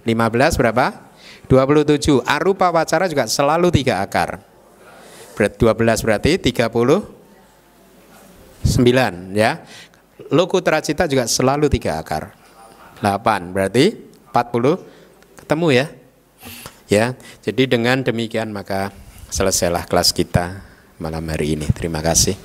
15 0.07 0.61
berapa? 0.61 0.87
27. 1.47 2.25
Arupa 2.25 2.73
wacara 2.73 3.05
juga 3.11 3.29
selalu 3.29 3.69
tiga 3.69 4.01
akar. 4.01 4.41
Berarti 5.37 5.57
12 5.61 6.07
berarti 6.07 6.33
39 6.41 9.37
ya. 9.37 9.61
Lokutra 10.33 10.81
cita 10.81 11.05
juga 11.05 11.29
selalu 11.29 11.69
tiga 11.69 12.01
akar. 12.01 12.33
8 13.05 13.53
berarti 13.53 14.01
40 14.33 14.81
ketemu 15.45 15.69
ya. 15.75 15.87
Ya, 16.93 17.17
jadi 17.41 17.73
dengan 17.73 18.05
demikian 18.05 18.53
maka 18.53 18.93
selesailah 19.33 19.89
kelas 19.89 20.13
kita 20.13 20.61
malam 21.01 21.25
hari 21.29 21.57
ini. 21.57 21.65
Terima 21.73 22.05
kasih. 22.05 22.37